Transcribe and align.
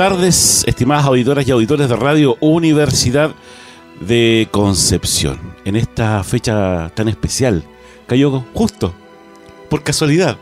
Tardes, 0.00 0.64
estimadas 0.66 1.04
auditoras 1.04 1.46
y 1.46 1.50
auditores 1.50 1.86
de 1.86 1.94
Radio 1.94 2.38
Universidad 2.40 3.34
de 4.00 4.48
Concepción. 4.50 5.38
En 5.66 5.76
esta 5.76 6.24
fecha 6.24 6.90
tan 6.94 7.08
especial, 7.08 7.64
cayó 8.06 8.42
justo, 8.54 8.94
por 9.68 9.82
casualidad. 9.82 10.38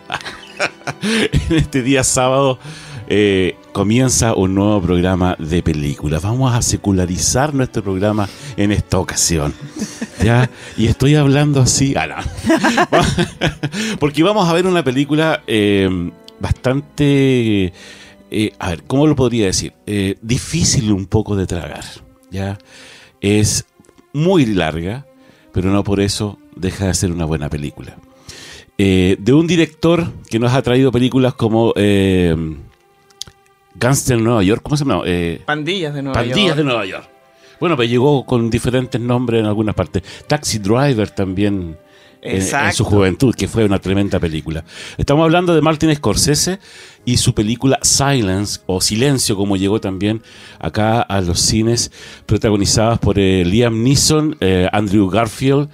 en 1.51 1.57
este 1.57 1.83
día 1.83 2.05
sábado 2.05 2.61
eh, 3.09 3.57
comienza 3.73 4.33
un 4.37 4.55
nuevo 4.55 4.81
programa 4.81 5.35
de 5.41 5.61
películas. 5.61 6.23
Vamos 6.23 6.55
a 6.55 6.63
secularizar 6.63 7.53
nuestro 7.53 7.83
programa 7.83 8.29
en 8.57 8.71
esta 8.71 9.01
ocasión. 9.01 9.53
¿ya? 10.23 10.49
Y 10.77 10.87
estoy 10.87 11.17
hablando 11.17 11.63
así. 11.63 11.97
Ah. 11.97 12.23
Porque 13.99 14.23
vamos 14.23 14.49
a 14.49 14.53
ver 14.53 14.69
una 14.69 14.85
película 14.85 15.43
eh, 15.49 16.13
bastante 16.39 17.73
eh, 18.31 18.53
a 18.59 18.71
ver, 18.71 18.83
¿cómo 18.85 19.07
lo 19.07 19.17
podría 19.17 19.47
decir? 19.47 19.73
Eh, 19.87 20.17
difícil 20.23 20.93
un 20.93 21.07
poco 21.07 21.37
de 21.37 21.47
tragar, 21.47 21.85
¿ya? 22.31 22.59
Es 23.21 23.65
muy 24.13 24.47
larga, 24.47 25.07
pero 25.53 25.71
no 25.71 25.85
por 25.85 26.01
eso 26.01 26.39
deja 26.57 26.87
de 26.87 26.95
ser 26.95 27.13
una 27.13 27.25
buena 27.25 27.49
película. 27.49 27.97
Eh, 28.77 29.17
de 29.19 29.33
un 29.33 29.47
director 29.47 30.07
que 30.31 30.39
nos 30.39 30.53
ha 30.53 30.63
traído 30.63 30.93
películas 30.93 31.35
como 31.35 31.73
eh, 31.77 32.37
Gangster 33.75 34.21
Nueva 34.21 34.43
York, 34.43 34.63
¿cómo 34.63 34.77
se 34.77 34.85
llama? 34.85 35.03
Pandillas 35.47 35.95
de 35.95 36.03
Nueva 36.03 36.21
Pandillas 36.21 36.49
York. 36.49 36.57
de 36.59 36.65
Nueva 36.65 36.87
York. 36.87 37.09
Bueno, 37.61 37.75
pues 37.75 37.91
llegó 37.91 38.25
con 38.25 38.51
diferentes 38.51 39.01
nombres 39.01 39.41
en 39.41 39.47
algunas 39.47 39.75
partes. 39.75 40.03
Taxi 40.29 40.59
Driver 40.59 41.11
también 41.11 41.77
en, 42.23 42.73
su 42.73 42.85
juventud, 42.85 43.35
que 43.35 43.49
fue 43.49 43.65
una 43.65 43.79
tremenda 43.79 44.19
película. 44.19 44.65
Estamos 44.97 45.25
hablando 45.25 45.55
de 45.55 45.61
Martin 45.61 45.95
Scorsese 45.95 46.59
y 47.05 47.17
su 47.17 47.35
película 47.35 47.79
Silence, 47.83 48.61
o 48.67 48.81
Silencio, 48.81 49.37
como 49.37 49.57
llegó 49.57 49.81
también 49.81 50.23
acá 50.59 51.01
a 51.01 51.21
los 51.21 51.41
cines, 51.41 51.91
protagonizadas 52.27 52.99
por 52.99 53.19
eh, 53.19 53.45
Liam 53.45 53.83
Neeson, 53.83 54.37
eh, 54.41 54.69
Andrew 54.73 55.09
Garfield 55.09 55.69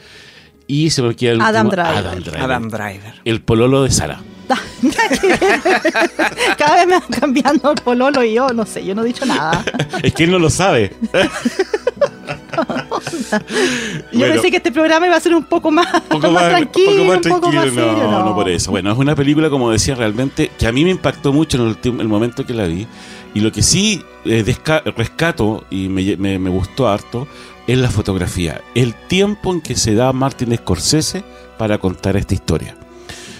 y 0.66 0.90
se 0.90 1.02
me 1.02 1.14
queda 1.14 1.32
el 1.32 1.40
Adam 1.40 1.66
último, 1.66 1.82
Driver. 1.82 2.06
Adam 2.06 2.20
Driver. 2.22 2.42
Adam 2.42 2.68
Driver. 2.68 3.14
El 3.24 3.40
pololo 3.42 3.82
de 3.82 3.90
Sara. 3.90 4.22
Cada 6.58 6.76
vez 6.76 6.86
me 6.86 6.98
van 6.98 7.08
cambiando 7.08 7.70
el 7.70 7.80
pololo 7.82 8.22
y 8.22 8.34
yo 8.34 8.48
no 8.48 8.66
sé, 8.66 8.84
yo 8.84 8.94
no 8.94 9.02
he 9.02 9.06
dicho 9.06 9.24
nada. 9.24 9.64
es 10.02 10.12
que 10.12 10.24
él 10.24 10.30
no 10.30 10.38
lo 10.38 10.50
sabe. 10.50 10.92
Yo 14.12 14.18
Bueno. 14.18 14.34
pensé 14.34 14.50
que 14.50 14.56
este 14.58 14.72
programa 14.72 15.06
iba 15.06 15.16
a 15.16 15.20
ser 15.20 15.34
un 15.34 15.44
poco 15.44 15.70
más, 15.70 15.86
poco 16.02 16.18
más 16.30 16.32
más, 16.32 16.48
tranquilo, 16.50 16.90
poco 16.92 17.04
más 17.04 17.16
un 17.16 17.22
poco 17.22 17.50
tranquilo. 17.50 17.86
más 17.86 17.94
serio. 17.96 18.10
no, 18.10 18.24
no, 18.24 18.34
por 18.34 18.48
eso. 18.48 18.70
Bueno, 18.70 18.92
es 18.92 18.98
una 18.98 19.14
película, 19.14 19.50
como 19.50 19.70
decía, 19.70 19.94
realmente 19.94 20.50
que 20.58 20.66
a 20.66 20.72
mí 20.72 20.84
me 20.84 20.90
impactó 20.90 21.32
mucho 21.32 21.56
en 21.62 21.76
el, 21.94 22.00
el 22.00 22.08
momento 22.08 22.44
que 22.46 22.54
la 22.54 22.64
vi. 22.66 22.86
Y 23.34 23.40
lo 23.40 23.50
que 23.50 23.62
sí 23.62 24.00
eh, 24.24 24.44
rescato 24.96 25.64
y 25.70 25.88
me, 25.88 26.16
me- 26.16 26.38
me 26.38 26.50
gustó 26.50 26.88
harto 26.88 27.26
es 27.66 27.76
la 27.78 27.90
fotografía. 27.90 28.60
El 28.74 28.94
tiempo 28.94 29.52
en 29.52 29.60
que 29.60 29.74
se 29.74 29.94
da 29.94 30.12
Martin 30.12 30.54
Scorsese 30.56 31.24
para 31.58 31.78
contar 31.78 32.16
esta 32.16 32.34
historia. 32.34 32.76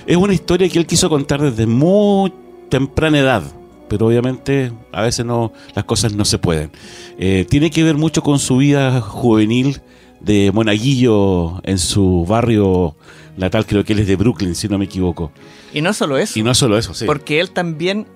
Es 0.07 0.17
una 0.17 0.35
historia 0.35 0.69
que 0.69 0.79
él 0.79 0.87
quiso 0.87 1.09
contar 1.09 1.41
desde 1.41 1.67
muy 1.67 2.33
temprana 2.69 3.19
edad. 3.21 3.43
Pero 3.89 4.07
obviamente 4.07 4.73
a 4.93 5.03
veces 5.03 5.25
no 5.27 5.53
las 5.75 5.85
cosas 5.85 6.15
no 6.15 6.25
se 6.25 6.39
pueden. 6.39 6.71
Eh, 7.19 7.47
tiene 7.49 7.71
que 7.71 7.83
ver 7.83 7.97
mucho 7.97 8.23
con 8.23 8.39
su 8.39 8.57
vida 8.57 9.01
juvenil 9.01 9.81
de 10.21 10.51
monaguillo 10.53 11.61
en 11.65 11.79
su 11.79 12.25
barrio 12.27 12.97
natal, 13.37 13.67
creo 13.67 13.85
que 13.85 13.93
él 13.93 13.99
es 14.01 14.07
de 14.07 14.17
Brooklyn, 14.17 14.55
si 14.55 14.69
no 14.69 14.79
me 14.79 14.87
equivoco. 14.87 15.33
Y 15.73 15.83
no 15.83 15.93
solo 15.93 16.17
eso, 16.17 16.39
Y 16.39 16.43
no 16.43 16.55
solo 16.55 16.79
eso, 16.79 16.95
sí. 16.95 17.05
porque 17.05 17.41
él 17.41 17.51
también 17.51 18.07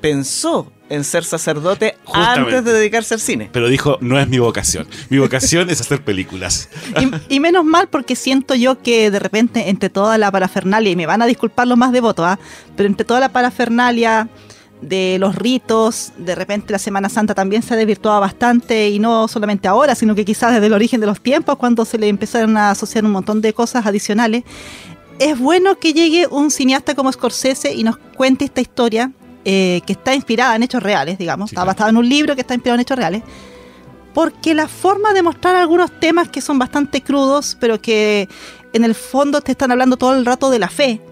pensó 0.00 0.70
en 0.88 1.02
ser 1.02 1.24
sacerdote 1.24 1.96
Justamente. 2.04 2.40
antes 2.40 2.64
de 2.64 2.72
dedicarse 2.72 3.14
al 3.14 3.20
cine. 3.20 3.48
Pero 3.52 3.68
dijo, 3.68 3.98
no 4.00 4.20
es 4.20 4.28
mi 4.28 4.38
vocación. 4.38 4.86
Mi 5.08 5.18
vocación 5.18 5.68
es 5.70 5.80
hacer 5.80 6.04
películas. 6.04 6.68
Y, 7.28 7.36
y 7.36 7.40
menos 7.40 7.64
mal 7.64 7.88
porque 7.88 8.14
siento 8.14 8.54
yo 8.54 8.80
que 8.82 9.10
de 9.10 9.18
repente 9.18 9.68
entre 9.68 9.88
toda 9.88 10.18
la 10.18 10.30
parafernalia, 10.30 10.90
y 10.90 10.96
me 10.96 11.06
van 11.06 11.22
a 11.22 11.26
disculpar 11.26 11.66
los 11.66 11.78
más 11.78 11.92
devotos, 11.92 12.26
¿ah? 12.26 12.38
pero 12.76 12.88
entre 12.88 13.04
toda 13.04 13.18
la 13.20 13.30
parafernalia 13.30 14.28
de 14.80 15.16
los 15.18 15.34
ritos, 15.34 16.12
de 16.18 16.34
repente 16.34 16.72
la 16.72 16.78
Semana 16.78 17.08
Santa 17.08 17.34
también 17.34 17.62
se 17.62 17.74
ha 17.74 17.76
desvirtuado 17.76 18.20
bastante 18.20 18.88
y 18.90 18.98
no 18.98 19.26
solamente 19.28 19.68
ahora, 19.68 19.94
sino 19.94 20.14
que 20.14 20.24
quizás 20.24 20.52
desde 20.52 20.66
el 20.66 20.72
origen 20.72 21.00
de 21.00 21.06
los 21.06 21.20
tiempos, 21.20 21.56
cuando 21.56 21.84
se 21.84 21.98
le 21.98 22.08
empezaron 22.08 22.56
a 22.56 22.70
asociar 22.70 23.04
un 23.04 23.12
montón 23.12 23.40
de 23.40 23.52
cosas 23.52 23.86
adicionales. 23.86 24.44
Es 25.18 25.38
bueno 25.38 25.78
que 25.78 25.94
llegue 25.94 26.26
un 26.26 26.50
cineasta 26.50 26.94
como 26.94 27.10
Scorsese 27.10 27.72
y 27.74 27.84
nos 27.84 27.96
cuente 27.96 28.44
esta 28.44 28.60
historia 28.60 29.12
eh, 29.44 29.80
que 29.86 29.94
está 29.94 30.14
inspirada 30.14 30.56
en 30.56 30.62
hechos 30.62 30.82
reales, 30.82 31.16
digamos, 31.16 31.50
Sí, 31.50 31.54
está 31.54 31.64
basada 31.64 31.88
en 31.88 31.96
un 31.96 32.08
libro 32.08 32.34
que 32.34 32.42
está 32.42 32.54
inspirado 32.54 32.74
en 32.74 32.80
hechos 32.82 32.98
reales 32.98 33.22
porque 34.16 34.54
la 34.54 34.66
forma 34.66 35.12
de 35.12 35.22
mostrar 35.22 35.56
algunos 35.56 35.90
temas 36.00 36.30
que 36.30 36.40
son 36.40 36.58
bastante 36.58 37.02
crudos, 37.02 37.54
pero 37.60 37.82
que 37.82 38.30
en 38.72 38.82
el 38.82 38.94
fondo 38.94 39.42
te 39.42 39.52
están 39.52 39.72
hablando 39.72 39.98
todo 39.98 40.16
el 40.16 40.24
rato 40.24 40.48
de 40.48 40.58
la 40.58 40.70
fe, 40.70 41.02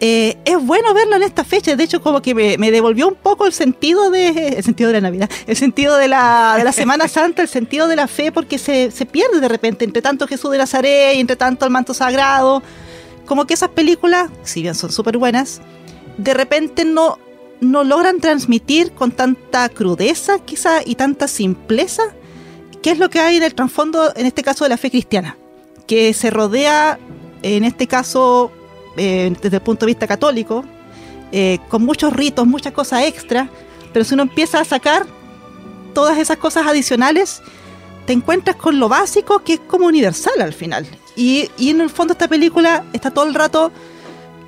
eh, 0.00 0.38
es 0.46 0.56
bueno 0.64 0.94
verlo 0.94 1.16
en 1.16 1.22
esta 1.22 1.44
fecha. 1.44 1.76
De 1.76 1.84
hecho, 1.84 2.00
como 2.00 2.22
que 2.22 2.34
me, 2.34 2.56
me 2.56 2.70
devolvió 2.70 3.06
un 3.06 3.14
poco 3.14 3.46
el 3.46 3.52
sentido 3.52 4.10
de 4.10 4.48
el 4.56 4.64
sentido 4.64 4.88
de 4.88 4.94
la 4.94 5.00
Navidad, 5.02 5.30
el 5.46 5.56
sentido 5.56 5.96
de 5.98 6.08
la, 6.08 6.54
de 6.56 6.64
la 6.64 6.72
Semana 6.72 7.06
Santa, 7.08 7.42
el 7.42 7.48
sentido 7.48 7.86
de 7.86 7.96
la 7.96 8.08
fe, 8.08 8.32
porque 8.32 8.58
se, 8.58 8.90
se 8.90 9.04
pierde 9.04 9.40
de 9.40 9.48
repente 9.48 9.84
entre 9.84 10.00
tanto 10.00 10.26
Jesús 10.26 10.50
de 10.50 10.58
Nazaret 10.58 11.16
y 11.16 11.20
entre 11.20 11.36
tanto 11.36 11.66
el 11.66 11.70
manto 11.70 11.92
sagrado. 11.92 12.62
Como 13.26 13.46
que 13.46 13.54
esas 13.54 13.68
películas, 13.70 14.30
si 14.42 14.62
bien 14.62 14.74
son 14.74 14.90
súper 14.90 15.18
buenas, 15.18 15.60
de 16.16 16.34
repente 16.34 16.84
no, 16.84 17.18
no 17.60 17.84
logran 17.84 18.20
transmitir 18.20 18.92
con 18.92 19.12
tanta 19.12 19.68
crudeza 19.68 20.38
quizá 20.38 20.80
y 20.84 20.94
tanta 20.94 21.28
simpleza 21.28 22.02
qué 22.82 22.90
es 22.90 22.98
lo 22.98 23.10
que 23.10 23.20
hay 23.20 23.36
en 23.36 23.42
el 23.42 23.54
trasfondo, 23.54 24.12
en 24.16 24.26
este 24.26 24.42
caso, 24.42 24.64
de 24.64 24.70
la 24.70 24.76
fe 24.78 24.90
cristiana, 24.90 25.36
que 25.86 26.14
se 26.14 26.30
rodea, 26.30 26.98
en 27.42 27.64
este 27.64 27.86
caso, 27.86 28.50
eh, 28.96 29.34
desde 29.40 29.56
el 29.56 29.62
punto 29.62 29.86
de 29.86 29.90
vista 29.92 30.06
católico, 30.06 30.64
eh, 31.32 31.58
con 31.68 31.82
muchos 31.84 32.12
ritos, 32.12 32.46
muchas 32.46 32.72
cosas 32.72 33.04
extra, 33.04 33.48
pero 33.92 34.04
si 34.04 34.14
uno 34.14 34.24
empieza 34.24 34.60
a 34.60 34.64
sacar 34.64 35.06
todas 35.94 36.18
esas 36.18 36.36
cosas 36.38 36.66
adicionales, 36.66 37.42
te 38.06 38.12
encuentras 38.12 38.56
con 38.56 38.78
lo 38.78 38.88
básico 38.88 39.40
que 39.44 39.54
es 39.54 39.60
como 39.60 39.86
universal 39.86 40.40
al 40.40 40.52
final. 40.52 40.86
Y, 41.16 41.48
y 41.58 41.70
en 41.70 41.80
el 41.80 41.90
fondo 41.90 42.12
esta 42.12 42.28
película 42.28 42.84
está 42.92 43.10
todo 43.10 43.26
el 43.26 43.34
rato 43.34 43.70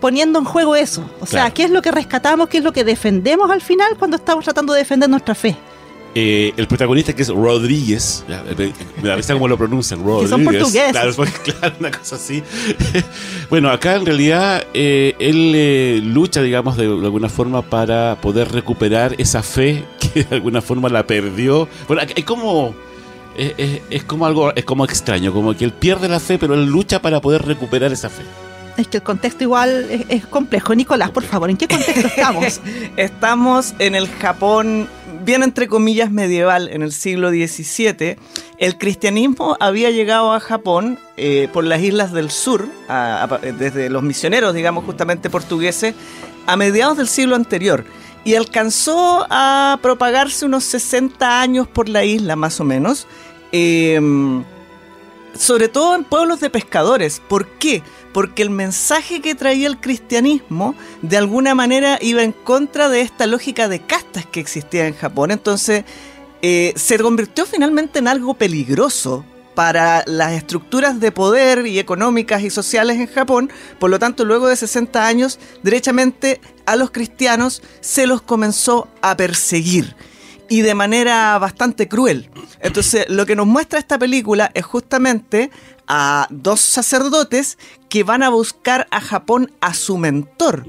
poniendo 0.00 0.38
en 0.38 0.44
juego 0.44 0.74
eso. 0.74 1.02
O 1.20 1.26
sea, 1.26 1.42
Claro. 1.42 1.54
¿qué 1.54 1.64
es 1.64 1.70
lo 1.70 1.82
que 1.82 1.92
rescatamos, 1.92 2.48
qué 2.48 2.58
es 2.58 2.64
lo 2.64 2.72
que 2.72 2.82
defendemos 2.84 3.50
al 3.50 3.60
final 3.60 3.96
cuando 3.98 4.16
estamos 4.16 4.44
tratando 4.44 4.72
de 4.72 4.80
defender 4.80 5.08
nuestra 5.08 5.34
fe? 5.34 5.56
Eh, 6.14 6.52
el 6.58 6.66
protagonista 6.68 7.14
que 7.14 7.22
es 7.22 7.28
Rodríguez, 7.28 8.22
ya, 8.28 8.44
me 9.02 9.08
da 9.08 9.16
risa 9.16 9.32
cómo 9.32 9.48
lo 9.48 9.56
pronuncian, 9.56 10.00
Rodríguez. 10.04 10.28
son 10.30 10.44
portugueses. 10.44 10.90
Claro, 10.92 11.12
claro, 11.44 11.74
una 11.80 11.90
cosa 11.90 12.16
así. 12.16 12.42
bueno, 13.50 13.70
acá 13.70 13.94
en 13.96 14.04
realidad 14.04 14.62
eh, 14.74 15.14
él 15.18 15.52
eh, 15.54 16.00
lucha, 16.04 16.42
digamos, 16.42 16.76
de, 16.76 16.86
de 16.86 17.04
alguna 17.04 17.30
forma 17.30 17.62
para 17.62 18.20
poder 18.20 18.52
recuperar 18.52 19.14
esa 19.16 19.42
fe 19.42 19.84
que 19.98 20.24
de 20.24 20.34
alguna 20.34 20.60
forma 20.60 20.90
la 20.90 21.06
perdió. 21.06 21.66
Bueno, 21.88 22.02
es 22.14 22.24
como 22.24 22.74
es, 23.34 23.54
es- 23.56 23.80
es 23.88 24.04
como 24.04 24.26
algo 24.26 24.54
es 24.54 24.64
como 24.66 24.84
extraño, 24.84 25.32
como 25.32 25.56
que 25.56 25.64
él 25.64 25.72
pierde 25.72 26.08
la 26.08 26.20
fe, 26.20 26.36
pero 26.38 26.52
él 26.54 26.66
lucha 26.66 27.00
para 27.00 27.22
poder 27.22 27.46
recuperar 27.46 27.90
esa 27.90 28.10
fe. 28.10 28.22
Es 28.76 28.88
que 28.88 28.96
el 28.98 29.02
contexto 29.02 29.44
igual 29.44 29.86
es, 30.08 30.26
complejo. 30.26 30.74
Nicolás, 30.74 31.10
por 31.10 31.24
favor, 31.24 31.50
¿en 31.50 31.56
qué 31.58 31.68
contexto 31.68 32.06
estamos? 32.08 32.60
Estamos 32.96 33.74
en 33.78 33.94
el 33.94 34.08
Japón, 34.08 34.88
bien 35.24 35.42
entre 35.42 35.68
comillas, 35.68 36.10
medieval, 36.10 36.68
en 36.68 36.82
el 36.82 36.90
siglo 36.92 37.28
XVII. 37.30 38.16
El 38.58 38.78
cristianismo 38.78 39.56
había 39.60 39.90
llegado 39.90 40.32
a 40.32 40.40
Japón 40.40 40.98
eh, 41.18 41.48
por 41.52 41.64
las 41.64 41.82
islas 41.82 42.12
del 42.12 42.30
sur, 42.30 42.66
a- 42.88 43.28
desde 43.58 43.90
los 43.90 44.02
misioneros, 44.02 44.54
digamos, 44.54 44.84
justamente 44.84 45.28
portugueses, 45.28 45.94
a 46.46 46.56
mediados 46.56 46.96
del 46.96 47.08
siglo 47.08 47.36
anterior. 47.36 47.84
Y 48.24 48.36
alcanzó 48.36 49.26
a 49.28 49.78
propagarse 49.82 50.46
unos 50.46 50.64
60 50.64 51.40
años 51.42 51.68
por 51.68 51.88
la 51.90 52.04
isla, 52.04 52.36
más 52.36 52.58
o 52.60 52.64
menos. 52.64 53.06
Em, 53.50 54.44
sobre 55.34 55.68
todo 55.68 55.94
en 55.94 56.04
pueblos 56.04 56.40
de 56.40 56.50
pescadores. 56.50 57.20
¿Por 57.28 57.46
qué? 57.46 57.82
Porque 58.12 58.42
el 58.42 58.50
mensaje 58.50 59.20
que 59.20 59.34
traía 59.34 59.66
el 59.66 59.80
cristianismo 59.80 60.74
de 61.00 61.16
alguna 61.16 61.54
manera 61.54 61.98
iba 62.00 62.22
en 62.22 62.32
contra 62.32 62.88
de 62.88 63.00
esta 63.00 63.26
lógica 63.26 63.68
de 63.68 63.80
castas 63.80 64.26
que 64.26 64.40
existía 64.40 64.86
en 64.86 64.94
Japón. 64.94 65.30
Entonces 65.30 65.84
eh, 66.42 66.72
se 66.76 66.98
convirtió 66.98 67.46
finalmente 67.46 67.98
en 67.98 68.08
algo 68.08 68.34
peligroso 68.34 69.24
para 69.54 70.02
las 70.06 70.32
estructuras 70.32 70.98
de 70.98 71.12
poder 71.12 71.66
y 71.66 71.78
económicas 71.78 72.42
y 72.42 72.50
sociales 72.50 72.98
en 72.98 73.06
Japón. 73.06 73.50
Por 73.78 73.90
lo 73.90 73.98
tanto, 73.98 74.24
luego 74.24 74.48
de 74.48 74.56
60 74.56 75.06
años, 75.06 75.38
derechamente 75.62 76.40
a 76.66 76.76
los 76.76 76.90
cristianos 76.90 77.62
se 77.80 78.06
los 78.06 78.22
comenzó 78.22 78.88
a 79.02 79.16
perseguir 79.16 79.94
y 80.52 80.60
de 80.60 80.74
manera 80.74 81.38
bastante 81.38 81.88
cruel. 81.88 82.28
Entonces, 82.60 83.06
lo 83.08 83.24
que 83.24 83.34
nos 83.34 83.46
muestra 83.46 83.78
esta 83.78 83.98
película 83.98 84.50
es 84.52 84.66
justamente 84.66 85.50
a 85.88 86.26
dos 86.28 86.60
sacerdotes 86.60 87.56
que 87.88 88.02
van 88.02 88.22
a 88.22 88.28
buscar 88.28 88.86
a 88.90 89.00
Japón 89.00 89.50
a 89.62 89.72
su 89.72 89.96
mentor, 89.96 90.66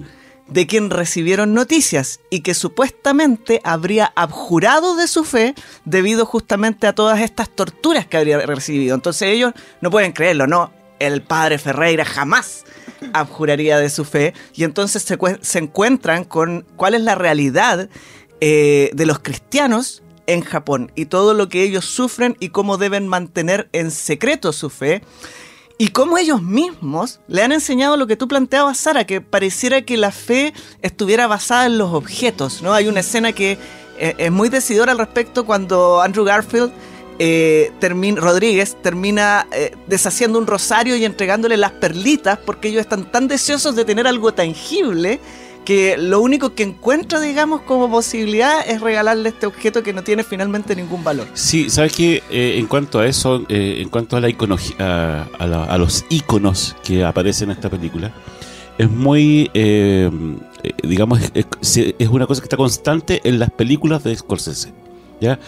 de 0.47 0.67
quien 0.67 0.89
recibieron 0.89 1.53
noticias 1.53 2.21
y 2.29 2.39
que 2.43 2.53
supuestamente 2.53 3.59
habría 3.65 4.13
abjurado 4.15 4.95
de 4.95 5.09
su 5.09 5.25
fe 5.25 5.53
debido 5.83 6.25
justamente 6.25 6.87
a 6.87 6.95
todas 6.95 7.19
estas 7.19 7.49
torturas 7.49 8.07
que 8.07 8.15
habría 8.15 8.39
recibido. 8.39 8.95
Entonces 8.95 9.27
ellos 9.27 9.51
no 9.81 9.91
pueden 9.91 10.13
creerlo, 10.13 10.47
no, 10.47 10.71
el 10.99 11.23
padre 11.23 11.57
Ferreira 11.57 12.05
jamás 12.05 12.63
abjuraría 13.11 13.79
de 13.79 13.89
su 13.89 14.05
fe 14.05 14.33
y 14.53 14.63
entonces 14.63 15.03
se, 15.03 15.17
se 15.41 15.59
encuentran 15.59 16.23
con 16.23 16.65
cuál 16.77 16.93
es 16.93 17.01
la 17.01 17.15
realidad 17.15 17.89
eh, 18.41 18.91
de 18.93 19.05
los 19.05 19.19
cristianos 19.19 20.03
en 20.27 20.41
Japón 20.41 20.91
y 20.95 21.05
todo 21.05 21.33
lo 21.33 21.49
que 21.49 21.63
ellos 21.63 21.85
sufren 21.85 22.37
y 22.39 22.49
cómo 22.49 22.77
deben 22.77 23.07
mantener 23.07 23.69
en 23.73 23.91
secreto 23.91 24.53
su 24.53 24.69
fe 24.69 25.01
y 25.77 25.89
cómo 25.89 26.17
ellos 26.17 26.41
mismos 26.41 27.19
le 27.27 27.41
han 27.41 27.51
enseñado 27.51 27.97
lo 27.97 28.07
que 28.07 28.15
tú 28.15 28.27
planteabas, 28.27 28.77
Sara, 28.77 29.05
que 29.05 29.21
pareciera 29.21 29.81
que 29.81 29.97
la 29.97 30.11
fe 30.11 30.53
estuviera 30.81 31.27
basada 31.27 31.65
en 31.65 31.77
los 31.77 31.93
objetos, 31.93 32.61
¿no? 32.61 32.73
Hay 32.73 32.87
una 32.87 33.01
escena 33.01 33.33
que 33.33 33.57
eh, 33.97 34.15
es 34.17 34.31
muy 34.31 34.49
decidora 34.49 34.91
al 34.91 34.97
respecto 34.97 35.45
cuando 35.45 36.01
Andrew 36.01 36.23
Garfield 36.23 36.71
eh, 37.19 37.71
termina, 37.79 38.19
Rodríguez 38.19 38.75
termina 38.81 39.47
eh, 39.51 39.75
deshaciendo 39.87 40.39
un 40.39 40.47
rosario 40.47 40.95
y 40.95 41.05
entregándole 41.05 41.57
las 41.57 41.71
perlitas 41.71 42.39
porque 42.39 42.69
ellos 42.69 42.81
están 42.81 43.11
tan 43.11 43.27
deseosos 43.27 43.75
de 43.75 43.85
tener 43.85 44.07
algo 44.07 44.33
tangible 44.33 45.19
que 45.63 45.97
lo 45.97 46.19
único 46.21 46.53
que 46.55 46.63
encuentra, 46.63 47.19
digamos, 47.19 47.61
como 47.61 47.89
posibilidad 47.89 48.67
es 48.67 48.81
regalarle 48.81 49.29
este 49.29 49.45
objeto 49.45 49.83
que 49.83 49.93
no 49.93 50.03
tiene 50.03 50.23
finalmente 50.23 50.75
ningún 50.75 51.03
valor. 51.03 51.27
Sí, 51.33 51.69
sabes 51.69 51.93
que 51.93 52.21
en 52.29 52.67
cuanto 52.67 52.99
a 52.99 53.07
eso, 53.07 53.43
eh, 53.49 53.77
en 53.81 53.89
cuanto 53.89 54.17
a 54.17 54.21
la 54.21 54.29
iconología, 54.29 55.27
a, 55.39 55.47
la- 55.47 55.63
a 55.65 55.77
los 55.77 56.05
iconos 56.09 56.75
que 56.83 57.03
aparecen 57.03 57.49
en 57.49 57.55
esta 57.57 57.69
película, 57.69 58.11
es 58.77 58.89
muy, 58.89 59.49
eh, 59.53 60.09
eh, 60.63 60.71
digamos, 60.83 61.19
es- 61.33 61.77
es 61.99 62.07
una 62.09 62.25
cosa 62.27 62.41
que 62.41 62.45
está 62.45 62.57
constante 62.57 63.21
en 63.23 63.39
las 63.39 63.51
películas 63.51 64.03
de 64.03 64.15
Scorsese. 64.15 64.73
¿ya? 65.21 65.39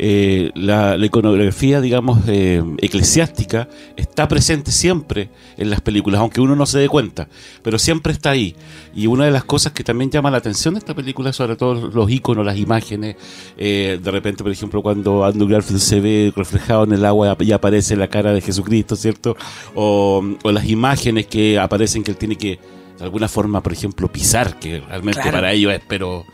Eh, 0.00 0.52
la, 0.54 0.96
la 0.96 1.06
iconografía, 1.06 1.80
digamos, 1.80 2.20
eh, 2.28 2.62
eclesiástica 2.78 3.68
está 3.96 4.28
presente 4.28 4.70
siempre 4.70 5.28
en 5.56 5.70
las 5.70 5.80
películas, 5.80 6.20
aunque 6.20 6.40
uno 6.40 6.54
no 6.54 6.66
se 6.66 6.78
dé 6.78 6.88
cuenta, 6.88 7.28
pero 7.62 7.78
siempre 7.80 8.12
está 8.12 8.30
ahí. 8.30 8.54
Y 8.94 9.08
una 9.08 9.24
de 9.24 9.32
las 9.32 9.42
cosas 9.42 9.72
que 9.72 9.82
también 9.82 10.10
llama 10.10 10.30
la 10.30 10.38
atención 10.38 10.74
de 10.74 10.78
esta 10.78 10.94
película, 10.94 11.32
sobre 11.32 11.56
todo 11.56 11.88
los 11.88 12.10
iconos, 12.10 12.46
las 12.46 12.56
imágenes, 12.58 13.16
eh, 13.56 13.98
de 14.00 14.10
repente, 14.12 14.44
por 14.44 14.52
ejemplo, 14.52 14.82
cuando 14.82 15.24
Andrew 15.24 15.48
Garfield 15.48 15.80
se 15.80 16.00
ve 16.00 16.32
reflejado 16.36 16.84
en 16.84 16.92
el 16.92 17.04
agua 17.04 17.36
y 17.40 17.50
aparece 17.50 17.96
la 17.96 18.06
cara 18.08 18.32
de 18.32 18.40
Jesucristo, 18.40 18.94
¿cierto? 18.94 19.36
O, 19.74 20.22
o 20.44 20.52
las 20.52 20.68
imágenes 20.68 21.26
que 21.26 21.58
aparecen 21.58 22.04
que 22.04 22.12
él 22.12 22.16
tiene 22.16 22.36
que, 22.36 22.60
de 22.98 23.04
alguna 23.04 23.26
forma, 23.26 23.62
por 23.64 23.72
ejemplo, 23.72 24.06
pisar, 24.06 24.58
que 24.60 24.78
realmente 24.80 25.20
Claro. 25.22 25.36
para 25.38 25.52
ellos 25.52 25.72
es, 25.72 25.80
pero 25.88 26.24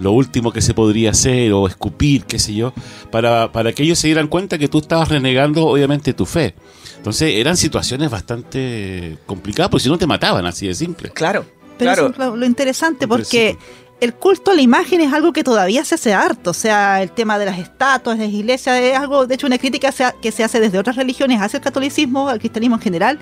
lo 0.00 0.12
último 0.12 0.52
que 0.52 0.60
se 0.60 0.74
podría 0.74 1.10
hacer 1.10 1.52
o 1.52 1.66
escupir, 1.66 2.24
qué 2.24 2.38
sé 2.38 2.54
yo, 2.54 2.72
para, 3.10 3.50
para 3.52 3.72
que 3.72 3.82
ellos 3.82 3.98
se 3.98 4.08
dieran 4.08 4.28
cuenta 4.28 4.58
que 4.58 4.68
tú 4.68 4.78
estabas 4.78 5.08
renegando 5.08 5.66
obviamente 5.66 6.12
tu 6.14 6.24
fe. 6.26 6.54
Entonces 6.96 7.34
eran 7.36 7.56
situaciones 7.56 8.10
bastante 8.10 9.18
complicadas, 9.26 9.70
porque 9.70 9.82
si 9.84 9.88
no 9.88 9.98
te 9.98 10.06
mataban, 10.06 10.46
así 10.46 10.66
de 10.66 10.74
simple. 10.74 11.10
Claro, 11.10 11.44
Pero 11.78 11.92
claro. 11.92 12.02
eso 12.06 12.12
es 12.12 12.18
lo, 12.18 12.36
lo 12.36 12.46
interesante 12.46 13.06
porque 13.08 13.56
el 14.00 14.14
culto 14.14 14.52
a 14.52 14.54
la 14.54 14.62
imagen 14.62 15.00
es 15.00 15.12
algo 15.12 15.32
que 15.32 15.42
todavía 15.42 15.84
se 15.84 15.96
hace 15.96 16.12
harto. 16.14 16.50
O 16.50 16.54
sea, 16.54 17.02
el 17.02 17.10
tema 17.10 17.38
de 17.38 17.46
las 17.46 17.58
estatuas, 17.58 18.18
de 18.18 18.26
las 18.26 18.34
iglesias, 18.34 18.80
es 18.80 18.96
algo, 18.96 19.26
de 19.26 19.34
hecho, 19.34 19.46
una 19.48 19.58
crítica 19.58 19.90
se 19.92 20.04
ha- 20.04 20.12
que 20.22 20.30
se 20.30 20.44
hace 20.44 20.60
desde 20.60 20.78
otras 20.78 20.96
religiones 20.96 21.40
hacia 21.40 21.56
el 21.58 21.62
catolicismo, 21.64 22.28
al 22.28 22.38
cristianismo 22.38 22.76
en 22.76 22.82
general, 22.82 23.18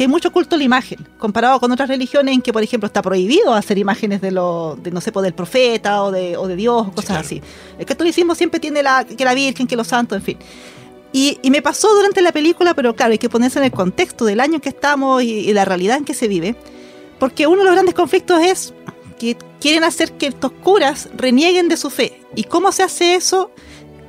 que 0.00 0.04
hay 0.04 0.08
mucho 0.08 0.32
culto 0.32 0.54
a 0.54 0.58
la 0.58 0.64
imagen, 0.64 1.06
comparado 1.18 1.60
con 1.60 1.70
otras 1.72 1.90
religiones 1.90 2.34
en 2.34 2.40
que, 2.40 2.54
por 2.54 2.62
ejemplo, 2.62 2.86
está 2.86 3.02
prohibido 3.02 3.52
hacer 3.52 3.76
imágenes 3.76 4.22
de, 4.22 4.30
lo, 4.30 4.78
de 4.82 4.90
no 4.90 5.02
sé, 5.02 5.12
pues, 5.12 5.24
del 5.24 5.34
profeta 5.34 6.04
o 6.04 6.10
de, 6.10 6.38
o 6.38 6.48
de 6.48 6.56
Dios 6.56 6.86
o 6.88 6.90
cosas 6.90 7.04
claro. 7.04 7.20
así. 7.20 7.42
El 7.78 7.84
catolicismo 7.84 8.34
siempre 8.34 8.60
tiene 8.60 8.82
la, 8.82 9.04
que 9.04 9.22
la 9.22 9.34
Virgen, 9.34 9.66
que 9.66 9.76
los 9.76 9.88
santos, 9.88 10.16
en 10.16 10.22
fin. 10.22 10.38
Y, 11.12 11.38
y 11.42 11.50
me 11.50 11.60
pasó 11.60 11.94
durante 11.94 12.22
la 12.22 12.32
película, 12.32 12.72
pero 12.72 12.96
claro, 12.96 13.12
hay 13.12 13.18
que 13.18 13.28
ponerse 13.28 13.58
en 13.58 13.66
el 13.66 13.72
contexto 13.72 14.24
del 14.24 14.40
año 14.40 14.54
en 14.54 14.60
que 14.62 14.70
estamos 14.70 15.22
y, 15.22 15.40
y 15.40 15.52
la 15.52 15.66
realidad 15.66 15.98
en 15.98 16.06
que 16.06 16.14
se 16.14 16.28
vive. 16.28 16.56
Porque 17.18 17.46
uno 17.46 17.58
de 17.58 17.64
los 17.64 17.74
grandes 17.74 17.94
conflictos 17.94 18.40
es 18.40 18.72
que 19.18 19.36
quieren 19.60 19.84
hacer 19.84 20.12
que 20.12 20.28
estos 20.28 20.50
curas 20.50 21.10
renieguen 21.14 21.68
de 21.68 21.76
su 21.76 21.90
fe. 21.90 22.22
¿Y 22.34 22.44
cómo 22.44 22.72
se 22.72 22.84
hace 22.84 23.16
eso? 23.16 23.50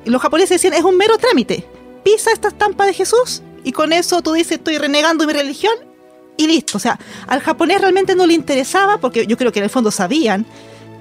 Los 0.06 0.22
japoneses 0.22 0.62
decían, 0.62 0.74
es 0.74 0.86
un 0.86 0.96
mero 0.96 1.18
trámite. 1.18 1.66
Pisa 2.06 2.32
esta 2.32 2.48
estampa 2.48 2.86
de 2.86 2.94
Jesús 2.94 3.44
y 3.64 3.72
con 3.72 3.94
eso 3.94 4.22
tú 4.22 4.34
dices, 4.34 4.54
estoy 4.54 4.78
renegando 4.78 5.26
mi 5.26 5.34
religión 5.34 5.74
y 6.38 6.48
listo. 6.48 6.78
O 6.78 6.80
sea, 6.80 7.00
al 7.28 7.40
japonés 7.42 7.82
realmente 7.82 8.16
no 8.16 8.26
le 8.26 8.34
interesaba, 8.34 9.00
porque 9.00 9.26
yo 9.28 9.38
creo 9.38 9.52
que 9.52 9.60
en 9.60 9.66
el 9.66 9.70
fondo 9.70 9.92
sabían 9.92 10.46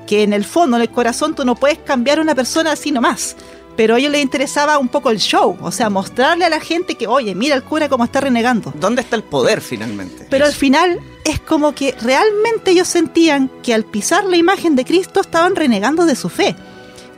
que 0.06 0.22
en 0.22 0.32
el 0.32 0.44
fondo, 0.44 0.76
en 0.76 0.82
el 0.82 0.90
corazón, 0.90 1.34
tú 1.34 1.44
no 1.44 1.54
puedes 1.54 1.78
cambiar 1.78 2.18
a 2.18 2.22
una 2.22 2.34
persona 2.34 2.72
así 2.72 2.90
nomás. 2.90 3.36
Pero 3.76 3.94
a 3.94 3.98
ellos 3.98 4.10
les 4.10 4.22
interesaba 4.22 4.78
un 4.78 4.88
poco 4.88 5.10
el 5.10 5.18
show, 5.18 5.56
o 5.60 5.70
sea, 5.70 5.88
mostrarle 5.88 6.44
a 6.44 6.50
la 6.50 6.60
gente 6.60 6.96
que, 6.96 7.06
oye, 7.06 7.34
mira 7.34 7.54
el 7.54 7.62
cura 7.62 7.88
cómo 7.88 8.04
está 8.04 8.20
renegando. 8.20 8.72
¿Dónde 8.74 9.02
está 9.02 9.16
el 9.16 9.22
poder 9.22 9.60
finalmente? 9.60 10.26
Pero 10.28 10.44
al 10.44 10.52
final 10.52 11.00
es 11.24 11.40
como 11.40 11.74
que 11.74 11.94
realmente 12.02 12.72
ellos 12.72 12.88
sentían 12.88 13.50
que 13.62 13.72
al 13.72 13.84
pisar 13.84 14.24
la 14.24 14.36
imagen 14.36 14.74
de 14.76 14.84
Cristo 14.84 15.20
estaban 15.20 15.54
renegando 15.54 16.04
de 16.04 16.16
su 16.16 16.28
fe. 16.28 16.56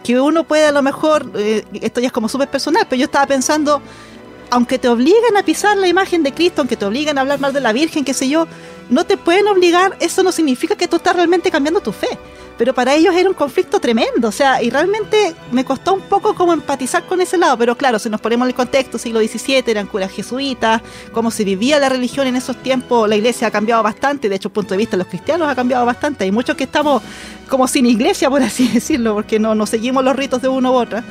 Que 0.04 0.20
uno 0.20 0.44
puede 0.44 0.66
a 0.66 0.72
lo 0.72 0.82
mejor, 0.82 1.32
eh, 1.34 1.64
esto 1.80 2.00
ya 2.00 2.08
es 2.08 2.12
como 2.12 2.28
súper 2.28 2.48
personal, 2.48 2.86
pero 2.88 3.00
yo 3.00 3.06
estaba 3.06 3.26
pensando, 3.26 3.80
aunque 4.52 4.78
te 4.78 4.86
obligan 4.86 5.34
a 5.38 5.42
pisar 5.42 5.78
la 5.78 5.88
imagen 5.88 6.22
de 6.22 6.34
Cristo, 6.34 6.60
aunque 6.60 6.76
te 6.76 6.84
obligan 6.84 7.16
a 7.16 7.22
hablar 7.22 7.40
mal 7.40 7.54
de 7.54 7.60
la 7.60 7.72
Virgen, 7.72 8.04
qué 8.04 8.12
sé 8.12 8.28
yo, 8.28 8.46
no 8.90 9.06
te 9.06 9.16
pueden 9.16 9.48
obligar, 9.48 9.96
eso 9.98 10.22
no 10.22 10.30
significa 10.30 10.76
que 10.76 10.86
tú 10.86 10.96
estás 10.96 11.16
realmente 11.16 11.50
cambiando 11.50 11.80
tu 11.80 11.90
fe. 11.90 12.18
Pero 12.58 12.74
para 12.74 12.94
ellos 12.94 13.14
era 13.16 13.30
un 13.30 13.34
conflicto 13.34 13.80
tremendo, 13.80 14.28
o 14.28 14.32
sea, 14.32 14.62
y 14.62 14.68
realmente 14.68 15.34
me 15.52 15.64
costó 15.64 15.94
un 15.94 16.02
poco 16.02 16.34
como 16.34 16.52
empatizar 16.52 17.06
con 17.06 17.22
ese 17.22 17.38
lado, 17.38 17.56
pero 17.56 17.78
claro, 17.78 17.98
si 17.98 18.10
nos 18.10 18.20
ponemos 18.20 18.44
en 18.44 18.50
el 18.50 18.54
contexto, 18.54 18.98
siglo 18.98 19.20
XVII, 19.20 19.64
eran 19.68 19.86
curas 19.86 20.10
jesuitas, 20.10 20.82
cómo 21.12 21.30
se 21.30 21.44
vivía 21.44 21.78
la 21.78 21.88
religión 21.88 22.26
en 22.26 22.36
esos 22.36 22.62
tiempos, 22.62 23.08
la 23.08 23.16
iglesia 23.16 23.48
ha 23.48 23.50
cambiado 23.50 23.82
bastante, 23.82 24.28
de 24.28 24.36
hecho, 24.36 24.50
punto 24.50 24.74
de 24.74 24.78
vista 24.78 24.98
de 24.98 24.98
los 24.98 25.06
cristianos 25.06 25.48
ha 25.48 25.54
cambiado 25.54 25.86
bastante, 25.86 26.24
hay 26.24 26.30
muchos 26.30 26.56
que 26.56 26.64
estamos 26.64 27.02
como 27.48 27.66
sin 27.66 27.86
iglesia, 27.86 28.28
por 28.28 28.42
así 28.42 28.68
decirlo, 28.74 29.14
porque 29.14 29.38
no, 29.38 29.54
no 29.54 29.64
seguimos 29.64 30.04
los 30.04 30.14
ritos 30.14 30.42
de 30.42 30.48
uno 30.48 30.72
u 30.72 30.74
otra. 30.74 31.02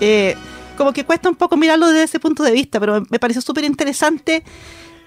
Eh, 0.00 0.34
como 0.76 0.92
que 0.92 1.04
cuesta 1.04 1.28
un 1.28 1.36
poco 1.36 1.56
mirarlo 1.56 1.88
desde 1.88 2.04
ese 2.04 2.20
punto 2.20 2.42
de 2.42 2.52
vista, 2.52 2.78
pero 2.80 3.02
me 3.10 3.18
pareció 3.18 3.42
súper 3.42 3.64
interesante 3.64 4.44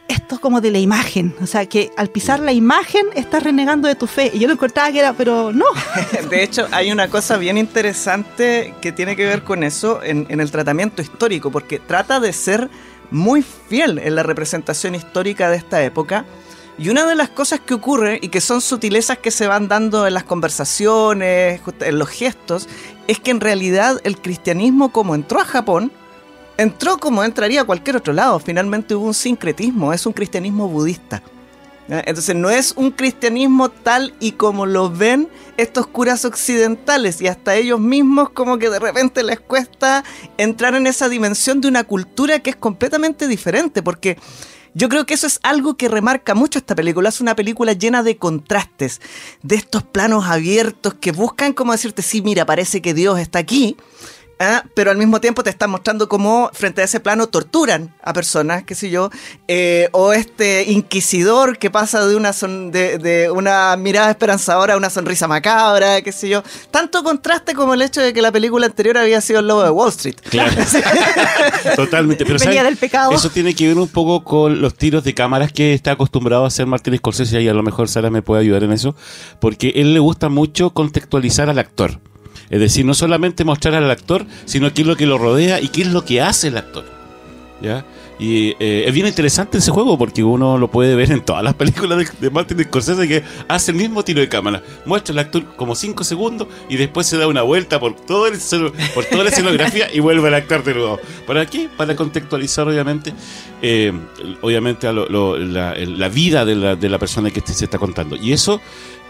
esto 0.08 0.42
como 0.42 0.60
de 0.60 0.72
la 0.72 0.80
imagen, 0.80 1.36
o 1.40 1.46
sea, 1.46 1.68
que 1.68 1.92
al 1.96 2.10
pisar 2.10 2.40
la 2.40 2.52
imagen 2.52 3.06
estás 3.14 3.44
renegando 3.44 3.88
de 3.88 3.94
tu 3.94 4.08
fe. 4.08 4.32
Y 4.34 4.40
yo 4.40 4.48
lo 4.48 4.56
encontraba 4.56 4.92
que 4.92 5.00
era, 5.00 5.14
pero 5.14 5.54
no. 5.54 5.66
De 6.30 6.44
hecho, 6.44 6.68
hay 6.72 6.92
una 6.92 7.10
cosa 7.10 7.38
bien 7.38 7.60
interesante 7.60 8.74
que 8.82 8.92
tiene 8.92 9.16
que 9.16 9.26
ver 9.26 9.44
con 9.44 9.64
eso 9.64 10.02
en, 10.04 10.26
en 10.30 10.42
el 10.42 10.50
tratamiento 10.50 11.04
histórico, 11.04 11.52
porque 11.52 11.78
trata 11.78 12.20
de 12.20 12.34
ser 12.34 12.70
muy 13.12 13.44
fiel 13.44 14.00
en 14.00 14.16
la 14.16 14.24
representación 14.24 14.96
histórica 14.96 15.50
de 15.50 15.58
esta 15.58 15.84
época, 15.84 16.26
Y 16.78 16.88
una 16.88 17.06
de 17.06 17.14
las 17.14 17.28
cosas 17.28 17.60
que 17.60 17.74
ocurre 17.74 18.20
y 18.22 18.30
que 18.30 18.40
son 18.40 18.62
sutilezas 18.62 19.18
que 19.18 19.32
se 19.32 19.48
van 19.48 19.68
dando 19.68 20.08
en 20.08 20.14
las 20.14 20.24
conversaciones, 20.24 21.60
en 21.82 22.00
los 22.00 22.08
gestos, 22.08 22.70
es 23.10 23.20
que 23.20 23.32
en 23.32 23.42
realidad 23.42 24.00
el 24.04 24.22
cristianismo 24.22 24.92
como 24.92 25.16
entró 25.16 25.42
a 25.42 25.44
Japón, 25.44 25.92
entró 26.58 27.00
como 27.00 27.24
entraría 27.24 27.62
a 27.62 27.64
cualquier 27.64 27.96
otro 27.96 28.14
lado. 28.14 28.38
Finalmente 28.38 28.94
hubo 28.94 29.08
un 29.08 29.16
sincretismo, 29.16 29.92
es 29.92 30.06
un 30.06 30.14
cristianismo 30.14 30.68
budista. 30.68 31.24
Entonces 31.88 32.36
no 32.36 32.52
es 32.52 32.72
un 32.76 32.92
cristianismo 32.92 33.70
tal 33.70 34.14
y 34.20 34.34
como 34.34 34.68
lo 34.68 34.92
ven 34.92 35.28
estos 35.58 35.88
curas 35.88 36.24
occidentales 36.24 37.20
y 37.20 37.26
hasta 37.26 37.56
ellos 37.56 37.80
mismos 37.80 38.30
como 38.30 38.60
que 38.60 38.70
de 38.70 38.78
repente 38.78 39.24
les 39.24 39.40
cuesta 39.40 40.04
entrar 40.38 40.76
en 40.76 40.86
esa 40.86 41.10
dimensión 41.10 41.62
de 41.62 41.68
una 41.68 41.86
cultura 41.86 42.38
que 42.42 42.52
es 42.52 42.56
completamente 42.56 43.28
diferente 43.28 43.82
porque 43.82 44.20
yo 44.74 44.90
creo 44.90 45.06
que 45.06 45.14
eso 45.14 45.28
es 45.28 45.40
algo 45.44 45.78
que 45.78 45.88
remarca 45.88 46.36
mucho 46.36 46.60
esta 46.60 46.76
película. 46.76 47.10
Es 47.10 47.22
una 47.22 47.36
película 47.36 47.74
llena 47.74 48.04
de 48.04 48.18
contrastes, 48.18 49.02
de 49.44 49.56
estos 49.56 49.84
planos 49.84 50.26
abiertos 50.26 50.94
que 50.96 51.12
buscan 51.12 51.54
como 51.54 51.72
decirte, 51.72 52.02
sí, 52.02 52.22
mira, 52.22 52.46
parece 52.46 52.82
que 52.82 52.94
Dios 52.94 53.20
está 53.20 53.40
aquí, 53.40 53.78
¿ah? 54.40 54.64
pero 54.74 54.92
al 54.92 54.98
mismo 54.98 55.22
tiempo 55.22 55.44
te 55.44 55.50
están 55.50 55.70
mostrando 55.70 56.10
cómo 56.10 56.50
frente 56.54 56.82
a 56.82 56.86
ese 56.86 57.00
plano 57.00 57.28
torturan 57.28 57.94
a 58.02 58.14
personas, 58.14 58.64
qué 58.64 58.76
sé 58.76 58.90
yo, 58.90 59.10
eh, 59.48 59.90
o 59.92 60.14
este 60.14 60.72
inquisidor 60.72 61.58
que 61.58 61.70
pasa 61.70 62.06
de 62.08 62.16
una, 62.16 62.34
son, 62.34 62.72
de, 62.72 63.30
una 63.34 63.76
mirada 63.78 64.10
esperanzadora 64.10 64.74
a 64.74 64.78
una 64.78 64.90
sonrisa 64.90 65.28
macabra, 65.28 66.02
qué 66.02 66.12
sé 66.12 66.30
yo. 66.30 66.44
Tanto 66.72 67.04
contraste 67.04 67.54
como 67.54 67.74
el 67.74 67.82
hecho 67.82 68.02
de 68.02 68.14
que 68.14 68.22
la 68.22 68.32
película 68.32 68.66
anterior 68.66 68.98
había 68.98 69.22
sido 69.22 69.42
El 69.42 69.48
Lobo 69.48 69.64
de 69.64 69.70
Wall 69.70 69.90
Street. 69.90 70.16
Claro. 70.30 70.54
Totalmente. 71.76 72.26
Pero 72.26 72.40
Venía 72.40 72.64
del 72.64 72.78
pecado. 72.78 73.12
Eso 73.12 73.30
tiene 73.30 73.54
que 73.54 73.68
ver 73.68 73.78
un 73.78 73.88
poco 73.88 74.24
con 74.24 74.62
los 74.62 74.76
tiros 74.76 75.04
de 75.04 75.14
cámaras 75.14 75.52
que 75.52 75.74
está 75.74 75.92
acostumbrado 75.92 76.46
a 76.46 76.48
hacer 76.48 76.66
Martin 76.66 76.98
Scorsese 76.98 77.42
y 77.42 77.48
a 77.48 77.54
lo 77.54 77.64
mejor 77.64 77.90
Sara 77.90 78.10
me 78.10 78.22
puede 78.22 78.42
ayudar 78.42 78.64
en 78.64 78.72
eso, 78.72 78.96
porque 79.42 79.74
él 79.76 79.94
le 79.94 80.00
gusta 80.00 80.30
mucho 80.30 80.72
contextualizar 80.72 81.50
al 81.50 81.60
actor. 81.60 82.00
Es 82.50 82.60
decir, 82.60 82.86
no 82.86 82.94
solamente 82.94 83.44
mostrar 83.44 83.76
al 83.76 83.90
actor, 83.92 84.26
sino 84.46 84.74
qué 84.74 84.82
es 84.82 84.88
lo 84.88 84.96
que 84.96 85.06
lo 85.06 85.18
rodea 85.18 85.62
y 85.62 85.70
qué 85.70 85.82
es 85.82 85.88
lo 85.88 86.04
que 86.04 86.22
hace 86.22 86.48
el 86.48 86.58
actor. 86.58 86.86
¿Ya? 87.62 87.86
Y 88.20 88.50
eh, 88.60 88.84
es 88.86 88.94
bien 88.94 89.08
interesante 89.08 89.60
ese 89.60 89.72
juego 89.72 89.98
porque 89.98 90.26
uno 90.26 90.58
lo 90.58 90.70
puede 90.70 90.94
ver 90.94 91.10
en 91.10 91.22
todas 91.22 91.42
las 91.42 91.54
películas 91.56 92.12
de, 92.20 92.30
Martin 92.30 92.62
Scorsese 92.66 93.08
que 93.08 93.24
hace 93.48 93.72
el 93.72 93.78
mismo 93.78 94.04
tiro 94.04 94.20
de 94.20 94.28
cámara. 94.28 94.62
Muestra 94.86 95.14
al 95.14 95.20
actor 95.20 95.46
como 95.56 95.74
5 95.74 96.04
segundos 96.04 96.50
y 96.68 96.76
después 96.76 97.08
se 97.08 97.18
da 97.18 97.28
una 97.28 97.44
vuelta 97.44 97.80
por, 97.80 97.96
todo 97.96 98.28
el, 98.28 98.38
por 98.94 99.06
toda 99.06 99.24
la 99.24 99.30
escenografía 99.30 99.88
y 99.94 100.02
vuelve 100.02 100.28
al 100.28 100.34
actor 100.34 100.66
de 100.66 100.74
nuevo. 100.74 101.00
¿Para 101.26 101.46
qué? 101.46 101.70
Para 101.78 101.96
contextualizar 101.96 102.68
obviamente 102.68 103.14
eh, 103.62 103.94
obviamente 104.42 104.92
la, 104.92 106.10
vida 106.10 106.44
de 106.44 106.56
la, 106.56 106.76
de 106.76 106.90
la 106.90 107.00
persona 107.00 107.32
que 107.32 107.42
se 107.42 107.64
está 107.64 107.78
contando. 107.78 108.18
Y 108.18 108.34
eso 108.34 108.60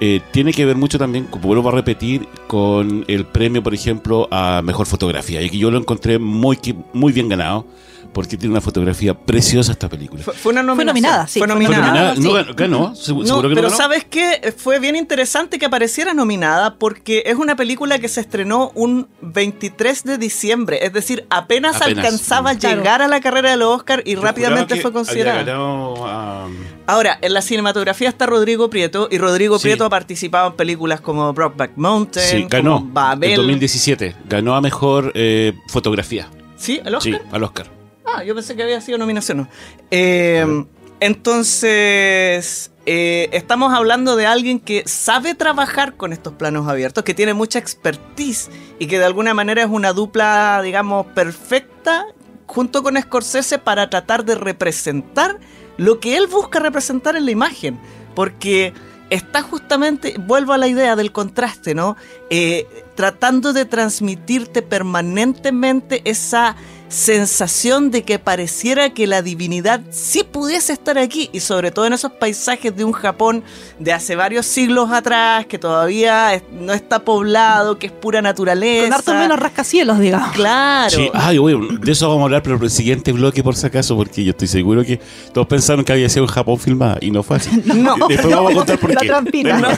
eh, 0.01 0.22
tiene 0.32 0.53
que 0.53 0.65
ver 0.65 0.75
mucho 0.75 0.98
también, 0.98 1.25
como 1.25 1.48
vuelvo 1.48 1.70
a 1.70 1.72
repetir, 1.74 2.27
con 2.48 3.03
el 3.08 3.25
premio, 3.25 3.62
por 3.62 3.74
ejemplo, 3.74 4.27
a 4.32 4.62
mejor 4.63 4.86
fotografía. 4.86 5.41
Y 5.41 5.50
que 5.50 5.58
yo 5.58 5.72
lo 5.72 5.77
encontré 5.77 6.20
muy, 6.20 6.58
muy 6.94 7.12
bien 7.12 7.27
ganado 7.27 7.65
porque 8.13 8.38
tiene 8.38 8.53
una 8.53 8.62
fotografía 8.62 9.13
preciosa 9.13 9.72
esta 9.72 9.88
película. 9.88 10.24
Fue, 10.24 10.51
una 10.51 10.63
nominada, 10.63 11.27
sí. 11.27 11.39
Fue 11.39 11.48
nominada. 11.48 12.15
No 12.15 12.34
ganó, 12.56 12.96
seguro 12.96 13.25
que 13.50 13.56
no 13.56 13.56
Pero 13.56 13.70
¿sabes 13.70 14.03
qué? 14.03 14.53
Fue 14.58 14.79
bien 14.79 14.96
interesante 14.96 15.60
que 15.60 15.65
apareciera 15.65 16.13
nominada 16.13 16.75
porque 16.75 17.24
es 17.25 17.36
una 17.36 17.56
película 17.56 18.00
que 18.00 18.08
se 18.08 18.22
estrenó 18.22 18.72
un 18.75 19.08
23 19.22 20.03
de 20.03 20.18
diciembre, 20.18 20.86
es 20.86 20.94
decir, 20.94 21.25
apenas, 21.29 21.82
alcanzaba 21.82 22.51
a 22.51 22.53
llegar 22.53 23.01
a 23.01 23.08
la 23.08 23.22
carrera 23.22 23.51
de 23.51 23.58
los 23.58 23.70
Oscar 23.70 24.01
y 24.06 24.15
rápidamente 24.15 24.82
fue 24.82 24.91
considerada. 24.91 26.48
Ahora, 26.88 27.20
en 27.22 27.34
la 27.34 27.44
cinematografía 27.44 28.10
está 28.10 28.25
Rodrigo 28.25 28.70
Prieto 28.72 29.08
y 29.12 29.20
Rodrigo 29.20 29.60
Prieto 29.60 29.86
participado 29.89 30.48
en 30.48 30.53
películas 30.53 31.01
como 31.01 31.34
Brockback 31.34 31.72
Mountain, 31.75 32.25
sí, 32.25 32.48
ganó 32.50 32.88
en 33.22 33.36
2017, 33.36 34.15
ganó 34.27 34.55
a 34.55 34.62
mejor 34.62 35.12
eh, 35.15 35.53
fotografía. 35.67 36.29
¿Sí? 36.55 36.79
¿Al 36.84 36.96
Oscar? 36.96 37.13
Sí, 37.13 37.27
al 37.31 37.43
Oscar. 37.43 37.72
Ah, 38.05 38.24
yo 38.24 38.36
pensé 38.36 38.55
que 38.55 38.63
había 38.63 38.81
sido 38.81 38.98
nominación. 38.98 39.48
Eh, 39.91 40.65
entonces, 41.00 42.72
eh, 42.86 43.29
estamos 43.31 43.74
hablando 43.74 44.15
de 44.15 44.25
alguien 44.25 44.60
que 44.60 44.84
sabe 44.86 45.36
trabajar 45.36 45.96
con 45.96 46.12
estos 46.12 46.34
planos 46.34 46.67
abiertos, 46.67 47.03
que 47.03 47.13
tiene 47.13 47.34
mucha 47.34 47.60
expertise 47.60 48.50
y 48.79 48.88
que 48.88 49.00
de 49.00 49.05
alguna 49.05 49.34
manera 49.34 49.62
es 49.62 49.69
una 49.69 49.93
dupla, 49.93 50.62
digamos, 50.63 51.05
perfecta 51.08 52.05
junto 52.48 52.84
con 52.84 53.00
Scorsese 53.00 53.60
para 53.60 53.89
tratar 53.89 54.25
de 54.25 54.36
representar 54.36 55.39
lo 55.77 56.00
que 56.00 56.17
él 56.17 56.27
busca 56.27 56.60
representar 56.60 57.15
en 57.15 57.25
la 57.25 57.31
imagen. 57.31 57.79
Porque 58.13 58.74
está 59.10 59.42
justamente, 59.42 60.16
vuelvo 60.20 60.54
a 60.54 60.58
la 60.58 60.68
idea 60.68 60.96
del 60.96 61.12
contraste, 61.12 61.75
¿no? 61.75 61.98
Eh, 62.30 62.68
tratando 62.96 63.54
de 63.54 63.66
transmitirte 63.66 64.62
permanentemente 64.62 66.01
esa 66.06 66.56
sensación 66.89 67.91
de 67.91 68.03
que 68.03 68.19
pareciera 68.19 68.89
que 68.89 69.08
la 69.08 69.22
divinidad 69.22 69.81
sí 69.91 70.24
pudiese 70.24 70.74
estar 70.74 70.98
aquí 70.98 71.29
y 71.31 71.39
sobre 71.39 71.72
todo 71.72 71.86
en 71.86 71.93
esos 71.93 72.12
paisajes 72.12 72.75
de 72.75 72.84
un 72.84 72.91
Japón 72.91 73.43
de 73.77 73.93
hace 73.93 74.15
varios 74.15 74.46
siglos 74.46 74.91
atrás 74.91 75.46
que 75.46 75.60
todavía 75.60 76.41
no 76.51 76.74
está 76.74 77.00
poblado, 77.00 77.77
que 77.77 77.88
es 77.88 77.93
pura 77.93 78.22
naturaleza. 78.22 78.86
Con 78.86 78.93
harto 78.93 79.13
menos 79.13 79.39
rascacielos, 79.39 80.00
digamos. 80.00 80.31
Claro. 80.31 80.89
Sí, 80.89 81.10
ay, 81.13 81.38
de 81.81 81.91
eso 81.91 82.08
vamos 82.08 82.22
a 82.22 82.25
hablar, 82.25 82.43
pero 82.43 82.58
el 82.62 82.69
siguiente 82.72 83.12
bloque 83.12 83.43
por 83.43 83.55
si 83.55 83.67
acaso, 83.67 83.96
porque 83.96 84.24
yo 84.24 84.31
estoy 84.31 84.48
seguro 84.48 84.84
que 84.84 85.00
todos 85.34 85.48
pensaron 85.48 85.86
que 85.86 85.93
había 85.93 86.10
sido 86.10 86.24
en 86.24 86.31
Japón 86.31 86.60
filmada 86.60 86.98
y 87.01 87.12
no 87.12 87.24
fue 87.24 87.38
así. 87.38 87.50
No. 87.79 87.96
Después 88.10 88.36
vamos 88.36 88.51
a 88.51 88.55
contar 88.55 88.79
por 88.79 88.93
la 88.93 89.00
qué. 89.00 89.08
Trampita. 89.08 89.60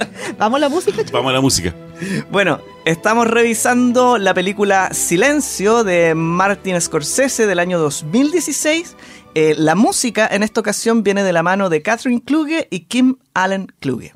¿Vamos 0.38 0.56
a 0.56 0.60
la 0.60 0.68
música? 0.68 1.02
Vamos 1.12 1.30
a 1.30 1.32
la 1.32 1.40
música. 1.40 1.74
Bueno, 2.30 2.60
estamos 2.84 3.26
revisando 3.26 4.18
la 4.18 4.34
película 4.34 4.92
Silencio 4.92 5.84
de 5.84 6.14
Martin 6.14 6.80
Scorsese 6.80 7.46
del 7.46 7.58
año 7.58 7.78
2016. 7.78 8.96
Eh, 9.34 9.54
la 9.56 9.74
música 9.74 10.28
en 10.30 10.42
esta 10.42 10.60
ocasión 10.60 11.02
viene 11.02 11.22
de 11.22 11.32
la 11.32 11.42
mano 11.42 11.68
de 11.68 11.82
Catherine 11.82 12.22
Kluge 12.22 12.68
y 12.70 12.80
Kim 12.80 13.16
Allen 13.34 13.72
Kluge. 13.80 14.14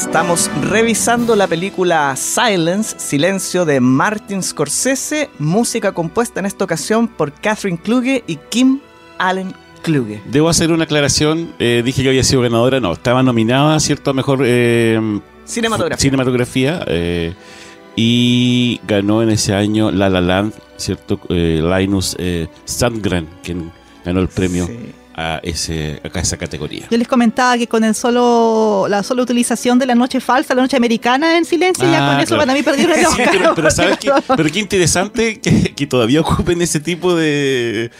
Estamos 0.00 0.50
revisando 0.60 1.34
la 1.36 1.46
película 1.46 2.14
Silence, 2.16 2.98
Silencio 2.98 3.64
de 3.64 3.80
Martin 3.80 4.42
Scorsese, 4.42 5.30
música 5.38 5.92
compuesta 5.92 6.38
en 6.38 6.44
esta 6.44 6.64
ocasión 6.64 7.08
por 7.08 7.32
Catherine 7.32 7.78
Kluge 7.82 8.22
y 8.26 8.36
Kim 8.36 8.80
Allen 9.16 9.54
Kluge. 9.82 10.20
Debo 10.26 10.50
hacer 10.50 10.70
una 10.70 10.84
aclaración. 10.84 11.54
eh, 11.58 11.80
dije 11.82 12.02
que 12.02 12.10
había 12.10 12.24
sido 12.24 12.42
ganadora. 12.42 12.78
No, 12.78 12.92
estaba 12.92 13.22
nominada, 13.22 13.80
¿cierto? 13.80 14.10
A 14.10 14.12
mejor 14.12 14.40
eh, 14.44 15.00
Cinematografía. 15.46 16.02
cinematografía. 16.02 16.84
eh, 16.88 17.32
y 17.96 18.78
ganó 18.86 19.22
en 19.22 19.30
ese 19.30 19.54
año 19.54 19.90
La 19.90 20.10
La 20.10 20.20
Land, 20.20 20.52
¿cierto? 20.76 21.18
Linus 21.30 22.14
Sandgren, 22.66 23.26
quien 23.42 23.72
ganó 24.04 24.20
el 24.20 24.28
premio 24.28 24.66
Sí. 24.66 24.78
A, 25.18 25.40
ese, 25.42 26.00
a 26.04 26.18
esa 26.20 26.36
categoría. 26.36 26.86
Yo 26.90 26.98
les 26.98 27.08
comentaba 27.08 27.56
que 27.56 27.66
con 27.66 27.82
el 27.84 27.94
solo 27.94 28.86
la 28.88 29.02
sola 29.02 29.22
utilización 29.22 29.78
de 29.78 29.86
la 29.86 29.94
noche 29.94 30.20
falsa, 30.20 30.54
la 30.54 30.60
noche 30.62 30.76
americana 30.76 31.38
en 31.38 31.44
silencio, 31.46 31.90
ya 31.90 32.06
Ah, 32.06 32.12
con 32.12 32.20
eso 32.20 32.28
claro. 32.34 32.42
para 32.42 32.54
mí 32.54 32.62
perdieron 32.62 32.98
el 32.98 33.06
Sí, 33.16 33.22
pero, 33.32 33.54
pero 33.54 33.70
¿sabes 33.70 33.96
qué? 33.98 34.12
Pero 34.36 34.50
qué 34.50 34.58
interesante 34.58 35.40
que, 35.40 35.74
que 35.74 35.86
todavía 35.86 36.20
ocupen 36.20 36.60
ese 36.60 36.80
tipo 36.80 37.14
de, 37.14 37.90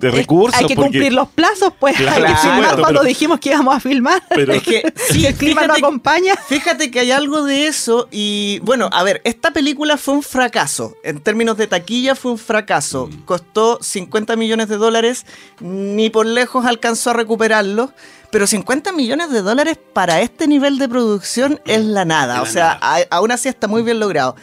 de 0.00 0.10
recursos. 0.10 0.58
Hay 0.60 0.66
que 0.66 0.74
porque- 0.74 0.90
cumplir 0.90 1.12
los 1.12 1.28
plazos, 1.28 1.72
pues. 1.78 1.96
Claro, 1.96 2.26
hay 2.26 2.32
que 2.34 2.38
filmar 2.40 2.70
cuando 2.78 2.86
pero- 3.00 3.02
dijimos 3.04 3.38
que 3.40 3.50
íbamos 3.50 3.76
a 3.76 3.80
filmar. 3.80 4.22
Pero, 4.30 4.52
Es 4.54 4.62
que 4.62 4.92
si 5.10 5.26
el 5.26 5.34
clima 5.34 5.66
no 5.66 5.74
acompaña. 5.74 6.34
Fíjate 6.48 6.90
que 6.90 7.00
hay 7.00 7.10
algo 7.10 7.44
de 7.44 7.66
eso 7.66 8.08
y 8.10 8.58
bueno, 8.60 8.88
a 8.92 9.02
ver, 9.02 9.20
esta 9.24 9.52
película 9.52 9.96
fue 9.96 10.14
un 10.14 10.22
fracaso. 10.22 10.94
En 11.04 11.20
términos 11.20 11.56
de 11.56 11.66
taquilla 11.66 12.14
fue 12.14 12.32
un 12.32 12.38
fracaso. 12.38 13.06
Mm. 13.08 13.22
Costó 13.24 13.78
50 13.82 14.36
millones 14.36 14.68
de 14.68 14.76
dólares, 14.76 15.26
ni 15.60 16.10
por 16.10 16.26
lejos 16.26 16.64
alcanzó 16.66 17.10
a 17.10 17.12
recuperarlo. 17.12 17.92
Pero 18.32 18.46
50 18.46 18.92
millones 18.92 19.30
de 19.32 19.42
dólares 19.42 19.76
para 19.92 20.20
este 20.20 20.46
nivel 20.46 20.78
de 20.78 20.88
producción 20.88 21.60
es 21.66 21.84
la 21.84 22.04
nada. 22.04 22.42
O 22.42 22.46
sea, 22.46 22.74
nada. 22.80 22.96
a- 23.10 23.16
aún 23.16 23.32
así 23.32 23.48
está 23.48 23.66
muy 23.66 23.82
bien 23.82 23.98
logrado. 23.98 24.36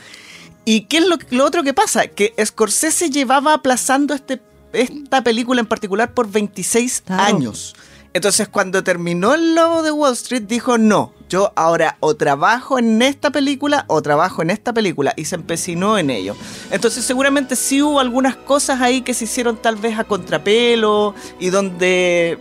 ¿Y 0.66 0.82
qué 0.82 0.98
es 0.98 1.08
lo, 1.08 1.18
lo 1.30 1.46
otro 1.46 1.64
que 1.64 1.74
pasa? 1.74 2.08
Que 2.08 2.34
Scorsese 2.46 3.10
llevaba 3.10 3.54
aplazando 3.54 4.14
este, 4.14 4.42
esta 4.74 5.24
película 5.24 5.60
en 5.62 5.68
particular 5.68 6.14
por 6.14 6.30
26 6.30 7.02
Claro. 7.06 7.24
años. 7.24 7.76
Entonces, 8.14 8.48
cuando 8.48 8.84
terminó 8.84 9.34
El 9.36 9.54
Lobo 9.54 9.84
de 9.84 9.92
Wall 9.92 10.14
Street, 10.14 10.44
dijo, 10.48 10.78
no, 10.80 11.14
yo 11.30 11.52
ahora 11.56 11.98
o 12.00 12.16
trabajo 12.16 12.80
en 12.80 13.02
esta 13.04 13.30
película 13.30 13.86
o 13.88 14.02
trabajo 14.02 14.42
en 14.42 14.50
esta 14.50 14.74
película. 14.74 15.14
Y 15.16 15.26
se 15.26 15.36
empecinó 15.36 16.00
en 16.00 16.10
ello. 16.10 16.36
Entonces, 16.72 17.06
seguramente 17.06 17.56
sí 17.56 17.82
hubo 17.84 18.00
algunas 18.00 18.36
cosas 18.36 18.82
ahí 18.82 19.02
que 19.02 19.14
se 19.14 19.26
hicieron 19.26 19.58
tal 19.58 19.76
vez 19.76 20.00
a 20.00 20.04
contrapelo 20.06 21.14
y 21.40 21.50
donde 21.50 22.40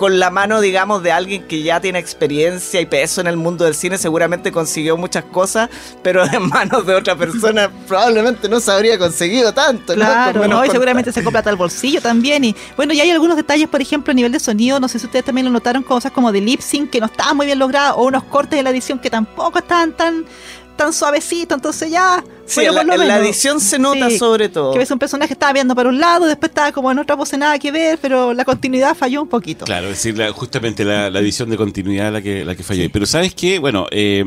con 0.00 0.18
la 0.18 0.30
mano, 0.30 0.62
digamos, 0.62 1.02
de 1.02 1.12
alguien 1.12 1.46
que 1.46 1.62
ya 1.62 1.78
tiene 1.78 1.98
experiencia 1.98 2.80
y 2.80 2.86
peso 2.86 3.20
en 3.20 3.26
el 3.26 3.36
mundo 3.36 3.66
del 3.66 3.74
cine, 3.74 3.98
seguramente 3.98 4.50
consiguió 4.50 4.96
muchas 4.96 5.24
cosas, 5.24 5.68
pero 6.02 6.24
en 6.24 6.48
manos 6.48 6.86
de 6.86 6.94
otra 6.94 7.16
persona 7.16 7.70
probablemente 7.86 8.48
no 8.48 8.60
se 8.60 8.72
habría 8.72 8.98
conseguido 8.98 9.52
tanto. 9.52 9.94
¿no? 9.94 9.98
Claro, 9.98 10.40
menos 10.40 10.58
¿no? 10.58 10.64
y 10.64 10.70
seguramente 10.70 11.12
se 11.12 11.22
compra 11.22 11.42
el 11.44 11.56
bolsillo 11.56 12.00
también. 12.00 12.44
Y 12.44 12.56
bueno, 12.78 12.94
y 12.94 13.00
hay 13.02 13.10
algunos 13.10 13.36
detalles, 13.36 13.68
por 13.68 13.82
ejemplo, 13.82 14.12
a 14.12 14.14
nivel 14.14 14.32
de 14.32 14.40
sonido, 14.40 14.80
no 14.80 14.88
sé 14.88 14.98
si 14.98 15.04
ustedes 15.04 15.26
también 15.26 15.44
lo 15.44 15.50
notaron, 15.50 15.82
cosas 15.82 16.12
como 16.12 16.32
de 16.32 16.40
lip 16.40 16.62
sync 16.62 16.88
que 16.88 16.98
no 16.98 17.04
estaban 17.04 17.36
muy 17.36 17.44
bien 17.44 17.58
logradas, 17.58 17.92
o 17.94 18.04
unos 18.04 18.24
cortes 18.24 18.58
de 18.58 18.62
la 18.62 18.70
edición 18.70 19.00
que 19.00 19.10
tampoco 19.10 19.58
estaban 19.58 19.92
tan, 19.92 20.24
tan 20.76 20.92
suavecitos, 20.92 21.56
entonces 21.56 21.90
ya. 21.90 22.24
Sí, 22.46 22.62
bueno, 22.64 22.70
en 22.70 22.74
la, 22.74 22.80
por 22.92 22.96
lo 22.96 23.02
en 23.02 23.08
la 23.08 23.18
edición 23.18 23.60
se 23.60 23.78
nota 23.78 24.08
Sí, 24.10 24.18
sobre 24.18 24.48
todo. 24.48 24.72
Que 24.72 24.78
ves 24.78 24.90
un 24.90 24.98
personaje 24.98 25.32
estaba 25.34 25.52
viendo 25.52 25.74
para 25.74 25.88
un 25.88 26.00
lado, 26.00 26.26
después 26.26 26.50
estaba 26.50 26.72
como 26.72 26.90
en 26.90 26.98
otra 26.98 27.16
pose 27.16 27.36
nada 27.38 27.58
que 27.58 27.70
ver, 27.70 27.98
pero 28.02 28.32
la 28.34 28.44
continuidad 28.44 28.96
falló 28.96 29.22
un 29.22 29.28
poquito. 29.28 29.64
Claro, 29.66 29.86
es 29.86 29.92
decir, 30.02 30.16
la- 30.18 30.32
justamente 30.32 30.84
la, 30.84 31.10
la 31.10 31.20
edición 31.20 31.48
de 31.50 31.56
continuidad 31.56 32.12
la 32.12 32.22
que, 32.22 32.44
la 32.44 32.54
que 32.56 32.62
falló. 32.62 32.82
ahí. 32.82 32.88
Pero 32.88 33.06
¿sabes 33.06 33.34
qué? 33.34 33.58
Bueno, 33.58 33.86
eh, 33.90 34.24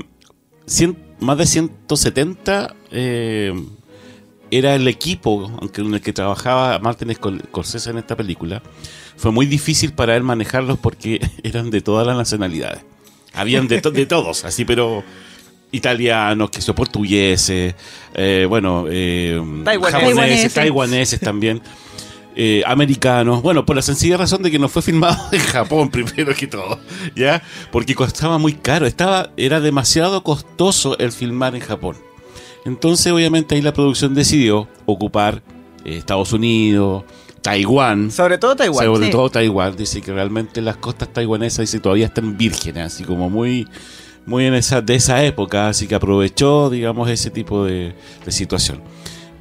cien- 0.67 0.95
más 1.19 1.37
de 1.37 1.45
170 1.45 2.75
eh, 2.91 3.53
era 4.51 4.75
el 4.75 4.87
equipo 4.87 5.51
aunque 5.59 5.81
en 5.81 5.93
el 5.95 6.01
que 6.01 6.13
trabajaba 6.13 6.77
Martin 6.79 7.09
Scor- 7.09 7.43
Scorsese 7.47 7.89
en 7.89 7.97
esta 7.97 8.15
película. 8.15 8.61
Fue 9.17 9.31
muy 9.31 9.45
difícil 9.45 9.93
para 9.93 10.15
él 10.15 10.23
manejarlos 10.23 10.77
porque 10.79 11.19
eran 11.43 11.69
de 11.71 11.81
todas 11.81 12.05
las 12.07 12.15
nacionalidades. 12.17 12.83
Habían 13.33 13.67
de, 13.67 13.81
to- 13.81 13.91
de 13.91 14.05
todos, 14.05 14.45
así, 14.45 14.63
pero 14.63 15.03
italianos, 15.73 16.49
que 16.49 16.61
son 16.61 16.75
portugueses, 16.75 17.75
eh, 18.13 18.45
bueno, 18.47 18.85
eh, 18.89 19.41
Taiwaneses. 19.65 19.91
japoneses, 19.91 19.93
Taiwaneses. 19.93 20.53
taiwaneses 20.53 21.19
también 21.19 21.61
eh, 22.35 22.63
americanos. 22.65 23.41
Bueno, 23.43 23.65
por 23.65 23.75
la 23.75 23.81
sencilla 23.81 24.17
razón 24.17 24.41
de 24.41 24.49
que 24.49 24.57
no 24.57 24.67
fue 24.67 24.81
filmado 24.81 25.17
en 25.31 25.39
Japón 25.39 25.89
primero 25.89 26.33
que 26.33 26.47
todo, 26.47 26.79
¿ya? 27.15 27.43
Porque 27.71 27.93
costaba 27.93 28.37
muy 28.37 28.53
caro, 28.53 28.87
estaba, 28.87 29.31
era 29.37 29.59
demasiado 29.59 30.23
costoso 30.23 30.97
el 30.97 31.11
filmar 31.11 31.55
en 31.55 31.61
Japón. 31.61 31.95
Entonces, 32.65 33.11
obviamente, 33.11 33.55
ahí 33.55 33.61
la 33.61 33.73
producción 33.73 34.15
decidió 34.15 34.67
ocupar 34.85 35.43
eh, 35.85 35.97
Estados 35.97 36.33
Unidos, 36.33 37.03
Taiwán. 37.41 38.09
Sobre 38.09 38.37
todo 38.37 38.55
Taiwán. 38.55 38.85
Sobre 38.85 39.05
sí. 39.05 39.11
todo 39.11 39.29
Taiwán, 39.29 39.75
dice 39.75 40.01
que 40.01 40.13
realmente 40.13 40.61
las 40.61 40.77
costas 40.77 41.11
taiwanesas 41.11 41.59
dice, 41.59 41.79
todavía 41.79 42.05
están 42.07 42.37
vírgenes, 42.37 42.85
así 42.85 43.03
como 43.03 43.29
muy, 43.29 43.67
muy 44.25 44.45
en 44.45 44.53
esa, 44.53 44.81
de 44.81 44.95
esa 44.95 45.23
época, 45.23 45.67
así 45.69 45.87
que 45.87 45.95
aprovechó, 45.95 46.69
digamos, 46.69 47.09
ese 47.09 47.29
tipo 47.31 47.65
de, 47.65 47.93
de 48.25 48.31
situación. 48.31 48.81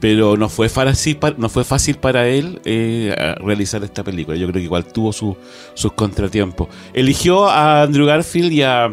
Pero 0.00 0.36
no 0.36 0.48
fue 0.48 0.68
fácil, 0.68 1.18
no 1.38 1.48
fue 1.48 1.62
fácil 1.62 1.94
para 1.96 2.26
él 2.26 2.60
eh, 2.64 3.14
a 3.16 3.36
realizar 3.36 3.84
esta 3.84 4.02
película. 4.02 4.36
Yo 4.36 4.46
creo 4.48 4.54
que 4.60 4.64
igual 4.64 4.84
tuvo 4.86 5.12
su- 5.12 5.36
sus 5.74 5.92
contratiempos. 5.92 6.68
Eligió 6.92 7.48
a 7.48 7.82
Andrew 7.82 8.06
Garfield 8.06 8.52
y 8.52 8.62
a 8.62 8.92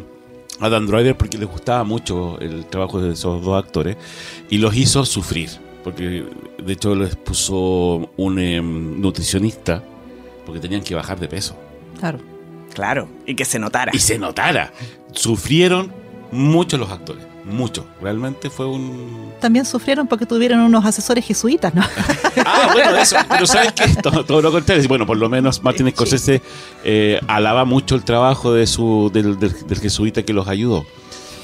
Adam 0.59 0.85
Driver 0.85 1.17
porque 1.17 1.39
les 1.39 1.47
gustaba 1.49 1.83
mucho 1.83 2.37
el 2.39 2.65
trabajo 2.67 3.01
de 3.01 3.13
esos 3.13 3.43
dos 3.43 3.57
actores 3.57 3.97
y 4.51 4.59
los 4.59 4.75
hizo 4.75 5.03
sufrir. 5.03 5.49
Porque 5.83 6.25
de 6.63 6.73
hecho 6.73 6.93
les 6.93 7.15
puso 7.15 8.11
un 8.17 8.37
em, 8.37 9.01
nutricionista 9.01 9.81
porque 10.45 10.59
tenían 10.59 10.83
que 10.83 10.93
bajar 10.93 11.19
de 11.19 11.27
peso. 11.27 11.55
Claro. 11.97 12.19
Claro, 12.79 13.09
y 13.25 13.35
que 13.35 13.43
se 13.43 13.59
notara. 13.59 13.91
Y 13.93 13.99
se 13.99 14.17
notara. 14.17 14.71
Sufrieron 15.11 15.91
mucho 16.31 16.77
los 16.77 16.89
actores. 16.89 17.25
Mucho. 17.43 17.85
Realmente 18.01 18.49
fue 18.49 18.67
un. 18.67 19.33
También 19.41 19.65
sufrieron 19.65 20.07
porque 20.07 20.25
tuvieron 20.25 20.59
unos 20.61 20.85
asesores 20.85 21.25
jesuitas, 21.25 21.73
¿no? 21.75 21.81
Ah, 22.45 22.69
bueno, 22.71 22.95
eso. 22.95 23.17
Pero 23.27 23.45
sabes 23.45 23.73
que 23.73 23.87
todo, 24.01 24.23
todo 24.23 24.41
lo 24.41 24.49
contrario. 24.53 24.87
Bueno, 24.87 25.05
por 25.05 25.17
lo 25.17 25.27
menos 25.27 25.61
Martin 25.61 25.89
Scorsese 25.91 26.41
eh, 26.85 27.19
alaba 27.27 27.65
mucho 27.65 27.95
el 27.95 28.03
trabajo 28.05 28.53
de 28.53 28.65
su 28.65 29.09
del, 29.13 29.37
del- 29.37 29.67
del 29.67 29.79
jesuita 29.79 30.23
que 30.23 30.31
los 30.31 30.47
ayudó. 30.47 30.85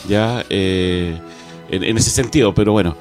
Ya, 0.08 0.46
eh, 0.50 1.20
en, 1.70 1.84
en 1.84 1.98
ese 1.98 2.12
sentido, 2.12 2.54
pero 2.56 2.72
bueno. 2.72 2.96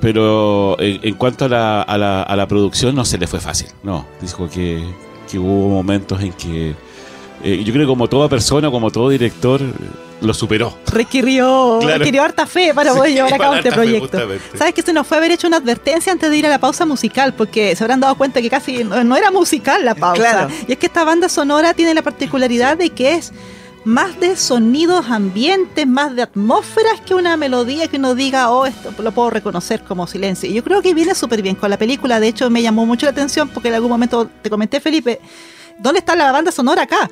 Pero 0.00 0.80
en, 0.80 1.00
en 1.02 1.14
cuanto 1.14 1.44
a 1.44 1.48
la, 1.48 1.82
a, 1.82 1.98
la, 1.98 2.22
a 2.22 2.36
la 2.36 2.46
producción, 2.48 2.94
no 2.94 3.04
se 3.04 3.18
le 3.18 3.26
fue 3.26 3.40
fácil. 3.40 3.68
No, 3.82 4.06
dijo 4.22 4.48
que, 4.48 4.82
que 5.30 5.38
hubo 5.38 5.68
momentos 5.68 6.22
en 6.22 6.32
que 6.32 6.74
eh, 7.46 7.62
yo 7.64 7.72
creo 7.72 7.86
que 7.86 7.90
como 7.90 8.08
toda 8.08 8.28
persona, 8.28 8.70
como 8.70 8.90
todo 8.90 9.08
director, 9.08 9.60
lo 10.20 10.34
superó. 10.34 10.76
Requirió, 10.86 11.78
Claro. 11.80 11.98
requirió 11.98 12.22
harta 12.22 12.46
fe 12.46 12.72
para 12.74 12.92
poder 12.94 13.12
llevar 13.12 13.34
a 13.34 13.38
cabo 13.38 13.54
este 13.54 13.70
fe, 13.70 13.74
proyecto. 13.76 14.18
¿Sabes 14.56 14.74
que 14.74 14.82
se 14.82 14.92
nos 14.92 15.06
fue 15.06 15.18
haber 15.18 15.30
hecho 15.30 15.46
una 15.46 15.58
advertencia 15.58 16.12
antes 16.12 16.30
de 16.30 16.36
ir 16.36 16.46
a 16.46 16.48
la 16.48 16.58
pausa 16.58 16.86
musical? 16.86 17.34
Porque 17.34 17.76
se 17.76 17.84
habrán 17.84 18.00
dado 18.00 18.14
cuenta 18.16 18.40
que 18.42 18.50
casi 18.50 18.82
no, 18.82 19.04
no 19.04 19.16
era 19.16 19.30
musical 19.30 19.84
la 19.84 19.94
pausa. 19.94 20.20
Claro. 20.20 20.48
Y 20.66 20.72
es 20.72 20.78
que 20.78 20.86
esta 20.86 21.04
banda 21.04 21.28
sonora 21.28 21.74
tiene 21.74 21.94
la 21.94 22.02
particularidad 22.02 22.76
de 22.78 22.90
que 22.90 23.14
es 23.14 23.32
más 23.84 24.18
de 24.18 24.34
sonidos 24.36 25.06
ambientes, 25.10 25.86
más 25.86 26.16
de 26.16 26.22
atmósferas 26.22 27.00
que 27.06 27.14
una 27.14 27.36
melodía 27.36 27.86
que 27.86 27.98
uno 27.98 28.16
diga, 28.16 28.50
oh, 28.50 28.66
esto 28.66 28.90
lo 29.00 29.12
puedo 29.12 29.30
reconocer 29.30 29.82
como 29.84 30.08
silencio. 30.08 30.50
Y 30.50 30.54
yo 30.54 30.64
creo 30.64 30.82
que 30.82 30.92
viene 30.94 31.14
súper 31.14 31.40
bien 31.42 31.54
con 31.54 31.70
la 31.70 31.76
película. 31.78 32.18
De 32.18 32.26
hecho, 32.26 32.50
me 32.50 32.62
llamó 32.62 32.84
mucho 32.84 33.06
la 33.06 33.12
atención 33.12 33.48
porque 33.48 33.68
en 33.68 33.74
algún 33.74 33.90
momento 33.90 34.28
te 34.42 34.50
comenté, 34.50 34.80
Felipe, 34.80 35.20
¿dónde 35.78 36.00
está 36.00 36.16
la 36.16 36.32
banda 36.32 36.50
sonora 36.50 36.82
acá? 36.82 37.08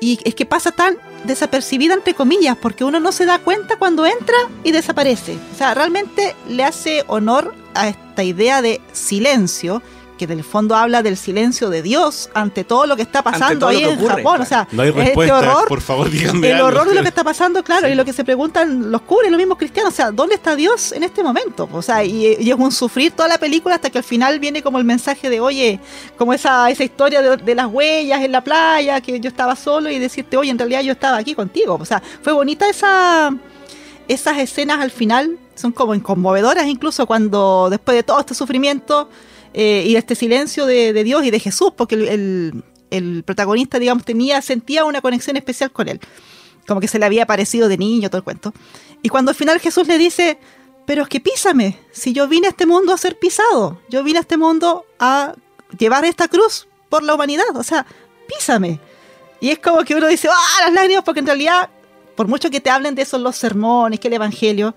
Y 0.00 0.18
es 0.24 0.34
que 0.34 0.46
pasa 0.46 0.72
tan 0.72 0.98
desapercibida, 1.24 1.94
entre 1.94 2.14
comillas, 2.14 2.56
porque 2.60 2.84
uno 2.84 3.00
no 3.00 3.12
se 3.12 3.24
da 3.24 3.38
cuenta 3.38 3.76
cuando 3.76 4.04
entra 4.06 4.36
y 4.62 4.72
desaparece. 4.72 5.38
O 5.52 5.56
sea, 5.56 5.74
realmente 5.74 6.34
le 6.48 6.64
hace 6.64 7.04
honor 7.06 7.54
a 7.74 7.88
esta 7.88 8.22
idea 8.22 8.62
de 8.62 8.80
silencio, 8.92 9.82
que 10.16 10.24
en 10.24 10.32
el 10.32 10.44
fondo 10.44 10.76
habla 10.76 11.02
del 11.02 11.16
silencio 11.16 11.70
de 11.70 11.82
Dios 11.82 12.30
ante 12.34 12.64
todo 12.64 12.86
lo 12.86 12.96
que 12.96 13.02
está 13.02 13.22
pasando 13.22 13.66
ahí 13.66 13.84
en 13.84 13.98
ocurre, 13.98 14.16
Japón. 14.22 14.40
O 14.40 14.44
sea, 14.44 14.68
No 14.72 14.82
hay 14.82 14.88
es 14.90 14.94
este 14.94 15.04
respuesta, 15.06 15.38
horror 15.38 15.68
por 15.68 15.80
favor, 15.80 16.10
díganme 16.10 16.48
el 16.48 16.56
algo. 16.56 16.68
horror 16.68 16.88
de 16.88 16.94
lo 16.94 17.02
que 17.02 17.08
está 17.08 17.24
pasando, 17.24 17.62
claro, 17.64 17.88
y 17.88 17.94
lo 17.94 18.04
que 18.04 18.12
se 18.12 18.24
preguntan 18.24 18.90
los 18.90 19.02
curas, 19.02 19.30
los 19.30 19.38
mismos 19.38 19.58
cristianos, 19.58 19.92
o 19.92 19.96
sea, 19.96 20.10
¿dónde 20.10 20.34
está 20.36 20.56
Dios 20.56 20.92
en 20.92 21.02
este 21.02 21.22
momento? 21.22 21.68
O 21.72 21.82
sea, 21.82 22.04
y, 22.04 22.36
y 22.38 22.50
es 22.50 22.56
un 22.56 22.72
sufrir 22.72 23.12
toda 23.12 23.28
la 23.28 23.38
película 23.38 23.74
hasta 23.74 23.90
que 23.90 23.98
al 23.98 24.04
final 24.04 24.38
viene 24.38 24.62
como 24.62 24.78
el 24.78 24.84
mensaje 24.84 25.30
de, 25.30 25.40
oye, 25.40 25.80
como 26.16 26.32
esa, 26.32 26.70
esa 26.70 26.84
historia 26.84 27.22
de, 27.22 27.36
de 27.36 27.54
las 27.54 27.66
huellas 27.66 28.22
en 28.22 28.32
la 28.32 28.42
playa, 28.42 29.00
que 29.00 29.18
yo 29.20 29.28
estaba 29.28 29.56
solo 29.56 29.90
y 29.90 29.98
decirte, 29.98 30.36
oye, 30.36 30.50
en 30.50 30.58
realidad 30.58 30.82
yo 30.82 30.92
estaba 30.92 31.16
aquí 31.16 31.34
contigo. 31.34 31.78
O 31.80 31.84
sea, 31.84 32.02
fue 32.22 32.32
bonita 32.32 32.68
esa 32.68 33.34
esas 34.08 34.38
escenas 34.38 34.80
al 34.80 34.90
final, 34.90 35.38
son 35.54 35.72
como 35.72 36.00
conmovedoras 36.02 36.66
incluso 36.66 37.06
cuando 37.06 37.68
después 37.70 37.96
de 37.96 38.02
todo 38.02 38.20
este 38.20 38.34
sufrimiento 38.34 39.08
eh, 39.54 39.84
y 39.86 39.96
este 39.96 40.14
silencio 40.14 40.66
de, 40.66 40.92
de 40.92 41.04
Dios 41.04 41.24
y 41.24 41.30
de 41.30 41.40
Jesús, 41.40 41.72
porque 41.76 41.94
el, 41.94 42.08
el- 42.08 42.64
el 42.90 43.24
protagonista, 43.24 43.78
digamos, 43.80 44.04
tenía, 44.04 44.40
sentía 44.40 44.84
una 44.84 45.00
conexión 45.00 45.36
especial 45.36 45.72
con 45.72 45.88
él 45.88 46.00
como 46.66 46.80
que 46.80 46.88
se 46.88 46.98
le 46.98 47.04
había 47.04 47.26
parecido 47.26 47.68
de 47.68 47.76
niño, 47.76 48.08
todo 48.08 48.18
el 48.18 48.24
cuento. 48.24 48.54
Y 49.02 49.08
cuando 49.10 49.30
al 49.32 49.34
final 49.34 49.60
Jesús 49.60 49.86
le 49.86 49.98
dice, 49.98 50.38
pero 50.86 51.02
es 51.02 51.08
que 51.08 51.20
písame, 51.20 51.78
si 51.92 52.12
yo 52.14 52.26
vine 52.26 52.46
a 52.46 52.50
este 52.50 52.64
mundo 52.66 52.92
a 52.94 52.96
ser 52.98 53.18
pisado, 53.18 53.80
yo 53.90 54.02
vine 54.02 54.18
a 54.18 54.22
este 54.22 54.36
mundo 54.38 54.86
a 54.98 55.34
llevar 55.78 56.04
esta 56.06 56.26
cruz 56.28 56.66
por 56.88 57.02
la 57.02 57.14
humanidad, 57.14 57.44
o 57.54 57.62
sea, 57.62 57.84
písame. 58.28 58.80
Y 59.40 59.50
es 59.50 59.58
como 59.58 59.84
que 59.84 59.94
uno 59.94 60.06
dice, 60.06 60.28
ah, 60.30 60.64
las 60.64 60.72
lágrimas, 60.72 61.04
porque 61.04 61.20
en 61.20 61.26
realidad, 61.26 61.68
por 62.16 62.28
mucho 62.28 62.48
que 62.48 62.60
te 62.60 62.70
hablen 62.70 62.94
de 62.94 63.02
eso 63.02 63.18
los 63.18 63.36
sermones, 63.36 64.00
que 64.00 64.08
el 64.08 64.14
Evangelio, 64.14 64.74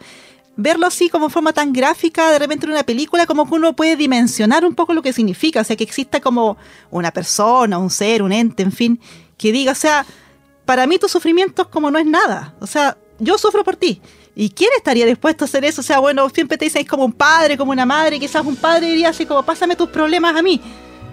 verlo 0.58 0.88
así 0.88 1.08
como 1.08 1.30
forma 1.30 1.54
tan 1.54 1.72
gráfica, 1.72 2.32
de 2.32 2.40
repente 2.40 2.66
en 2.66 2.74
una 2.74 2.84
película, 2.84 3.26
como 3.26 3.48
que 3.48 3.56
uno 3.56 3.76
puede 3.76 3.96
dimensionar 3.96 4.66
un 4.66 4.76
poco 4.76 4.94
lo 4.94 5.02
que 5.02 5.14
significa, 5.14 5.62
o 5.62 5.64
sea, 5.64 5.76
que 5.76 5.84
exista 5.84 6.20
como 6.20 6.58
una 6.90 7.12
persona, 7.12 7.78
un 7.78 7.90
ser, 7.90 8.24
un 8.24 8.34
ente, 8.34 8.64
en 8.64 8.72
fin, 8.72 9.00
que 9.38 9.52
diga, 9.52 9.72
o 9.72 9.76
sea, 9.76 10.06
para 10.66 10.88
mí 10.88 10.98
tu 10.98 11.08
sufrimiento 11.08 11.62
es 11.62 11.68
como 11.70 11.90
no 11.92 12.00
es 12.00 12.06
nada. 12.06 12.56
O 12.60 12.68
sea, 12.68 12.98
yo 13.20 13.38
sufro 13.38 13.64
por 13.64 13.76
ti. 13.76 14.02
¿Y 14.36 14.50
quién 14.50 14.70
estaría 14.76 15.06
dispuesto 15.06 15.46
a 15.46 15.48
hacer 15.48 15.64
eso? 15.64 15.82
O 15.82 15.84
sea, 15.84 16.00
bueno, 16.00 16.30
siempre 16.30 16.58
te 16.58 16.66
dicen 16.66 16.86
como 16.86 17.06
un 17.06 17.14
padre, 17.14 17.58
como 17.58 17.72
una 17.72 17.86
madre, 17.86 18.20
quizás 18.20 18.46
un 18.46 18.56
padre 18.56 18.88
diría 18.88 19.10
así 19.10 19.26
como, 19.26 19.44
pásame 19.44 19.76
tus 19.76 19.90
problemas 19.90 20.36
a 20.36 20.42
mí. 20.42 20.62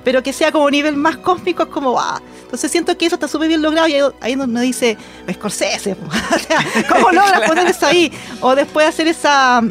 Pero 0.05 0.23
que 0.23 0.33
sea 0.33 0.53
como 0.53 0.71
nivel 0.71 0.97
más 0.97 1.17
cósmico, 1.17 1.63
es 1.65 1.69
como, 1.71 1.99
ah. 1.99 2.21
Entonces 2.43 2.71
siento 2.71 2.97
que 2.99 3.07
eso 3.07 3.17
está 3.17 3.27
súper 3.27 3.49
bien 3.49 3.63
logrado 3.63 3.89
y 3.89 3.95
ahí, 4.21 4.35
uno 4.35 4.61
dice, 4.61 4.97
Scorsese, 5.33 5.97
po". 5.97 6.07
o 6.35 6.39
sea, 6.39 6.65
¿cómo 6.89 7.11
logras 7.13 7.49
poner 7.49 7.67
eso 7.69 7.87
ahí? 7.87 8.13
O 8.41 8.55
después 8.55 8.87
hacer 8.87 9.09
esa, 9.09 9.63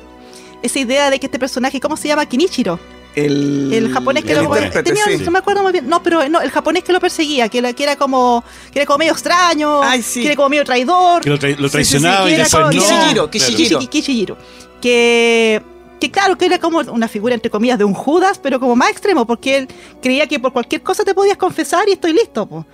esa 0.61 0.79
idea 0.79 1.09
de 1.09 1.19
que 1.19 1.27
este 1.27 1.39
personaje, 1.39 1.79
¿cómo 1.79 1.95
se 1.95 2.07
llama? 2.07 2.25
Kinichiro. 2.25 2.79
El, 3.15 3.71
El 3.71 3.93
japonés 3.93 4.23
que 4.23 4.31
el 4.33 4.43
lo 4.43 4.49
tenía, 4.83 5.05
sí. 5.05 5.17
no 5.23 5.29
me 5.29 5.37
acuerdo 5.37 5.61
muy 5.61 5.71
bien. 5.71 5.87
No, 5.87 6.01
pero 6.01 6.27
no, 6.29 6.41
el 6.41 6.49
japonés 6.49 6.83
que 6.83 6.91
lo 6.91 6.99
perseguía, 6.99 7.47
que, 7.47 7.59
era- 7.59 7.71
que 7.73 7.83
era 7.83 7.95
como 7.95 8.43
que 8.71 8.79
era 8.79 8.87
como 8.87 8.97
medio 8.97 9.11
extraño, 9.11 9.83
Ay, 9.83 10.01
sí. 10.01 10.21
que 10.21 10.27
era 10.29 10.35
como 10.35 10.49
medio 10.49 10.65
traidor. 10.65 11.21
Que 11.21 11.29
lo, 11.29 11.37
tra- 11.37 11.55
lo 11.55 11.67
Sí, 11.67 11.71
traicionaba 11.73 12.25
sí, 12.25 12.31
y 12.31 12.35
que 12.37 12.41
era 12.41 12.49
como-. 12.49 12.69
Kishijiro, 12.71 13.29
Claro. 13.29 13.89
Kishijiro. 13.91 14.37
Que 14.81 15.61
que 16.03 16.11
claro, 16.11 16.37
que 16.37 16.45
era 16.45 16.59
como 16.59 16.79
una 16.79 17.07
figura 17.07 17.33
entre 17.33 17.49
comillas 17.49 17.77
de 17.77 17.85
un 17.85 17.93
Judas, 17.93 18.37
pero 18.37 18.59
como 18.59 18.75
más 18.75 18.89
extremo, 18.89 19.25
porque 19.25 19.57
él 19.59 19.67
creía 20.01 20.27
que 20.27 20.37
por 20.37 20.51
cualquier 20.51 20.81
cosa 20.81 21.05
te 21.05 21.13
podías 21.13 21.37
confesar 21.37 21.87
y 21.87 21.93
estoy 21.93 22.11
listo, 22.11 22.45
po. 22.45 22.65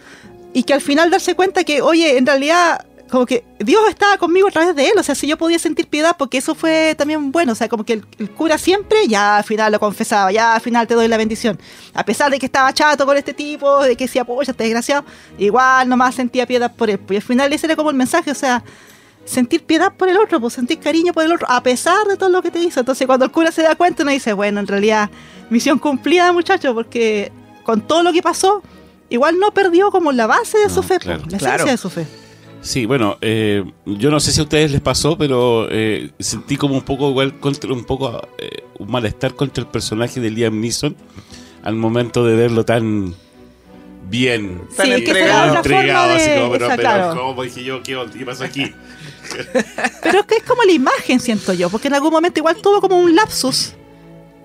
Y 0.52 0.64
que 0.64 0.74
al 0.74 0.82
final 0.82 1.12
darse 1.12 1.36
cuenta 1.36 1.64
que, 1.64 1.84
oye, 1.84 2.18
en 2.18 2.26
realidad 2.26 2.84
como 3.12 3.28
que 3.28 3.44
Dios 3.60 3.82
estaba 3.88 4.18
conmigo 4.18 4.48
a 4.48 4.52
través 4.52 4.76
de 4.76 4.86
él, 4.86 4.94
o 4.98 5.04
sea, 5.04 5.14
si 5.14 5.28
yo 5.28 5.38
podía 5.38 5.60
sentir 5.60 5.88
piedad, 5.88 6.16
porque 6.18 6.40
eso 6.40 6.56
fue 6.56 6.96
también 6.98 7.32
bueno, 7.32 7.52
o 7.52 7.56
sea, 7.56 7.68
como 7.68 7.84
que 7.84 7.94
el, 7.94 8.06
el 8.18 8.32
cura 8.32 8.58
siempre, 8.58 9.08
ya 9.08 9.38
al 9.38 9.44
final 9.44 9.72
lo 9.72 9.80
confesaba, 9.80 10.32
ya 10.32 10.56
al 10.56 10.62
final 10.62 10.88
te 10.88 10.96
doy 10.96 11.08
la 11.08 11.18
bendición, 11.18 11.60
a 11.94 12.04
pesar 12.04 12.32
de 12.32 12.40
que 12.40 12.46
estaba 12.48 12.74
chato 12.74 13.06
con 13.06 13.18
este 13.18 13.34
tipo, 13.34 13.84
de 13.84 13.96
que 13.96 14.06
decía, 14.06 14.26
polla, 14.26 14.52
este 14.52 14.64
desgraciado, 14.64 15.06
igual 15.38 15.88
nomás 15.90 16.16
sentía 16.16 16.46
piedad 16.46 16.72
por 16.76 16.90
él, 16.90 17.00
pues 17.00 17.16
y 17.16 17.18
al 17.18 17.24
final 17.24 17.54
ese 17.54 17.66
era 17.68 17.76
como 17.76 17.90
el 17.90 17.96
mensaje, 17.96 18.30
o 18.30 18.36
sea, 18.36 18.64
sentir 19.30 19.64
piedad 19.64 19.94
por 19.96 20.10
el 20.10 20.18
otro, 20.18 20.40
pues 20.42 20.54
sentir 20.56 20.80
cariño 20.80 21.14
por 21.14 21.24
el 21.24 21.32
otro, 21.32 21.46
a 21.50 21.62
pesar 21.62 22.08
de 22.08 22.18
todo 22.18 22.30
lo 22.30 22.42
que 22.42 22.50
te 22.50 22.60
hizo, 22.60 22.80
entonces 22.80 23.06
cuando 23.06 23.26
el 23.26 23.32
cura 23.32 23.52
se 23.52 23.62
da 23.62 23.76
cuenta, 23.76 24.02
uno 24.04 24.12
dice, 24.12 24.34
bueno, 24.34 24.60
en 24.60 24.66
realidad, 24.68 25.10
misión 25.52 25.78
cumplida, 25.78 26.34
muchacho, 26.34 26.74
porque 26.74 27.32
con 27.64 27.82
todo 27.82 28.02
lo 28.02 28.12
que 28.12 28.24
pasó, 28.24 28.64
igual 29.10 29.38
no 29.40 29.52
perdió 29.52 29.92
como 29.92 30.12
la 30.12 30.26
base 30.26 30.58
de 30.58 30.66
No, 30.68 30.74
su 30.74 30.82
fe, 30.84 30.98
claro. 30.98 31.22
pues, 31.22 31.34
la 31.34 31.38
Claro. 31.38 31.54
esencia 31.66 31.72
de 31.74 31.78
su 31.78 31.90
fe. 31.92 32.08
Sí, 32.62 32.86
bueno, 32.88 33.18
eh, 33.22 33.64
yo 33.86 34.10
no 34.12 34.20
sé 34.20 34.32
si 34.32 34.40
a 34.40 34.44
ustedes 34.44 34.72
les 34.72 34.82
pasó, 34.82 35.18
pero 35.18 35.68
eh, 35.70 36.10
sentí 36.20 36.58
como 36.58 36.74
un 36.76 36.82
poco 36.82 37.10
igual 37.10 37.40
contra, 37.40 37.72
un 37.72 37.86
poco 37.86 38.28
eh, 38.40 38.64
un 38.80 38.90
malestar 38.92 39.34
contra 39.36 39.62
el 39.64 39.70
personaje 39.70 40.20
de 40.20 40.30
Liam 40.32 40.60
Neeson 40.60 40.96
al 41.64 41.76
momento 41.76 42.26
de 42.26 42.36
verlo 42.36 42.66
tan 42.66 43.14
bien, 44.10 44.62
Tan 44.76 44.88
Sí, 44.88 44.92
entregado. 44.94 45.54
así 46.16 46.30
como, 46.38 46.52
pero, 46.52 46.66
esa, 46.66 46.76
pero 46.76 46.90
claro. 46.90 47.16
¿cómo 47.16 47.44
dije 47.44 47.64
yo? 47.64 47.82
¿Qué, 47.84 47.96
onda? 47.96 48.18
¿Qué 48.18 48.26
pasó 48.26 48.44
aquí? 48.44 48.74
Pero 50.04 50.20
es 50.22 50.26
que 50.26 50.36
es 50.36 50.44
como 50.44 50.64
la 50.64 50.72
imagen, 50.72 51.20
siento 51.20 51.54
yo, 51.54 51.70
porque 51.70 51.88
en 51.88 51.94
algún 51.96 52.12
momento 52.12 52.40
igual 52.40 52.58
tuvo 52.58 52.82
como 52.82 53.00
un 53.00 53.16
lapsus. 53.16 53.74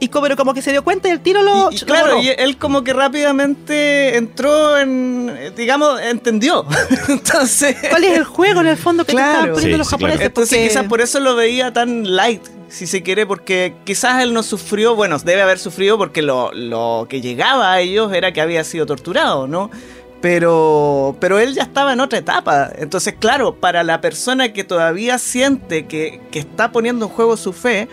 Y 0.01 0.09
como, 0.09 0.25
pero 0.25 0.37
como 0.37 0.53
que 0.53 0.61
se 0.61 0.73
dio 0.73 0.83
cuenta 0.83 1.09
y 1.09 1.13
el 1.13 1.21
tiro 1.21 1.41
lo. 1.43 1.71
Y, 1.71 1.77
claro, 1.79 2.21
y 2.21 2.29
él 2.29 2.59
como 2.59 2.83
que 2.83 2.93
rápidamente 2.93 4.17
entró 4.17 4.77
en, 4.77 5.53
digamos, 5.57 6.01
entendió. 6.01 6.67
Entonces, 7.09 7.77
¿Cuál 7.91 8.05
es 8.05 8.19
el 8.19 8.25
juego 8.25 8.61
en 8.61 8.67
el 8.67 8.77
fondo 8.77 9.05
que 9.05 9.13
te 9.13 9.17
Claro. 9.17 9.31
estaban 9.31 9.55
poniendo 9.55 9.75
Sí, 9.77 9.79
los 9.79 9.87
sí, 9.87 9.91
japoneses? 9.93 10.17
claro. 10.19 10.27
entonces 10.29 10.59
Porque- 10.59 10.69
quizás 10.69 10.85
por 10.87 11.01
eso 11.01 11.21
lo 11.21 11.37
veía 11.37 11.73
tan 11.73 12.15
light, 12.17 12.43
si 12.69 12.87
se 12.89 13.03
quiere, 13.03 13.25
porque 13.25 13.75
quizás 13.85 14.21
él 14.23 14.35
no 14.35 14.43
sufrió, 14.43 14.97
bueno, 14.97 15.17
debe 15.19 15.43
haber 15.43 15.59
sufrido 15.61 15.97
porque 15.97 16.23
lo, 16.23 16.53
lo 16.53 17.07
que 17.09 17.21
llegaba 17.21 17.73
a 17.73 17.81
ellos 17.81 18.13
era 18.13 18.33
que 18.33 18.41
había 18.41 18.65
sido 18.65 18.87
torturado, 18.87 19.47
¿no? 19.47 19.71
Pero, 20.25 21.19
pero 21.21 21.39
él 21.39 21.53
ya 21.53 21.65
estaba 21.65 21.93
en 21.93 22.01
otra 22.01 22.19
etapa. 22.19 22.71
Entonces, 22.79 23.15
claro, 23.19 23.57
para 23.57 23.83
la 23.83 24.01
persona 24.01 24.55
que 24.55 24.65
todavía 24.65 25.19
siente 25.19 25.85
que, 25.85 26.23
que 26.31 26.39
está 26.39 26.73
poniendo 26.73 27.05
en 27.05 27.13
juego 27.13 27.37
su 27.37 27.53
fe, 27.53 27.91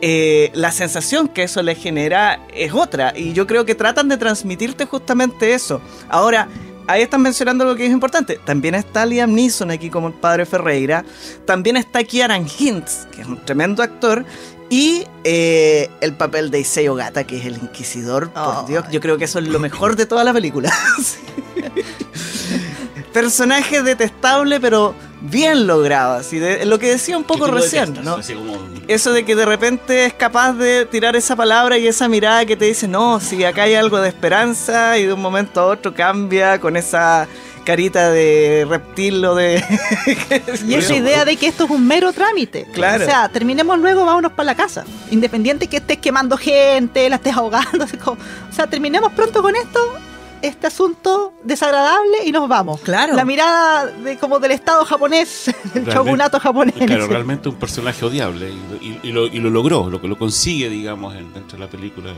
eh, 0.00 0.52
la 0.54 0.70
sensación 0.70 1.26
que 1.26 1.42
eso 1.42 1.64
le 1.64 1.74
genera 1.74 2.38
es 2.54 2.72
otra. 2.72 3.12
Y 3.16 3.32
yo 3.32 3.48
creo 3.48 3.64
que 3.64 3.74
tratan 3.74 4.08
de 4.08 4.16
transmitirte 4.16 4.84
justamente 4.84 5.52
eso. 5.52 5.80
Ahora, 6.08 6.46
ahí 6.86 7.02
están 7.02 7.22
mencionando 7.22 7.64
lo 7.64 7.74
que 7.74 7.86
es 7.86 7.90
importante. 7.90 8.38
También 8.44 8.76
está 8.76 9.04
Liam 9.04 9.34
Neeson 9.34 9.72
aquí 9.72 9.90
como 9.90 10.06
el 10.06 10.14
padre 10.14 10.46
Ferreira. 10.46 11.04
También 11.44 11.76
está 11.76 12.04
Kieran 12.04 12.46
Hintz, 12.46 13.06
que 13.06 13.22
es 13.22 13.26
un 13.26 13.44
tremendo 13.44 13.82
actor. 13.82 14.24
Y 14.74 15.06
eh, 15.22 15.88
el 16.00 16.14
papel 16.14 16.50
de 16.50 16.58
Iseo 16.58 16.96
Gata, 16.96 17.22
que 17.22 17.38
es 17.38 17.46
el 17.46 17.54
inquisidor. 17.58 18.30
Por. 18.30 18.66
Dios, 18.66 18.84
yo 18.90 19.00
creo 19.00 19.16
que 19.16 19.26
eso 19.26 19.38
es 19.38 19.46
lo 19.46 19.60
mejor 19.60 19.94
de 19.94 20.04
toda 20.04 20.24
la 20.24 20.32
película. 20.32 20.72
Personaje 23.12 23.84
detestable, 23.84 24.58
pero 24.58 24.96
bien 25.20 25.68
logrado. 25.68 26.14
Así 26.14 26.40
de, 26.40 26.66
lo 26.66 26.80
que 26.80 26.90
decía 26.90 27.16
un 27.16 27.22
poco 27.22 27.44
¿Qué 27.44 27.52
tipo 27.52 27.54
de 27.54 27.62
recién? 27.62 28.04
¿no? 28.04 28.14
Así 28.16 28.34
como- 28.34 28.58
Eso 28.88 29.12
de 29.12 29.24
que 29.24 29.36
de 29.36 29.46
repente 29.46 30.06
es 30.06 30.14
capaz 30.14 30.54
de 30.54 30.86
tirar 30.86 31.14
esa 31.14 31.36
palabra 31.36 31.78
y 31.78 31.86
esa 31.86 32.08
mirada 32.08 32.44
que 32.44 32.56
te 32.56 32.64
dice, 32.64 32.88
no, 32.88 33.20
si 33.20 33.44
acá 33.44 33.62
hay 33.62 33.76
algo 33.76 34.00
de 34.00 34.08
esperanza 34.08 34.98
y 34.98 35.06
de 35.06 35.12
un 35.12 35.20
momento 35.22 35.60
a 35.60 35.66
otro 35.66 35.94
cambia 35.94 36.58
con 36.60 36.76
esa 36.76 37.28
carita 37.64 38.10
de 38.10 38.66
reptil 38.68 39.24
o 39.24 39.34
de... 39.34 39.62
Y 40.66 40.74
esa 40.74 40.94
idea 40.94 41.24
de 41.24 41.36
que 41.36 41.46
esto 41.48 41.64
es 41.64 41.70
un 41.70 41.86
mero 41.86 42.12
trámite. 42.12 42.66
Claro. 42.72 43.04
O 43.04 43.06
sea, 43.08 43.28
terminemos 43.28 43.78
luego, 43.78 44.04
vámonos 44.04 44.32
para 44.32 44.46
la 44.46 44.54
casa. 44.54 44.84
Independiente 45.10 45.66
que 45.66 45.78
estés 45.78 45.98
quemando 45.98 46.36
gente, 46.36 47.08
la 47.10 47.16
estés 47.16 47.36
ahogando. 47.36 47.84
o 48.06 48.52
sea, 48.52 48.66
terminemos 48.68 49.12
pronto 49.12 49.42
con 49.42 49.56
esto, 49.56 49.80
este 50.42 50.66
asunto 50.66 51.32
desagradable 51.42 52.18
y 52.24 52.30
nos 52.32 52.46
vamos. 52.48 52.80
Claro. 52.82 53.14
La 53.14 53.24
mirada 53.24 53.86
de 53.86 54.18
como 54.18 54.38
del 54.38 54.50
Estado 54.52 54.84
japonés, 54.84 55.50
del 55.74 55.86
shogunato 55.86 56.38
japonés. 56.38 56.74
Claro, 56.74 57.06
realmente 57.06 57.48
un 57.48 57.56
personaje 57.56 58.04
odiable 58.04 58.50
y, 58.80 58.86
y- 58.86 59.00
y 59.04 59.12
lo, 59.12 59.26
y 59.26 59.38
lo 59.40 59.48
logró, 59.50 59.88
lo, 59.88 59.98
lo 59.98 60.18
consigue, 60.18 60.68
digamos, 60.68 61.14
en- 61.16 61.32
dentro 61.32 61.56
de 61.58 61.64
la 61.64 61.70
película. 61.70 62.12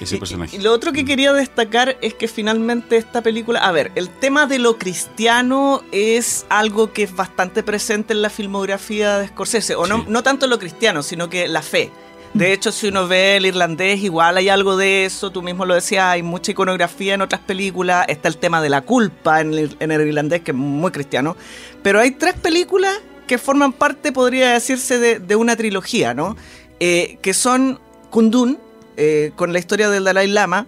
Ese 0.00 0.18
personaje. 0.18 0.56
Y, 0.56 0.60
lo 0.60 0.72
otro 0.72 0.92
que 0.92 1.04
quería 1.04 1.32
destacar 1.32 1.96
es 2.00 2.14
que 2.14 2.28
finalmente 2.28 2.96
esta 2.96 3.22
película, 3.22 3.60
a 3.60 3.72
ver, 3.72 3.92
el 3.94 4.08
tema 4.08 4.46
de 4.46 4.58
lo 4.58 4.78
cristiano 4.78 5.82
es 5.92 6.46
algo 6.48 6.92
que 6.92 7.02
es 7.04 7.14
bastante 7.14 7.62
presente 7.62 8.12
en 8.12 8.22
la 8.22 8.30
filmografía 8.30 9.18
de 9.18 9.28
Scorsese, 9.28 9.74
o 9.74 9.86
no, 9.86 9.98
Sí. 9.98 10.04
no 10.08 10.22
tanto 10.22 10.46
lo 10.46 10.58
cristiano, 10.58 11.02
sino 11.02 11.28
que 11.30 11.48
la 11.48 11.62
fe. 11.62 11.90
De 12.34 12.52
hecho, 12.52 12.70
si 12.70 12.88
uno 12.88 13.08
ve 13.08 13.36
el 13.36 13.46
irlandés, 13.46 14.02
igual 14.02 14.36
hay 14.36 14.50
algo 14.50 14.76
de 14.76 15.06
eso, 15.06 15.30
tú 15.30 15.40
mismo 15.40 15.64
lo 15.64 15.74
decías, 15.74 16.04
hay 16.04 16.22
mucha 16.22 16.50
iconografía 16.52 17.14
en 17.14 17.22
otras 17.22 17.40
películas, 17.40 18.04
está 18.08 18.28
el 18.28 18.36
tema 18.36 18.60
de 18.60 18.68
la 18.68 18.82
culpa 18.82 19.40
en 19.40 19.54
el, 19.54 19.76
en 19.80 19.90
el 19.90 20.06
irlandés, 20.06 20.42
que 20.42 20.50
es 20.50 20.56
muy 20.56 20.90
cristiano, 20.90 21.34
pero 21.82 21.98
hay 21.98 22.10
tres 22.10 22.34
películas 22.34 22.94
que 23.26 23.38
forman 23.38 23.72
parte, 23.72 24.12
podría 24.12 24.52
decirse, 24.52 24.98
de, 24.98 25.18
de 25.18 25.34
una 25.36 25.56
trilogía, 25.56 26.12
¿no? 26.12 26.36
Eh, 26.78 27.18
que 27.22 27.32
son 27.32 27.80
Kundun, 28.10 28.58
eh, 28.96 29.32
con 29.36 29.52
la 29.52 29.58
historia 29.58 29.88
del 29.90 30.04
Dalai 30.04 30.28
Lama, 30.28 30.66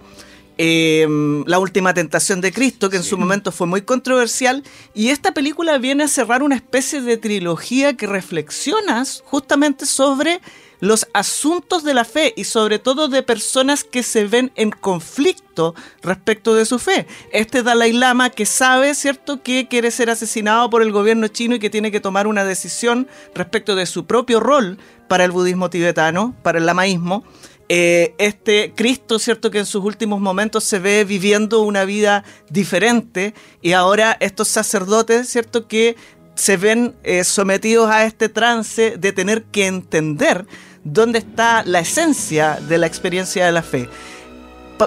eh, 0.60 1.06
La 1.46 1.58
última 1.60 1.94
tentación 1.94 2.40
de 2.40 2.52
Cristo, 2.52 2.90
que 2.90 2.96
en 2.96 3.04
su 3.04 3.16
momento 3.16 3.52
fue 3.52 3.66
muy 3.66 3.82
controversial, 3.82 4.64
y 4.92 5.10
esta 5.10 5.32
película 5.32 5.78
viene 5.78 6.04
a 6.04 6.08
cerrar 6.08 6.42
una 6.42 6.56
especie 6.56 7.00
de 7.00 7.16
trilogía 7.16 7.96
que 7.96 8.06
reflexiona 8.06 9.04
justamente 9.24 9.86
sobre 9.86 10.40
los 10.80 11.06
asuntos 11.12 11.82
de 11.82 11.94
la 11.94 12.04
fe 12.04 12.32
y 12.36 12.44
sobre 12.44 12.78
todo 12.78 13.08
de 13.08 13.22
personas 13.22 13.84
que 13.84 14.02
se 14.02 14.26
ven 14.26 14.52
en 14.54 14.70
conflicto 14.70 15.74
respecto 16.02 16.54
de 16.54 16.64
su 16.64 16.78
fe. 16.78 17.06
Este 17.32 17.62
Dalai 17.62 17.92
Lama 17.92 18.30
que 18.30 18.46
sabe, 18.46 18.94
¿cierto?, 18.94 19.42
que 19.42 19.68
quiere 19.68 19.90
ser 19.90 20.10
asesinado 20.10 20.70
por 20.70 20.82
el 20.82 20.92
gobierno 20.92 21.28
chino 21.28 21.56
y 21.56 21.58
que 21.58 21.70
tiene 21.70 21.90
que 21.90 22.00
tomar 22.00 22.26
una 22.26 22.44
decisión 22.44 23.08
respecto 23.34 23.74
de 23.74 23.86
su 23.86 24.06
propio 24.06 24.40
rol 24.40 24.78
para 25.08 25.24
el 25.24 25.30
budismo 25.30 25.70
tibetano, 25.70 26.34
para 26.42 26.58
el 26.58 26.66
lamaísmo. 26.66 27.24
Eh, 27.70 28.14
este 28.16 28.72
Cristo, 28.74 29.18
¿cierto? 29.18 29.50
Que 29.50 29.58
en 29.58 29.66
sus 29.66 29.84
últimos 29.84 30.20
momentos 30.20 30.64
se 30.64 30.78
ve 30.78 31.04
viviendo 31.04 31.60
una 31.60 31.84
vida 31.84 32.24
diferente 32.48 33.34
y 33.60 33.72
ahora 33.72 34.16
estos 34.20 34.48
sacerdotes, 34.48 35.28
¿cierto? 35.28 35.68
Que 35.68 35.94
se 36.34 36.56
ven 36.56 36.94
eh, 37.02 37.24
sometidos 37.24 37.90
a 37.90 38.06
este 38.06 38.30
trance 38.30 38.96
de 38.96 39.12
tener 39.12 39.44
que 39.44 39.66
entender 39.66 40.46
dónde 40.82 41.18
está 41.18 41.62
la 41.64 41.80
esencia 41.80 42.58
de 42.68 42.78
la 42.78 42.86
experiencia 42.86 43.44
de 43.44 43.52
la 43.52 43.62
fe. 43.62 43.88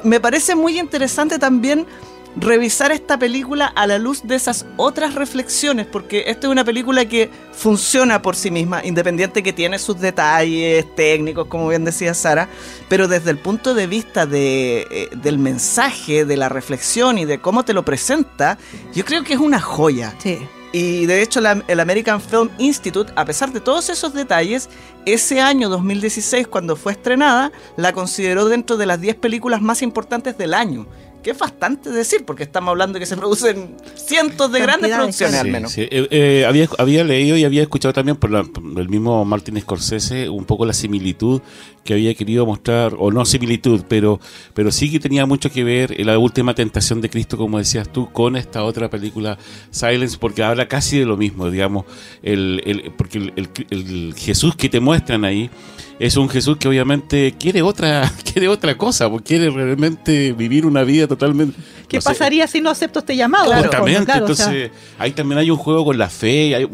Me 0.04 0.20
parece 0.20 0.56
muy 0.56 0.80
interesante 0.80 1.38
también 1.38 1.86
revisar 2.38 2.92
esta 2.92 3.20
película 3.20 3.66
a 3.66 3.88
la 3.88 3.98
luz 3.98 4.22
de 4.24 4.36
esas 4.36 4.66
otras 4.78 5.16
reflexiones, 5.16 5.86
porque 5.86 6.24
esta 6.28 6.48
es 6.48 6.52
una 6.52 6.64
película 6.64 7.06
que 7.06 7.30
funciona 7.52 8.22
por 8.22 8.36
sí 8.36 8.52
misma, 8.52 8.86
independiente 8.86 9.44
que 9.44 9.54
tiene 9.54 9.78
sus 9.80 10.00
detalles 10.00 10.86
técnicos, 10.96 11.48
como 11.48 11.68
bien 11.68 11.84
decía 11.84 12.14
Sara, 12.14 12.48
pero 12.90 13.08
desde 13.08 13.32
el 13.32 13.38
punto 13.38 13.74
de 13.74 13.88
vista 13.88 14.26
de, 14.26 14.88
eh, 14.90 15.10
del 15.22 15.40
mensaje, 15.40 16.26
de 16.26 16.38
la 16.38 16.50
reflexión 16.50 17.18
y 17.18 17.26
de 17.26 17.40
cómo 17.40 17.66
te 17.66 17.74
lo 17.74 17.84
presenta, 17.84 18.58
yo 18.94 19.04
creo 19.06 19.24
que 19.24 19.34
es 19.34 19.40
una 19.40 19.60
joya. 19.60 20.16
Sí. 20.20 20.40
Y 20.74 21.06
de 21.08 21.22
hecho 21.22 21.42
la- 21.42 21.62
el 21.68 21.82
American 21.82 22.22
Film 22.22 22.50
Institute, 22.58 23.12
a 23.18 23.26
pesar 23.26 23.52
de 23.52 23.60
todos 23.60 23.90
esos 23.90 24.14
detalles, 24.14 24.70
ese 25.06 25.42
año 25.42 25.68
2016, 25.68 26.48
cuando 26.48 26.78
fue 26.78 26.94
estrenada, 26.94 27.52
la 27.76 27.92
consideró 27.92 28.46
dentro 28.46 28.78
de 28.78 28.86
las 28.86 29.02
10 29.02 29.18
películas 29.18 29.62
más 29.62 29.82
importantes 29.82 30.38
del 30.38 30.54
año. 30.54 30.88
Que 31.24 31.32
es 31.32 31.38
bastante 31.38 31.92
decir, 31.92 32.26
porque 32.26 32.42
estamos 32.44 32.72
hablando 32.72 32.96
de 32.96 33.02
que 33.02 33.06
se 33.06 33.16
producen 33.16 33.76
cientos 33.96 34.52
de 34.52 34.60
grandes 34.60 34.92
producciones 34.92 35.40
al 35.40 35.48
menos. 35.50 35.72
sí. 35.72 35.82
Eh, 35.82 36.08
eh, 36.10 36.46
había, 36.48 36.68
había 36.80 37.04
leído 37.04 37.38
y 37.38 37.44
había 37.44 37.62
escuchado 37.62 37.94
también 37.94 38.18
por, 38.18 38.32
la- 38.32 38.44
por 38.44 38.64
el 38.80 38.90
mismo 38.90 39.24
Martin 39.24 39.60
Scorsese 39.62 40.30
un 40.30 40.46
poco 40.46 40.66
la 40.66 40.74
similitud 40.74 41.42
que 41.84 41.94
había 41.94 42.14
querido 42.16 42.46
mostrar, 42.46 42.94
o 42.98 43.12
no 43.12 43.26
similitud, 43.26 43.82
pero, 43.88 44.20
pero 44.54 44.72
sí 44.72 44.92
que 44.92 45.00
tenía 45.00 45.26
mucho 45.26 45.52
que 45.52 45.64
ver 45.64 46.00
en 46.00 46.08
la 46.08 46.18
última 46.20 46.54
tentación 46.56 47.02
de 47.02 47.10
Cristo, 47.10 47.38
como 47.38 47.58
decías 47.58 47.92
tú, 47.92 48.12
con 48.12 48.36
esta 48.36 48.64
otra 48.64 48.90
película 48.90 49.38
Silence, 49.72 50.18
porque 50.20 50.44
habla 50.44 50.68
casi 50.68 51.00
de 51.00 51.06
lo 51.06 51.18
mismo, 51.18 51.50
digamos, 51.50 51.86
el, 52.24 52.62
el- 52.66 52.92
porque 52.98 53.18
el, 53.20 53.34
el- 53.36 53.50
el 53.70 54.14
Jesús 54.18 54.56
que 54.56 54.70
te 54.70 54.80
muestran 54.80 55.24
ahí 55.26 55.50
es 56.06 56.18
un 56.18 56.28
Jesús 56.30 56.58
que 56.58 56.68
obviamente 56.68 57.36
quiere 57.40 57.62
otra, 57.62 58.12
quiere 58.34 58.48
otra 58.48 58.78
cosa, 58.78 59.10
porque 59.10 59.26
quiere 59.38 59.50
realmente 59.50 60.34
vivir 60.34 60.66
una 60.66 60.84
vida 60.84 61.08
totalmente... 61.08 61.58
¿Qué 61.88 61.98
no 61.98 62.02
sé, 62.02 62.10
pasaría 62.10 62.48
si 62.48 62.60
no 62.62 62.70
acepto 62.70 63.00
este 63.00 63.16
llamado? 63.16 63.46
Claro. 63.48 63.64
Justamente, 63.64 64.06
Claro, 64.06 64.26
o 64.26 64.34
sea, 64.36 64.46
entonces 64.48 64.72
ahí 64.98 65.12
también 65.12 65.40
hay 65.40 65.52
un 65.52 65.58
juego 65.58 65.86
con 65.86 65.98
la 65.98 66.10
fe. 66.10 66.48
y 66.48 66.54
hay- 66.54 66.68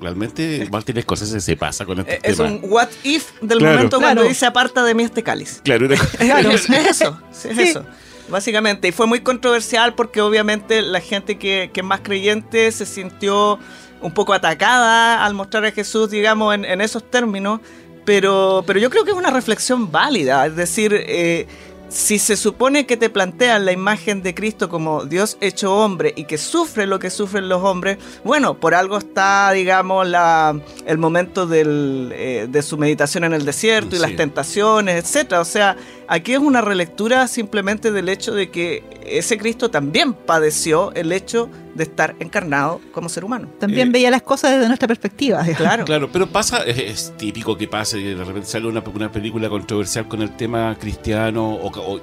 realmente 0.00 0.66
Martin 0.72 1.00
Scorsese 1.00 1.40
se 1.40 1.56
pasa 1.56 1.84
con 1.84 2.00
este 2.00 2.14
Eh, 2.16 2.20
Es 2.24 2.36
tema. 2.38 2.48
un 2.48 2.60
what 2.64 2.88
if 3.04 3.28
del 3.40 3.58
Claro. 3.58 3.74
momento 3.76 4.00
cuando 4.00 4.24
dice 4.24 4.46
aparta 4.46 4.82
de 4.82 4.94
mí 4.94 5.04
este 5.04 5.22
cáliz. 5.22 5.60
Claro, 5.62 5.86
una- 5.86 5.94
Claro. 6.18 6.50
Es, 6.50 6.68
es 6.68 6.86
eso, 7.00 7.18
sí, 7.30 7.48
es 7.50 7.56
Sí. 7.56 7.62
eso. 7.62 7.84
Básicamente, 8.28 8.88
y 8.88 8.92
fue 8.92 9.06
muy 9.06 9.20
controversial 9.20 9.94
porque 9.94 10.20
obviamente 10.20 10.80
la 10.82 11.00
gente 11.00 11.38
que, 11.38 11.70
que 11.72 11.80
es 11.80 11.86
más 11.86 12.00
creyente 12.00 12.72
se 12.72 12.86
sintió 12.86 13.58
un 14.00 14.12
poco 14.12 14.32
atacada 14.32 15.24
al 15.24 15.34
mostrar 15.34 15.64
a 15.66 15.70
Jesús, 15.70 16.10
digamos, 16.10 16.54
en, 16.54 16.64
en 16.64 16.80
esos 16.80 17.08
términos, 17.08 17.60
pero, 18.04 18.64
pero 18.66 18.78
yo 18.80 18.90
creo 18.90 19.04
que 19.04 19.10
es 19.12 19.16
una 19.16 19.30
reflexión 19.30 19.90
válida, 19.90 20.46
es 20.46 20.56
decir, 20.56 20.92
eh, 20.94 21.46
si 21.88 22.18
se 22.18 22.36
supone 22.38 22.86
que 22.86 22.96
te 22.96 23.10
plantean 23.10 23.66
la 23.66 23.72
imagen 23.72 24.22
de 24.22 24.34
Cristo 24.34 24.70
como 24.70 25.04
Dios 25.04 25.36
hecho 25.42 25.76
hombre 25.76 26.14
y 26.16 26.24
que 26.24 26.38
sufre 26.38 26.86
lo 26.86 26.98
que 26.98 27.10
sufren 27.10 27.50
los 27.50 27.62
hombres, 27.62 27.98
bueno, 28.24 28.54
por 28.54 28.74
algo 28.74 28.96
está, 28.96 29.52
digamos, 29.52 30.08
la, 30.08 30.58
el 30.86 30.96
momento 30.96 31.46
del, 31.46 32.10
eh, 32.14 32.46
de 32.48 32.62
su 32.62 32.78
meditación 32.78 33.24
en 33.24 33.34
el 33.34 33.44
desierto 33.44 33.94
y 33.94 33.98
Sí. 33.98 34.02
las 34.02 34.16
tentaciones, 34.16 35.04
etcétera. 35.04 35.42
O 35.42 35.44
sea, 35.44 35.76
aquí 36.14 36.32
es 36.34 36.38
una 36.38 36.60
relectura 36.60 37.26
simplemente 37.26 37.90
del 37.90 38.08
hecho 38.08 38.34
de 38.34 38.50
que 38.50 38.84
ese 39.06 39.38
Cristo 39.38 39.70
también 39.70 40.12
padeció 40.12 40.92
el 40.94 41.10
hecho 41.12 41.48
de 41.74 41.84
estar 41.84 42.14
encarnado 42.20 42.82
como 42.92 43.08
ser 43.08 43.24
humano. 43.24 43.48
También 43.58 43.88
Eh, 43.88 43.92
veía 43.92 44.10
las 44.10 44.20
cosas 44.20 44.50
desde 44.52 44.66
nuestra 44.68 44.86
perspectiva. 44.86 45.38
digamos. 45.42 45.56
Claro. 45.66 45.84
Claro, 45.86 46.08
pero 46.12 46.26
pasa, 46.26 46.58
es, 46.64 46.78
es 46.78 47.16
típico 47.16 47.56
que 47.56 47.66
pase, 47.66 47.98
que 47.98 48.14
de 48.14 48.24
repente 48.24 48.46
sale 48.46 48.66
una, 48.66 48.82
una 48.94 49.10
película 49.10 49.48
controversial 49.48 50.06
con 50.06 50.20
el 50.20 50.36
tema 50.36 50.76
cristiano, 50.78 51.54
o, 51.54 51.68
o- 51.68 52.00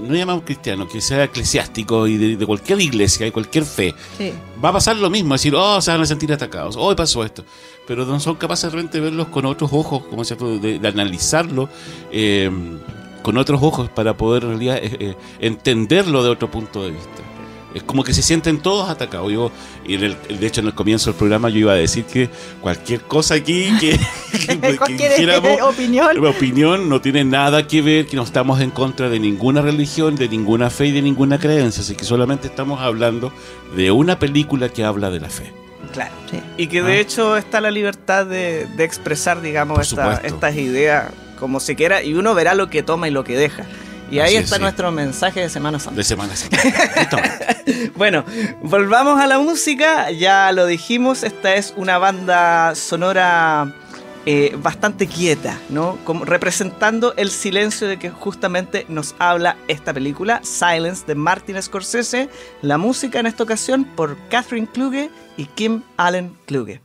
no 0.00 0.14
llamamos 0.14 0.44
cristiano, 0.44 0.86
que 0.86 1.00
sea 1.00 1.24
eclesiástico 1.24 2.06
y 2.06 2.16
de, 2.18 2.36
de 2.36 2.46
cualquier 2.46 2.80
iglesia, 2.80 3.26
de 3.26 3.32
cualquier 3.32 3.64
fe. 3.64 3.92
Sí. 4.16 4.32
Va 4.64 4.68
a 4.68 4.72
pasar 4.74 4.96
lo 4.96 5.10
mismo, 5.10 5.34
decir, 5.34 5.54
oh, 5.56 5.80
se 5.80 5.90
van 5.90 6.00
a 6.02 6.06
sentir 6.06 6.32
atacados, 6.32 6.76
hoy 6.78 6.94
pasó 6.94 7.24
esto. 7.24 7.44
Pero 7.88 8.06
no 8.06 8.20
son 8.20 8.36
capaces 8.36 8.70
de 8.70 8.76
repente 8.76 9.00
verlos 9.00 9.26
con 9.28 9.44
otros 9.44 9.70
ojos, 9.72 10.04
como 10.08 10.22
tú, 10.24 10.60
de, 10.60 10.78
de 10.78 10.88
analizarlo 10.88 11.68
eh, 12.12 12.48
con 13.22 13.36
otros 13.38 13.62
ojos 13.62 13.88
para 13.88 14.16
poder 14.16 14.42
en 14.44 14.48
realidad 14.50 14.78
eh, 14.82 14.96
eh, 15.00 15.14
entenderlo 15.40 16.22
de 16.22 16.30
otro 16.30 16.50
punto 16.50 16.82
de 16.84 16.90
vista. 16.92 17.22
Es 17.72 17.84
como 17.84 18.02
que 18.02 18.12
se 18.12 18.20
sienten 18.22 18.58
todos 18.58 18.90
atacados. 18.90 19.30
Yo, 19.32 19.52
y 19.86 19.94
en 19.94 20.02
el- 20.02 20.40
de 20.40 20.44
hecho, 20.46 20.60
en 20.60 20.66
el 20.66 20.74
comienzo 20.74 21.10
del 21.10 21.16
programa 21.18 21.50
yo 21.50 21.58
iba 21.60 21.72
a 21.72 21.76
decir 21.76 22.04
que 22.04 22.28
cualquier 22.60 23.02
cosa 23.02 23.34
aquí 23.34 23.68
que, 23.78 23.96
que- 24.46 24.58
que 24.58 24.76
Cualquier 24.76 25.10
dijéramos, 25.12 25.60
opinión. 25.62 26.20
mi 26.20 26.26
opinión 26.26 26.88
no 26.88 27.00
tiene 27.00 27.24
nada 27.24 27.68
que 27.68 27.80
ver, 27.80 28.06
que 28.06 28.16
no 28.16 28.24
estamos 28.24 28.60
en 28.60 28.70
contra 28.70 29.08
de 29.08 29.20
ninguna 29.20 29.62
religión, 29.62 30.16
de 30.16 30.28
ninguna 30.28 30.68
fe 30.68 30.86
y 30.86 30.90
de 30.90 31.00
ninguna 31.02 31.38
creencia, 31.38 31.82
así 31.82 31.94
que 31.94 32.04
solamente 32.04 32.48
estamos 32.48 32.80
hablando 32.80 33.32
de 33.76 33.92
una 33.92 34.18
película 34.18 34.68
que 34.68 34.82
habla 34.82 35.10
de 35.10 35.20
la 35.20 35.30
fe. 35.30 35.52
Claro. 35.92 36.12
Sí. 36.28 36.40
Y 36.56 36.66
que 36.66 36.82
de 36.82 36.92
Ah. 36.94 36.98
hecho 37.00 37.36
está 37.36 37.60
la 37.60 37.70
libertad 37.70 38.26
de, 38.26 38.66
de 38.76 38.82
expresar, 38.84 39.40
digamos, 39.42 39.78
esta- 39.80 40.16
estas 40.24 40.56
ideas 40.56 41.12
como 41.40 41.58
se 41.58 41.74
quiera 41.74 42.02
y 42.02 42.14
uno 42.14 42.34
verá 42.34 42.54
lo 42.54 42.70
que 42.70 42.82
toma 42.84 43.08
y 43.08 43.10
lo 43.10 43.24
que 43.24 43.36
deja. 43.36 43.64
Y 44.10 44.18
ahí 44.18 44.28
Así 44.28 44.36
es, 44.36 44.44
está 44.44 44.56
sí. 44.56 44.62
nuestro 44.62 44.90
mensaje 44.90 45.40
de 45.40 45.48
Semana 45.48 45.78
Santa. 45.78 45.96
De 45.96 46.04
Semana 46.04 46.36
Santa. 46.36 46.58
Bueno, 47.94 48.24
volvamos 48.62 49.20
a 49.20 49.26
la 49.26 49.38
música. 49.38 50.10
Ya 50.10 50.50
lo 50.52 50.66
dijimos, 50.66 51.22
esta 51.22 51.54
es 51.54 51.72
una 51.76 51.98
banda 51.98 52.74
sonora 52.74 53.72
eh, 54.26 54.56
bastante 54.60 55.06
quieta, 55.06 55.58
¿no? 55.68 55.96
Como 56.04 56.24
representando 56.24 57.14
el 57.16 57.30
silencio 57.30 57.86
de 57.86 57.98
que 57.98 58.10
justamente 58.10 58.86
nos 58.88 59.14
habla 59.18 59.56
esta 59.68 59.94
película, 59.94 60.40
Silence 60.42 61.04
de 61.06 61.14
Martin 61.14 61.62
Scorsese. 61.62 62.28
La 62.62 62.76
música 62.78 63.20
en 63.20 63.26
esta 63.26 63.44
ocasión 63.44 63.84
por 63.84 64.16
Catherine 64.28 64.66
Kluge 64.66 65.10
y 65.36 65.44
Kim 65.44 65.82
Allen 65.96 66.36
Kluge. 66.46 66.80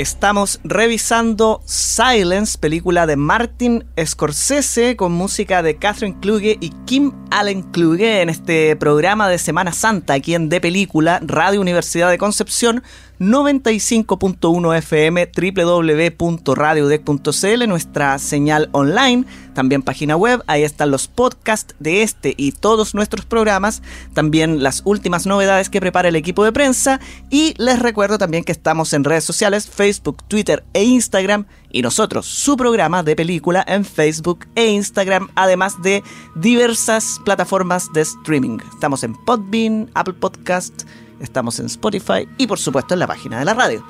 Estamos 0.00 0.60
revisando 0.64 1.60
Silence, 1.66 2.56
película 2.56 3.06
de 3.06 3.16
Martin 3.16 3.84
Scorsese 4.02 4.96
con 4.96 5.12
música 5.12 5.62
de 5.62 5.76
Catherine 5.76 6.16
Kluge 6.20 6.56
y 6.58 6.70
Kim 6.86 7.12
Allen 7.30 7.62
Kluge 7.62 8.22
en 8.22 8.28
este 8.28 8.74
programa 8.76 9.28
de 9.28 9.38
Semana 9.38 9.72
Santa 9.72 10.14
aquí 10.14 10.34
en 10.34 10.48
De 10.48 10.60
Película, 10.60 11.20
Radio 11.22 11.60
Universidad 11.60 12.10
de 12.10 12.18
Concepción 12.18 12.82
95.1 13.20 14.76
FM, 14.78 15.30
www.radiodec.cl, 15.36 17.68
nuestra 17.68 18.18
señal 18.18 18.70
online, 18.72 19.26
también 19.52 19.82
página 19.82 20.16
web, 20.16 20.42
ahí 20.46 20.62
están 20.62 20.90
los 20.90 21.06
podcasts 21.06 21.74
de 21.78 22.02
este 22.02 22.32
y 22.38 22.52
todos 22.52 22.94
nuestros 22.94 23.26
programas, 23.26 23.82
también 24.14 24.62
las 24.62 24.80
últimas 24.86 25.26
novedades 25.26 25.68
que 25.68 25.82
prepara 25.82 26.08
el 26.08 26.16
equipo 26.16 26.44
de 26.44 26.52
prensa 26.52 26.98
y 27.28 27.52
les 27.58 27.78
recuerdo 27.78 28.16
también 28.16 28.42
que 28.42 28.52
estamos 28.52 28.94
en 28.94 29.04
redes 29.04 29.24
sociales, 29.24 29.68
Facebook, 29.68 30.24
Twitter 30.26 30.64
e 30.72 30.84
Instagram 30.84 31.44
y 31.70 31.82
nosotros, 31.82 32.24
su 32.24 32.56
programa 32.56 33.02
de 33.02 33.16
película 33.16 33.62
en 33.68 33.84
Facebook 33.84 34.46
e 34.54 34.70
Instagram, 34.70 35.28
además 35.34 35.82
de 35.82 36.02
diversas 36.34 37.19
plataformas 37.24 37.92
de 37.92 38.02
streaming. 38.02 38.58
Estamos 38.72 39.02
en 39.04 39.14
Podbean, 39.14 39.90
Apple 39.94 40.14
Podcast, 40.14 40.82
estamos 41.20 41.58
en 41.60 41.66
Spotify 41.66 42.26
y 42.38 42.46
por 42.46 42.58
supuesto 42.58 42.94
en 42.94 43.00
la 43.00 43.06
página 43.06 43.38
de 43.38 43.44
la 43.44 43.54
radio. 43.54 43.84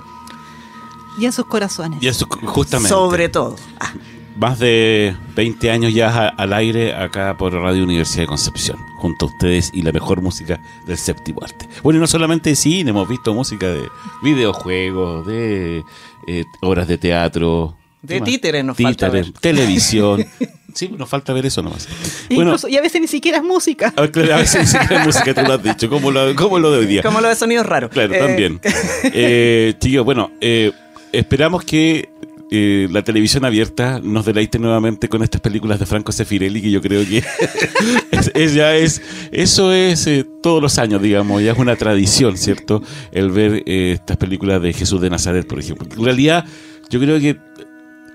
Y 1.18 1.24
en 1.26 1.32
sus 1.32 1.46
corazones. 1.46 2.02
Y 2.02 2.08
eso 2.08 2.26
justamente. 2.28 2.88
Sobre 2.88 3.28
todo. 3.28 3.56
Ah, 3.80 3.92
Más 4.36 4.58
de 4.58 5.14
20 5.34 5.70
años 5.70 5.92
ya 5.92 6.28
al 6.28 6.52
aire 6.52 6.94
acá 6.94 7.36
por 7.36 7.52
Radio 7.52 7.82
Universidad 7.84 8.22
de 8.22 8.26
Concepción, 8.28 8.78
junto 8.98 9.26
a 9.26 9.28
ustedes 9.28 9.70
y 9.74 9.82
la 9.82 9.92
mejor 9.92 10.22
música 10.22 10.60
del 10.86 10.96
séptimo 10.96 11.40
arte. 11.42 11.68
Bueno, 11.82 11.98
y 11.98 12.00
no 12.00 12.06
solamente 12.06 12.50
de 12.50 12.56
cine, 12.56 12.90
hemos 12.90 13.08
visto 13.08 13.34
música 13.34 13.66
de 13.66 13.88
videojuegos, 14.22 15.26
de 15.26 15.84
eh, 16.26 16.44
obras 16.62 16.88
de 16.88 16.96
teatro. 16.96 17.76
De 18.02 18.20
títeres 18.22 18.64
nos 18.64 18.78
falta 18.78 19.06
Títeres, 19.06 19.32
ver. 19.32 19.40
televisión. 19.40 20.24
Sí, 20.74 20.88
nos 20.96 21.08
falta 21.08 21.32
ver 21.32 21.46
eso 21.46 21.62
nomás. 21.62 21.88
Bueno, 22.28 22.42
Incluso, 22.50 22.68
y 22.68 22.76
a 22.76 22.80
veces 22.80 23.00
ni 23.00 23.06
siquiera 23.08 23.38
es 23.38 23.44
música. 23.44 23.92
a 23.96 24.02
ver, 24.06 24.32
a 24.32 24.36
veces 24.38 24.60
ni 24.62 24.66
siquiera 24.80 25.04
música, 25.04 25.34
tú 25.34 25.42
lo 25.42 25.54
has 25.54 25.62
dicho, 25.62 25.88
como 25.88 26.10
lo, 26.10 26.34
como 26.34 26.58
lo 26.58 26.70
de 26.72 26.78
hoy 26.78 26.86
día. 26.86 27.02
como 27.02 27.20
lo 27.20 27.28
de 27.28 27.34
sonidos 27.34 27.66
raros. 27.66 27.90
Claro, 27.90 28.14
Eh, 28.14 28.18
también. 28.18 28.60
Eh, 29.12 29.74
chiquillos, 29.80 30.04
bueno, 30.04 30.30
eh, 30.40 30.72
esperamos 31.12 31.64
que 31.64 32.08
eh, 32.52 32.88
la 32.90 33.02
televisión 33.02 33.44
abierta 33.44 34.00
nos 34.02 34.24
deleite 34.26 34.58
nuevamente 34.58 35.08
con 35.08 35.22
estas 35.22 35.40
películas 35.40 35.78
de 35.78 35.86
Franco 35.86 36.10
Sefirelli, 36.10 36.60
que 36.60 36.70
yo 36.70 36.80
creo 36.80 37.04
que 37.06 37.18
es, 38.10 38.30
es- 38.34 38.54
ya 38.54 38.74
es, 38.74 39.00
eso 39.30 39.72
es 39.72 40.06
eh, 40.08 40.26
todos 40.42 40.60
los 40.60 40.78
años, 40.78 41.00
digamos, 41.00 41.42
ya 41.42 41.52
es 41.52 41.58
una 41.58 41.76
tradición, 41.76 42.36
¿cierto? 42.36 42.82
El 43.12 43.30
ver 43.30 43.62
eh, 43.66 43.92
estas 43.94 44.16
películas 44.16 44.60
de 44.62 44.72
Jesús 44.72 45.00
de 45.00 45.10
Nazaret, 45.10 45.46
por 45.46 45.60
ejemplo. 45.60 45.86
En 45.96 46.04
realidad, 46.04 46.44
yo 46.90 46.98
creo 46.98 47.20
que 47.20 47.36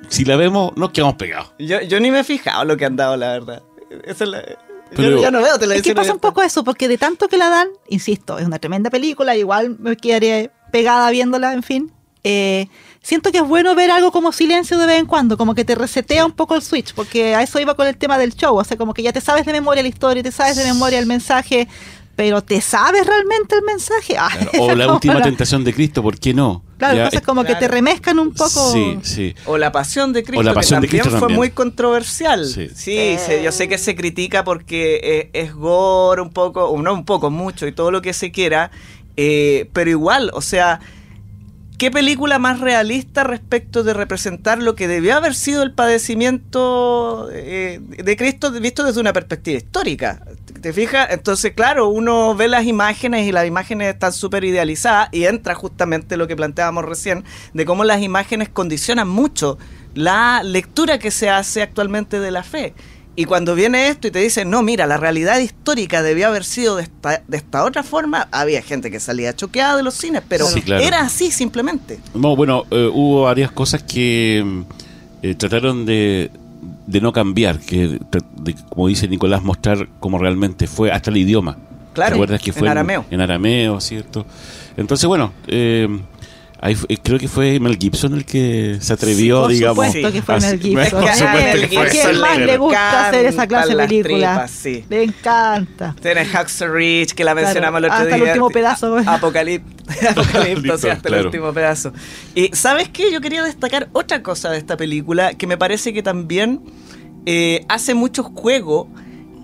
si 0.10 0.26
la 0.26 0.36
vemos, 0.36 0.72
nos 0.76 0.92
quedamos 0.92 1.16
pegados. 1.16 1.54
Yo, 1.60 1.82
yo 1.82 2.00
ni 2.00 2.12
me 2.12 2.20
he 2.20 2.24
fijado 2.24 2.66
lo 2.66 2.78
que 2.78 2.86
han 2.86 2.96
dado, 2.96 3.18
la 3.18 3.34
verdad. 3.34 3.64
Esa 4.06 4.24
es 4.26 4.30
la- 4.30 4.44
Pero- 4.96 5.18
yo 5.18 5.22
ya 5.22 5.32
no 5.32 5.42
veo 5.42 5.54
Es 5.54 5.60
televisión. 5.60 5.96
que 5.96 6.02
pasa 6.02 6.14
un 6.14 6.20
poco 6.20 6.42
eso, 6.44 6.64
porque 6.64 6.88
de 6.88 6.98
tanto 6.98 7.28
que 7.28 7.38
la 7.38 7.50
dan, 7.50 7.68
insisto, 7.90 8.38
es 8.38 8.46
una 8.46 8.60
tremenda 8.60 8.90
película, 8.90 9.36
igual 9.36 9.78
me 9.80 9.98
quedaría 9.98 10.52
pegada 10.72 11.10
viéndola, 11.12 11.54
en 11.54 11.64
fin. 11.64 11.92
Eh, 12.24 12.68
siento 13.04 13.32
que 13.32 13.38
es 13.40 13.44
bueno 13.48 13.76
ver 13.76 13.92
algo 13.92 14.12
como 14.12 14.32
silencio 14.32 14.78
de 14.80 14.86
vez 14.88 15.00
en 15.00 15.06
cuando, 15.06 15.38
como 15.38 15.54
que 15.54 15.64
te 15.66 15.76
resetea 15.76 16.26
un 16.26 16.32
poco 16.32 16.56
el 16.56 16.62
switch, 16.64 16.94
porque 16.96 17.36
a 17.36 17.44
eso 17.44 17.60
iba 17.60 17.76
con 17.76 17.86
el 17.88 17.98
tema 17.98 18.18
del 18.18 18.34
show, 18.36 18.56
o 18.58 18.64
sea, 18.64 18.78
como 18.78 18.94
que 18.96 19.04
ya 19.04 19.14
te 19.14 19.22
sabes 19.22 19.46
de 19.46 19.52
memoria 19.54 19.84
la 19.84 19.90
historia, 19.90 20.24
te 20.24 20.32
sabes 20.32 20.56
de 20.56 20.64
memoria 20.66 20.98
el 21.00 21.06
mensaje, 21.06 21.68
pero 22.16 22.42
¿te 22.42 22.62
sabes 22.62 23.06
realmente 23.06 23.56
el 23.56 23.62
mensaje? 23.64 24.16
Ah, 24.20 24.30
Claro, 24.52 24.64
O 24.66 24.76
la 24.76 24.94
última 24.94 25.16
la- 25.16 25.22
tentación 25.24 25.64
de 25.64 25.74
Cristo, 25.74 26.02
¿por 26.02 26.18
qué 26.20 26.34
no? 26.34 26.64
Claro, 26.78 26.96
entonces 26.98 27.20
es- 27.22 27.26
como 27.26 27.44
que 27.44 27.56
te 27.56 27.68
remezcan 27.68 28.20
un 28.20 28.34
poco. 28.34 28.72
Sí, 28.74 28.98
sí. 29.04 29.36
O 29.46 29.58
la 29.58 29.72
pasión 29.72 30.12
de 30.14 30.24
Cristo, 30.24 30.40
O 30.42 30.44
la 30.44 30.54
Pasión 30.54 30.82
que 30.82 30.88
de 30.88 30.88
también 30.88 31.02
Cristo 31.04 31.10
fue 31.12 31.20
también. 31.20 31.38
muy 31.40 31.50
controversial. 31.52 32.46
Sí. 32.46 32.70
Sí, 32.76 33.18
se- 33.18 33.42
yo 33.44 33.52
sé 33.52 33.68
que 33.70 33.78
se 33.78 33.96
critica 33.96 34.44
porque 34.44 35.00
eh, 35.04 35.30
es 35.34 35.54
gore 35.54 36.22
un 36.22 36.32
poco, 36.32 36.66
o 36.66 36.82
no 36.82 36.94
un 36.94 37.06
poco, 37.06 37.30
mucho 37.32 37.66
y 37.68 37.72
todo 37.72 37.92
lo 37.92 38.02
que 38.02 38.14
se 38.14 38.32
quiera, 38.32 38.72
eh, 39.18 39.70
pero 39.74 39.90
igual, 39.90 40.32
o 40.34 40.42
sea, 40.42 40.80
¿qué 41.78 41.92
película 41.92 42.40
más 42.40 42.60
realista 42.60 43.24
respecto 43.24 43.84
de 43.84 43.94
representar 43.94 44.62
lo 44.62 44.76
que 44.76 44.88
debió 44.88 45.16
haber 45.16 45.36
sido 45.36 45.64
el 45.64 45.74
padecimiento 45.74 47.30
eh, 47.32 47.80
de 47.82 48.18
Cristo 48.18 48.52
visto 48.52 48.84
desde 48.84 49.00
una 49.00 49.14
perspectiva 49.14 49.58
histórica? 49.58 50.22
¿Te 50.62 50.74
fijas? 50.74 51.10
Entonces, 51.12 51.54
claro, 51.54 51.90
uno 51.90 52.36
ve 52.36 52.48
las 52.48 52.66
imágenes 52.66 53.28
y 53.28 53.32
las 53.32 53.46
imágenes 53.46 53.94
están 53.94 54.14
súper 54.14 54.44
idealizadas 54.44 55.10
y 55.12 55.26
entra 55.26 55.54
justamente 55.54 56.18
lo 56.18 56.28
que 56.28 56.36
planteábamos 56.36 56.86
recién, 56.86 57.24
de 57.54 57.66
cómo 57.66 57.84
las 57.84 58.02
imágenes 58.02 58.50
condicionan 58.50 59.08
mucho 59.08 59.58
la 59.94 60.42
lectura 60.44 60.98
que 61.00 61.12
se 61.12 61.30
hace 61.30 61.62
actualmente 61.62 62.20
de 62.20 62.32
la 62.32 62.44
fe. 62.44 62.74
Y 63.18 63.26
cuando 63.26 63.56
viene 63.56 63.88
esto 63.88 64.08
y 64.08 64.12
te 64.12 64.20
dicen, 64.20 64.50
no, 64.50 64.62
mira, 64.62 64.86
la 64.88 64.98
realidad 64.98 65.40
histórica 65.40 66.04
debió 66.04 66.28
haber 66.28 66.44
sido 66.44 66.76
de 66.76 66.84
esta, 66.84 67.22
de 67.28 67.38
esta 67.38 67.64
otra 67.64 67.82
forma, 67.82 68.28
había 68.32 68.62
gente 68.62 68.92
que 68.92 69.00
salía 69.00 69.34
choqueada 69.34 69.78
de 69.78 69.84
los 69.84 69.94
cines, 69.94 70.22
pero 70.28 70.46
Sí, 70.48 70.62
claro. 70.62 70.84
era 70.84 71.00
así 71.02 71.32
simplemente. 71.32 72.00
No, 72.14 72.36
bueno, 72.36 72.66
eh, 72.72 72.90
hubo 72.94 73.24
varias 73.24 73.52
cosas 73.52 73.84
que 73.84 74.64
eh, 75.22 75.36
trataron 75.36 75.86
de, 75.86 76.30
de 76.88 77.02
no 77.02 77.14
cambiar, 77.14 77.60
que 77.60 78.00
de, 78.42 78.56
como 78.70 78.88
dice 78.90 79.08
Nicolás, 79.08 79.42
mostrar 79.44 79.88
cómo 80.02 80.18
realmente 80.18 80.68
fue, 80.68 80.92
hasta 80.92 81.10
el 81.10 81.18
idioma. 81.18 81.58
Claro, 81.94 82.10
¿Te 82.10 82.16
acuerdas 82.16 82.42
que 82.42 82.50
en 82.50 82.56
fue 82.58 82.68
arameo. 82.68 83.06
En 83.10 83.22
arameo, 83.22 83.80
¿cierto? 83.80 84.26
Entonces, 84.76 85.08
bueno, 85.08 85.32
eh, 85.48 85.88
ahí 86.60 86.76
fue- 86.76 86.88
creo 87.02 87.20
que 87.20 87.28
fue 87.28 87.60
Mel 87.60 87.78
Gibson 87.78 88.14
el 88.14 88.26
que 88.26 88.78
se 88.80 88.94
atrevió, 88.94 89.42
Por 89.42 89.52
digamos. 89.52 89.86
supuesto 89.88 90.12
que 90.12 90.22
fue 90.22 90.36
a- 90.36 90.40
Mel 90.40 90.60
Gibson. 90.60 91.02
Por 91.02 91.14
supuesto 91.14 91.60
que 91.62 91.68
fue. 91.68 91.86
¿A 91.88 91.90
quién 91.90 92.20
más 92.20 92.38
le 92.40 92.58
gusta 92.58 93.08
hacer 93.10 93.26
esa 93.26 93.48
clase 93.48 93.68
de 93.68 93.74
encantan 93.74 93.78
las 93.78 93.88
película? 93.88 94.32
tripas, 94.34 94.52
sí. 94.52 94.86
Le 94.90 95.04
encanta. 95.04 95.96
Tienes 96.02 96.28
Hacksaw 96.30 96.68
Ridge, 96.72 97.14
que 97.14 97.24
la 97.24 97.36
mencionamos 97.36 97.78
el 97.80 97.86
otro 97.86 97.98
hasta 97.98 98.16
el 98.16 98.22
día. 98.22 98.32
último 98.32 98.50
pedazo. 98.50 98.98
Apocalipto, 99.06 99.84
Apocalipto, 100.10 100.78
sí, 100.78 100.90
hasta 100.90 101.02
Claro. 101.10 101.20
el 101.22 101.26
último 101.28 101.54
pedazo. 101.54 101.94
Y 102.34 102.50
¿sabes 102.54 102.90
qué? 102.90 103.12
Yo 103.12 103.22
quería 103.22 103.44
destacar 103.44 103.90
otra 103.94 104.22
cosa 104.24 104.50
de 104.52 104.58
esta 104.58 104.78
película 104.78 105.34
que 105.34 105.48
me 105.48 105.58
parece 105.58 105.94
que 105.94 106.02
también 106.04 106.62
eh, 107.28 107.66
hace 107.70 107.94
mucho 107.96 108.24
juego 108.24 108.88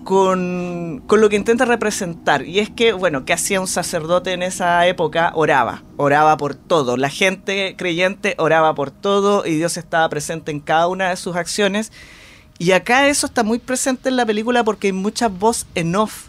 con, 0.04 1.02
con 1.06 1.20
lo 1.20 1.28
que 1.28 1.36
intenta 1.36 1.64
representar. 1.64 2.42
Y 2.46 2.58
es 2.58 2.70
que, 2.70 2.92
bueno, 2.92 3.24
que 3.24 3.32
hacía 3.32 3.60
un 3.60 3.66
sacerdote 3.68 4.32
en 4.32 4.42
esa 4.42 4.86
época? 4.86 5.32
Oraba, 5.34 5.82
oraba 5.96 6.36
por 6.36 6.54
todo. 6.54 6.96
La 6.96 7.08
gente 7.08 7.74
creyente 7.76 8.34
oraba 8.38 8.74
por 8.74 8.90
todo 8.90 9.46
y 9.46 9.56
Dios 9.56 9.76
estaba 9.76 10.08
presente 10.08 10.50
en 10.50 10.60
cada 10.60 10.88
una 10.88 11.10
de 11.10 11.16
sus 11.16 11.36
acciones. 11.36 11.92
Y 12.58 12.72
acá 12.72 13.08
eso 13.08 13.26
está 13.26 13.42
muy 13.42 13.58
presente 13.58 14.08
en 14.08 14.16
la 14.16 14.26
película 14.26 14.62
porque 14.64 14.88
hay 14.88 14.92
mucha 14.92 15.28
voz 15.28 15.66
en 15.74 15.96
off. 15.96 16.26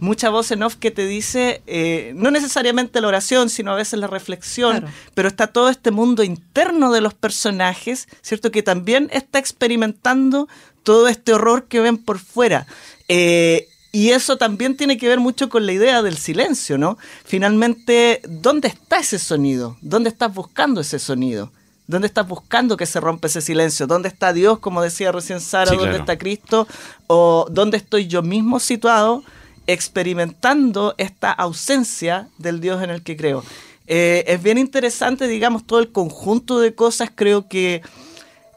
Mucha 0.00 0.28
voz 0.28 0.50
en 0.50 0.62
off 0.62 0.74
que 0.76 0.90
te 0.90 1.06
dice, 1.06 1.62
eh, 1.66 2.12
no 2.16 2.30
necesariamente 2.30 3.00
la 3.00 3.08
oración, 3.08 3.48
sino 3.48 3.70
a 3.72 3.76
veces 3.76 3.98
la 3.98 4.06
reflexión, 4.06 4.80
Claro. 4.80 4.94
pero 5.14 5.28
está 5.28 5.46
todo 5.46 5.70
este 5.70 5.90
mundo 5.92 6.22
interno 6.24 6.92
de 6.92 7.00
los 7.00 7.14
personajes, 7.14 8.08
¿cierto? 8.20 8.50
Que 8.50 8.62
también 8.62 9.08
está 9.12 9.38
experimentando 9.38 10.48
todo 10.82 11.08
este 11.08 11.32
horror 11.32 11.64
que 11.64 11.80
ven 11.80 11.96
por 11.96 12.18
fuera. 12.18 12.66
Eh, 13.08 13.68
y 13.92 14.10
eso 14.10 14.36
también 14.36 14.76
tiene 14.76 14.98
que 14.98 15.06
ver 15.06 15.20
mucho 15.20 15.48
con 15.48 15.66
la 15.66 15.72
idea 15.72 16.02
del 16.02 16.16
silencio, 16.16 16.78
¿no? 16.78 16.98
Finalmente, 17.24 18.20
¿dónde 18.28 18.66
está 18.68 18.98
ese 18.98 19.20
sonido? 19.20 19.76
¿Dónde 19.82 20.08
estás 20.10 20.34
buscando 20.34 20.80
ese 20.80 20.98
sonido? 20.98 21.52
¿Dónde 21.86 22.08
estás 22.08 22.26
buscando 22.26 22.76
que 22.76 22.86
se 22.86 22.98
rompa 22.98 23.28
ese 23.28 23.40
silencio? 23.40 23.86
¿Dónde 23.86 24.08
está 24.08 24.32
Dios, 24.32 24.58
como 24.58 24.82
decía 24.82 25.12
recién 25.12 25.40
Sara? 25.40 25.66
Sí, 25.70 25.76
¿Dónde 25.76 25.90
claro. 25.90 26.02
está 26.02 26.18
Cristo? 26.18 26.66
¿O 27.06 27.46
dónde 27.50 27.76
estoy 27.76 28.08
yo 28.08 28.22
mismo 28.22 28.58
situado 28.58 29.22
experimentando 29.66 30.94
esta 30.98 31.30
ausencia 31.30 32.28
del 32.38 32.60
Dios 32.60 32.82
en 32.82 32.90
el 32.90 33.02
que 33.02 33.16
creo? 33.16 33.44
Eh, 33.86 34.24
es 34.26 34.42
bien 34.42 34.58
interesante, 34.58 35.28
digamos, 35.28 35.66
todo 35.66 35.78
el 35.78 35.92
conjunto 35.92 36.58
de 36.58 36.74
cosas. 36.74 37.10
Creo 37.14 37.48
que 37.48 37.82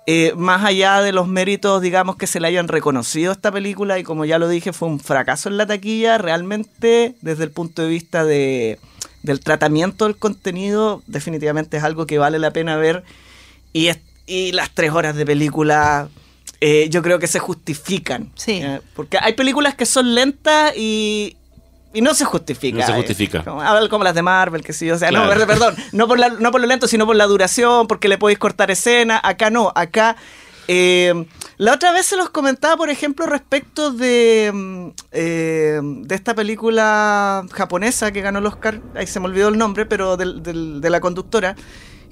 eh, 0.08 0.34
más 0.36 0.64
allá 0.66 1.02
de 1.02 1.12
los 1.12 1.28
méritos, 1.28 1.82
digamos, 1.82 2.16
que 2.16 2.26
se 2.28 2.40
le 2.40 2.48
hayan 2.48 2.68
reconocido 2.68 3.32
a 3.32 3.34
esta 3.36 3.52
película, 3.52 4.00
y 4.00 4.04
como 4.04 4.26
ya 4.26 4.40
lo 4.40 4.48
dije, 4.50 4.74
fue 4.74 4.88
un 4.88 5.00
fracaso 5.00 5.50
en 5.50 5.58
la 5.58 5.68
taquilla, 5.68 6.18
realmente, 6.18 7.16
desde 7.22 7.44
el 7.44 7.52
punto 7.52 7.82
de 7.84 7.90
vista 7.90 8.26
de, 8.26 8.80
del 9.24 9.40
tratamiento 9.42 10.06
del 10.06 10.18
contenido, 10.18 11.04
definitivamente 11.08 11.78
es 11.78 11.84
algo 11.84 12.06
que 12.08 12.18
vale 12.18 12.40
la 12.40 12.52
pena 12.52 12.78
ver. 12.78 13.04
Y, 13.74 13.88
es- 13.88 14.00
y 14.26 14.52
las 14.54 14.72
tres 14.74 14.92
horas 14.92 15.16
de 15.16 15.26
película, 15.26 16.10
eh, 16.62 16.88
yo 16.90 17.02
creo 17.02 17.20
que 17.20 17.28
se 17.28 17.40
justifican. 17.40 18.32
Sí. 18.36 18.60
Eh, 18.64 18.82
porque 18.96 19.18
hay 19.22 19.34
películas 19.34 19.76
que 19.76 19.86
son 19.86 20.16
lentas 20.16 20.74
y. 20.76 21.37
Y 21.98 22.02
no 22.02 22.14
se 22.14 22.26
justifica. 22.26 22.78
No 22.80 22.86
se 22.86 22.92
eh. 22.92 22.96
justifica. 22.96 23.44
Como, 23.44 23.62
a 23.62 23.74
ver, 23.80 23.90
como 23.90 24.04
las 24.04 24.14
de 24.14 24.22
Marvel, 24.22 24.64
que 24.64 24.72
sí, 24.74 24.90
o 24.92 24.98
sea, 24.98 25.10
no, 25.12 25.24
Claro. 25.24 25.48
perdón, 25.48 25.48
perdón, 25.76 25.76
no 25.94 26.08
por, 26.08 26.20
la- 26.20 26.30
no 26.30 26.52
por 26.52 26.62
lo 26.62 26.68
lento, 26.68 26.88
sino 26.88 27.06
por 27.06 27.16
la 27.16 27.26
duración, 27.26 27.88
porque 27.88 28.08
le 28.08 28.18
podéis 28.18 28.38
cortar 28.40 28.70
escena. 28.70 29.20
Acá 29.24 29.50
no, 29.50 29.72
acá. 29.76 30.16
eh, 30.68 31.26
la 31.58 31.74
otra 31.74 31.92
vez 31.94 32.06
se 32.06 32.18
los 32.18 32.30
comentaba, 32.30 32.78
por 32.78 32.90
ejemplo, 32.90 33.26
respecto 33.26 33.92
de, 33.92 34.52
mm, 34.54 34.88
eh, 35.12 35.80
de 35.82 36.14
esta 36.16 36.36
película 36.36 37.44
japonesa 37.52 38.12
que 38.12 38.22
ganó 38.22 38.40
el 38.40 38.46
Oscar, 38.46 38.82
ahí 38.96 39.08
se 39.08 39.20
me 39.20 39.26
olvidó 39.28 39.48
el 39.48 39.58
nombre, 39.58 39.86
pero 39.88 40.18
del- 40.18 40.44
del- 40.44 40.82
de 40.82 40.90
la 40.90 41.00
conductora, 41.00 41.56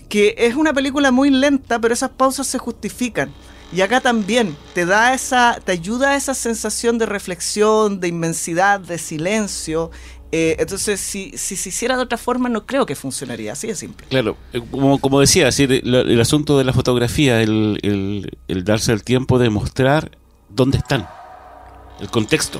que 0.10 0.34
es 0.38 0.56
una 0.56 0.74
película 0.74 1.12
muy 1.12 1.30
lenta, 1.30 1.80
pero 1.80 1.94
esas 1.94 2.10
pausas 2.12 2.48
se 2.48 2.58
justifican. 2.58 3.32
Y 3.74 3.82
acá 3.82 4.00
también 4.00 4.56
te 4.74 4.86
da 4.86 5.14
esa, 5.14 5.60
te 5.64 5.72
ayuda 5.74 6.12
a 6.12 6.16
esa 6.16 6.34
sensación 6.34 6.98
de 6.98 7.06
reflexión, 7.06 8.00
de 8.00 8.08
inmensidad, 8.08 8.80
de 8.80 8.98
silencio. 8.98 9.92
Eh, 10.32 10.56
entonces, 10.60 11.00
si, 11.00 11.32
si 11.38 11.56
se 11.56 11.70
hiciera 11.70 11.98
de 11.98 12.04
otra 12.04 12.18
forma, 12.18 12.48
no 12.50 12.66
creo 12.66 12.86
que 12.86 12.96
funcionaría. 12.96 13.54
Así 13.54 13.68
de 13.68 13.76
simple. 13.76 14.06
Claro, 14.10 14.38
eh, 14.54 14.62
como, 14.72 15.00
como 15.00 15.20
decía, 15.20 15.46
decir, 15.46 15.72
el, 15.72 15.94
el 15.94 16.22
asunto 16.22 16.58
de 16.58 16.64
la 16.64 16.74
fotografía, 16.74 17.42
el, 17.42 17.80
el- 17.84 18.38
el 18.48 18.64
darse 18.64 18.92
el 18.94 19.04
tiempo 19.04 19.40
de 19.40 19.50
mostrar 19.50 20.12
dónde 20.50 20.78
están, 20.78 21.08
el 22.00 22.10
contexto. 22.10 22.60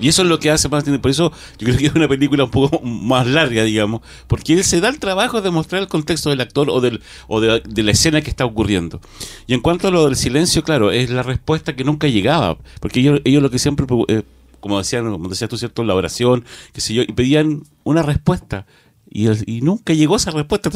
Y 0.00 0.08
eso 0.08 0.22
es 0.22 0.28
lo 0.28 0.38
que 0.38 0.50
hace 0.50 0.68
más 0.68 0.84
Por 0.84 1.10
eso 1.10 1.32
yo 1.58 1.66
creo 1.66 1.76
que 1.76 1.86
es 1.86 1.94
una 1.94 2.08
película 2.08 2.44
un 2.44 2.50
poco 2.50 2.80
más 2.84 3.26
larga, 3.26 3.62
digamos, 3.62 4.00
porque 4.26 4.54
él 4.54 4.64
se 4.64 4.80
da 4.80 4.88
el 4.88 4.98
trabajo 4.98 5.40
de 5.40 5.50
mostrar 5.50 5.82
el 5.82 5.88
contexto 5.88 6.30
del 6.30 6.40
actor 6.40 6.68
o, 6.70 6.80
del, 6.80 7.02
o 7.28 7.40
de, 7.40 7.82
la 7.82 7.90
escena 7.90 8.20
que 8.20 8.30
está 8.30 8.44
ocurriendo. 8.44 9.00
Y 9.46 9.54
en 9.54 9.60
cuanto 9.60 9.88
a 9.88 9.90
lo 9.90 10.04
del 10.06 10.16
silencio, 10.16 10.62
claro, 10.62 10.90
es 10.90 11.10
la 11.10 11.22
respuesta 11.22 11.76
que 11.76 11.84
nunca 11.84 12.08
llegaba, 12.08 12.58
porque 12.80 13.00
ellos, 13.00 13.20
ellos 13.24 13.42
lo 13.42 13.50
que 13.50 13.58
siempre, 13.58 13.86
eh, 14.08 14.22
como 14.60 14.78
decían, 14.78 15.10
como 15.10 15.28
decías 15.28 15.48
tú, 15.48 15.58
¿cierto? 15.58 15.84
La 15.84 15.94
oración, 15.94 16.44
qué 16.72 16.80
sé 16.80 16.94
yo, 16.94 17.02
y 17.02 17.12
pedían 17.12 17.62
una 17.84 18.02
respuesta. 18.02 18.66
Y, 19.10 19.28
y 19.46 19.60
nunca 19.60 19.92
llegó 19.92 20.16
esa 20.16 20.32
respuesta. 20.32 20.70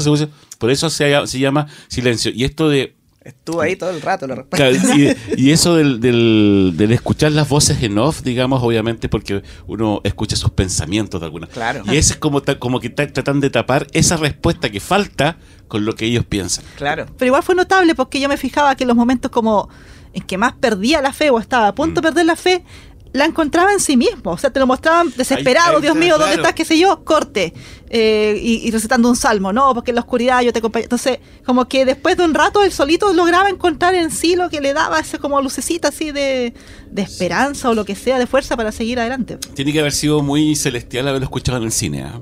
Por 0.58 0.70
eso 0.70 0.90
se, 0.90 1.26
se 1.26 1.38
llama 1.40 1.66
silencio. 1.88 2.30
Y 2.32 2.44
esto 2.44 2.68
de 2.68 2.94
Estuvo 3.28 3.60
ahí 3.60 3.76
todo 3.76 3.90
el 3.90 4.00
rato 4.00 4.26
la 4.26 4.36
respuesta. 4.36 4.70
Y, 4.96 5.14
y 5.36 5.50
eso 5.50 5.76
del, 5.76 6.00
del, 6.00 6.72
del 6.76 6.92
escuchar 6.92 7.30
las 7.32 7.48
voces 7.48 7.82
en 7.82 7.98
off, 7.98 8.22
digamos, 8.22 8.62
obviamente 8.62 9.08
porque 9.08 9.42
uno 9.66 10.00
escucha 10.02 10.34
sus 10.34 10.50
pensamientos 10.50 11.20
de 11.20 11.26
alguna 11.26 11.46
Claro. 11.46 11.82
Y 11.86 11.96
ese 11.96 12.14
es 12.14 12.18
como, 12.18 12.40
ta- 12.42 12.58
como 12.58 12.80
que 12.80 12.88
ta- 12.90 13.06
tratan 13.06 13.40
de 13.40 13.50
tapar 13.50 13.86
esa 13.92 14.16
respuesta 14.16 14.70
que 14.70 14.80
falta 14.80 15.36
con 15.68 15.84
lo 15.84 15.94
que 15.94 16.06
ellos 16.06 16.24
piensan. 16.24 16.64
Claro. 16.76 17.06
Pero 17.18 17.26
igual 17.26 17.42
fue 17.42 17.54
notable 17.54 17.94
porque 17.94 18.18
yo 18.18 18.28
me 18.28 18.36
fijaba 18.38 18.74
que 18.74 18.86
los 18.86 18.96
momentos 18.96 19.30
como 19.30 19.68
en 20.14 20.22
que 20.22 20.38
más 20.38 20.54
perdía 20.54 21.02
la 21.02 21.12
fe 21.12 21.28
o 21.28 21.38
estaba 21.38 21.68
a 21.68 21.74
punto 21.74 22.00
de 22.00 22.08
perder 22.08 22.24
la 22.24 22.34
fe, 22.36 22.64
la 23.12 23.24
encontraba 23.24 23.72
en 23.72 23.80
sí 23.80 23.96
mismo. 23.96 24.32
O 24.32 24.38
sea, 24.38 24.50
te 24.50 24.60
lo 24.60 24.66
mostraban 24.66 25.12
desesperado, 25.16 25.76
Ahí 25.76 25.82
Dios 25.82 25.96
mío, 25.96 26.18
¿dónde 26.18 26.34
claro. 26.34 26.42
estás? 26.42 26.54
¿Qué 26.54 26.64
sé 26.64 26.78
yo? 26.78 27.04
Corte. 27.04 27.52
Eh, 27.90 28.38
y, 28.42 28.68
y 28.68 28.70
recitando 28.70 29.08
un 29.08 29.16
salmo, 29.16 29.52
¿no? 29.52 29.72
Porque 29.74 29.90
en 29.92 29.94
la 29.96 30.02
oscuridad 30.02 30.42
yo 30.42 30.52
te 30.52 30.58
acompaño. 30.58 30.84
Entonces, 30.84 31.18
como 31.44 31.66
que 31.68 31.84
después 31.84 32.16
de 32.16 32.24
un 32.24 32.34
rato 32.34 32.62
él 32.62 32.70
solito 32.72 33.12
lograba 33.14 33.48
encontrar 33.48 33.94
en 33.94 34.10
sí 34.10 34.36
lo 34.36 34.50
que 34.50 34.60
le 34.60 34.74
daba 34.74 34.98
ese 35.00 35.18
como 35.18 35.40
lucecita 35.40 35.88
así 35.88 36.12
de, 36.12 36.52
de 36.90 37.02
esperanza 37.02 37.70
o 37.70 37.74
lo 37.74 37.84
que 37.84 37.94
sea, 37.94 38.18
de 38.18 38.26
fuerza 38.26 38.56
para 38.56 38.72
seguir 38.72 38.98
adelante. 39.00 39.38
Tiene 39.54 39.72
que 39.72 39.80
haber 39.80 39.92
sido 39.92 40.22
muy 40.22 40.54
celestial 40.54 41.08
haberlo 41.08 41.24
escuchado 41.24 41.58
en 41.58 41.64
el 41.64 41.72
cine. 41.72 42.02
¿ah? 42.02 42.20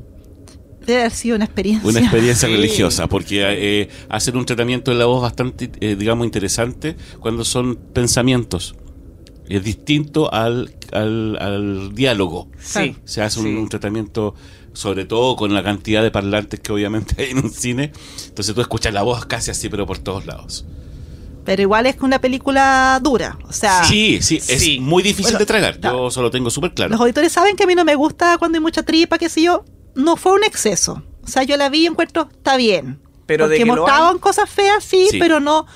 Debe 0.86 1.00
haber 1.00 1.12
sido 1.12 1.34
una 1.34 1.46
experiencia. 1.46 1.88
Una 1.90 1.98
experiencia 1.98 2.46
Sí. 2.48 2.54
religiosa, 2.54 3.08
porque 3.08 3.42
eh, 3.44 3.88
hacen 4.08 4.36
un 4.36 4.46
tratamiento 4.46 4.92
de 4.92 4.96
la 4.98 5.06
voz 5.06 5.20
bastante, 5.20 5.68
eh, 5.80 5.96
digamos, 5.98 6.24
interesante 6.26 6.96
cuando 7.18 7.44
son 7.44 7.74
pensamientos. 7.92 8.76
Es 9.48 9.62
distinto 9.64 10.32
al, 10.32 10.74
al, 10.92 11.36
al 11.40 11.94
diálogo. 11.94 12.48
Sí. 12.60 12.96
Se 13.04 13.22
hace 13.22 13.40
un, 13.40 13.46
Sí. 13.46 13.54
un 13.54 13.68
tratamiento, 13.68 14.34
sobre 14.72 15.04
todo 15.04 15.36
con 15.36 15.54
la 15.54 15.62
cantidad 15.62 16.02
de 16.02 16.10
parlantes 16.10 16.60
que 16.60 16.72
obviamente 16.72 17.14
hay 17.22 17.30
en 17.30 17.38
un 17.38 17.50
cine. 17.50 17.92
Entonces 18.26 18.54
tú 18.54 18.60
escuchas 18.60 18.92
la 18.92 19.02
voz 19.02 19.24
casi 19.26 19.50
así, 19.50 19.68
pero 19.68 19.86
por 19.86 19.98
todos 19.98 20.26
lados. 20.26 20.64
Pero 21.44 21.62
igual 21.62 21.86
es 21.86 21.96
una 22.00 22.20
película 22.20 22.98
dura. 23.02 23.38
O 23.48 23.52
sea, 23.52 23.84
sí, 23.84 24.18
sí, 24.20 24.38
es 24.38 24.44
sí. 24.60 24.80
muy 24.80 25.02
difícil 25.04 25.26
Bueno, 25.26 25.38
de 25.38 25.46
tragar. 25.46 25.74
Yo 25.74 25.80
claro. 25.80 26.10
solo 26.10 26.30
tengo 26.30 26.50
súper 26.50 26.74
claro. 26.74 26.90
Los 26.90 27.00
auditores 27.00 27.30
saben 27.32 27.54
que 27.54 27.62
a 27.62 27.66
mí 27.68 27.76
no 27.76 27.84
me 27.84 27.94
gusta 27.94 28.36
cuando 28.38 28.56
hay 28.56 28.62
mucha 28.62 28.82
tripa, 28.82 29.16
qué 29.16 29.28
sé 29.28 29.42
yo. 29.42 29.64
No 29.94 30.16
fue 30.16 30.32
un 30.32 30.42
exceso. 30.42 31.04
O 31.22 31.28
sea, 31.28 31.44
yo 31.44 31.56
la 31.56 31.68
vi 31.68 31.82
y 31.84 31.86
encuentro, 31.86 32.28
está 32.32 32.56
bien. 32.56 32.98
Pero 33.26 33.48
de 33.48 33.56
Porque 33.58 33.58
que 33.58 33.64
mostraban 33.64 34.14
han- 34.14 34.18
cosas 34.18 34.50
feas, 34.50 34.82
sí, 34.84 35.06
Sí. 35.10 35.18
pero 35.20 35.38
no, 35.38 35.66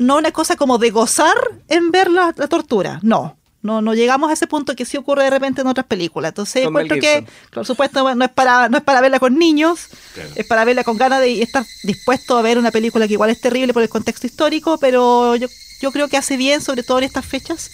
no 0.00 0.16
una 0.16 0.32
cosa 0.32 0.56
como 0.56 0.78
de 0.78 0.90
gozar 0.90 1.36
en 1.68 1.90
ver 1.90 2.10
la, 2.10 2.34
la 2.36 2.48
tortura. 2.48 2.98
No. 3.02 3.36
No, 3.62 3.82
no 3.82 3.92
llegamos 3.92 4.30
a 4.30 4.32
ese 4.32 4.46
punto 4.46 4.74
que 4.74 4.86
sí 4.86 4.96
ocurre 4.96 5.24
de 5.24 5.28
repente 5.28 5.60
en 5.60 5.66
otras 5.66 5.84
películas. 5.86 6.30
Entonces 6.30 6.64
encuentro 6.64 6.96
que, 6.98 7.26
por 7.52 7.66
supuesto, 7.66 8.14
no 8.14 8.24
es 8.24 8.30
para, 8.30 8.70
no 8.70 8.78
es 8.78 8.82
para 8.82 9.02
verla 9.02 9.20
con 9.20 9.36
niños, 9.38 9.88
Claro. 10.14 10.30
es 10.34 10.46
para 10.46 10.64
verla 10.64 10.82
con 10.82 10.96
ganas 10.96 11.20
de 11.20 11.28
y 11.28 11.42
estar 11.42 11.66
dispuesto 11.82 12.38
a 12.38 12.42
ver 12.42 12.56
una 12.56 12.70
película 12.70 13.06
que 13.06 13.12
igual 13.12 13.28
es 13.28 13.38
terrible 13.38 13.74
por 13.74 13.82
el 13.82 13.90
contexto 13.90 14.26
histórico, 14.26 14.78
pero 14.78 15.36
yo, 15.36 15.46
yo 15.82 15.92
creo 15.92 16.08
que 16.08 16.16
hace 16.16 16.38
bien, 16.38 16.62
sobre 16.62 16.82
todo 16.82 16.96
en 16.98 17.04
estas 17.04 17.26
fechas, 17.26 17.68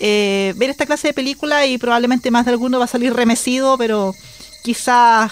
eh, 0.00 0.54
ver 0.56 0.70
esta 0.70 0.86
clase 0.86 1.06
de 1.06 1.14
película 1.14 1.66
y 1.66 1.78
probablemente 1.78 2.32
más 2.32 2.44
de 2.44 2.50
alguno 2.50 2.80
va 2.80 2.86
a 2.86 2.88
salir 2.88 3.14
remecido, 3.14 3.78
pero 3.78 4.16
quizás 4.64 5.30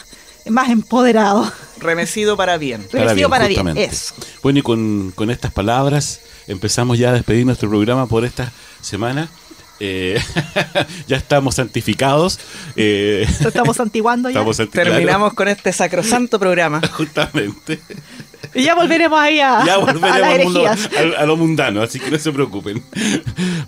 más 0.48 0.70
empoderado. 0.70 1.50
Remecido 1.80 2.36
para 2.36 2.56
bien. 2.58 2.86
Remecido 2.92 3.28
para 3.28 3.46
bien, 3.48 3.60
justamente. 3.60 3.84
eso. 3.94 4.14
Bueno, 4.42 4.58
y 4.58 4.62
con, 4.62 5.12
con 5.14 5.30
estas 5.30 5.52
palabras 5.52 6.20
empezamos 6.46 6.98
ya 6.98 7.10
a 7.10 7.12
despedir 7.12 7.44
nuestro 7.46 7.68
programa 7.68 8.06
por 8.06 8.24
esta 8.24 8.52
semana. 8.80 9.28
Eh, 9.78 10.18
ya 11.06 11.16
estamos 11.18 11.56
santificados. 11.56 12.38
eh, 12.76 13.26
estamos 13.40 13.78
antiguando 13.78 14.30
ya. 14.30 14.38
estamos 14.38 14.56
santi- 14.56 14.72
Terminamos 14.72 15.34
con 15.34 15.48
este 15.48 15.70
sacrosanto 15.72 16.38
programa. 16.38 16.80
justamente. 16.92 17.80
Y 18.54 18.62
ya 18.62 18.74
volveremos 18.74 19.18
ahí 19.18 19.38
a, 19.40 19.64
Ya 19.66 19.74
a 19.74 19.76
volveremos 19.78 20.54
las 20.54 20.86
al 20.86 21.04
mundo- 21.04 21.18
a 21.18 21.26
lo 21.26 21.36
mundano, 21.36 21.82
así 21.82 22.00
que 22.00 22.10
no 22.10 22.18
se 22.18 22.32
preocupen. 22.32 22.82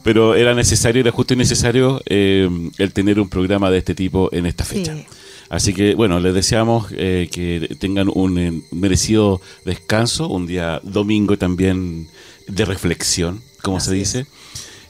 Pero 0.02 0.34
era 0.34 0.54
necesario, 0.54 1.00
era 1.02 1.10
justo 1.10 1.34
y 1.34 1.36
necesario 1.36 2.00
eh, 2.06 2.48
el 2.78 2.92
tener 2.94 3.20
un 3.20 3.28
programa 3.28 3.70
de 3.70 3.78
este 3.78 3.94
tipo 3.94 4.30
en 4.32 4.46
esta 4.46 4.64
fecha. 4.64 4.94
Sí. 4.94 5.06
Así 5.50 5.72
que, 5.72 5.94
bueno, 5.94 6.20
les 6.20 6.34
deseamos 6.34 6.88
eh, 6.92 7.28
que 7.32 7.76
tengan 7.78 8.10
un 8.12 8.38
eh, 8.38 8.62
merecido 8.70 9.40
descanso, 9.64 10.28
un 10.28 10.46
día 10.46 10.80
domingo 10.82 11.38
también 11.38 12.08
de 12.46 12.64
reflexión, 12.64 13.42
como 13.62 13.80
se 13.80 13.94
dice. 13.94 14.26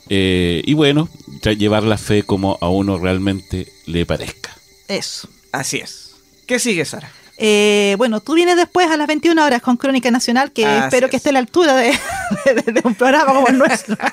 Eh, 0.08 0.62
y 0.64 0.74
bueno, 0.74 1.08
llevar 1.56 1.82
la 1.84 1.98
fe 1.98 2.22
como 2.22 2.58
a 2.60 2.68
uno 2.68 2.98
realmente 2.98 3.72
le 3.86 4.04
parezca. 4.06 4.56
Eso. 4.88 5.28
Así 5.52 5.78
es. 5.78 6.16
¿Qué 6.46 6.58
sigue, 6.58 6.84
Sara? 6.84 7.12
Eh, 7.40 7.94
bueno, 7.98 8.20
tú 8.20 8.34
vienes 8.34 8.56
después 8.56 8.90
a 8.90 8.96
las 8.96 9.06
21 9.06 9.44
horas 9.44 9.62
con 9.62 9.76
Crónica 9.76 10.10
Nacional, 10.10 10.50
que 10.52 10.66
Así 10.66 10.84
espero 10.86 11.06
es. 11.06 11.10
que 11.12 11.16
esté 11.18 11.28
a 11.30 11.32
la 11.32 11.38
altura 11.38 11.74
de, 11.76 11.92
de- 12.46 12.72
de 12.72 12.80
un 12.84 12.94
programa 12.96 13.32
como 13.32 13.46
el 13.48 13.58
nuestro. 13.58 13.96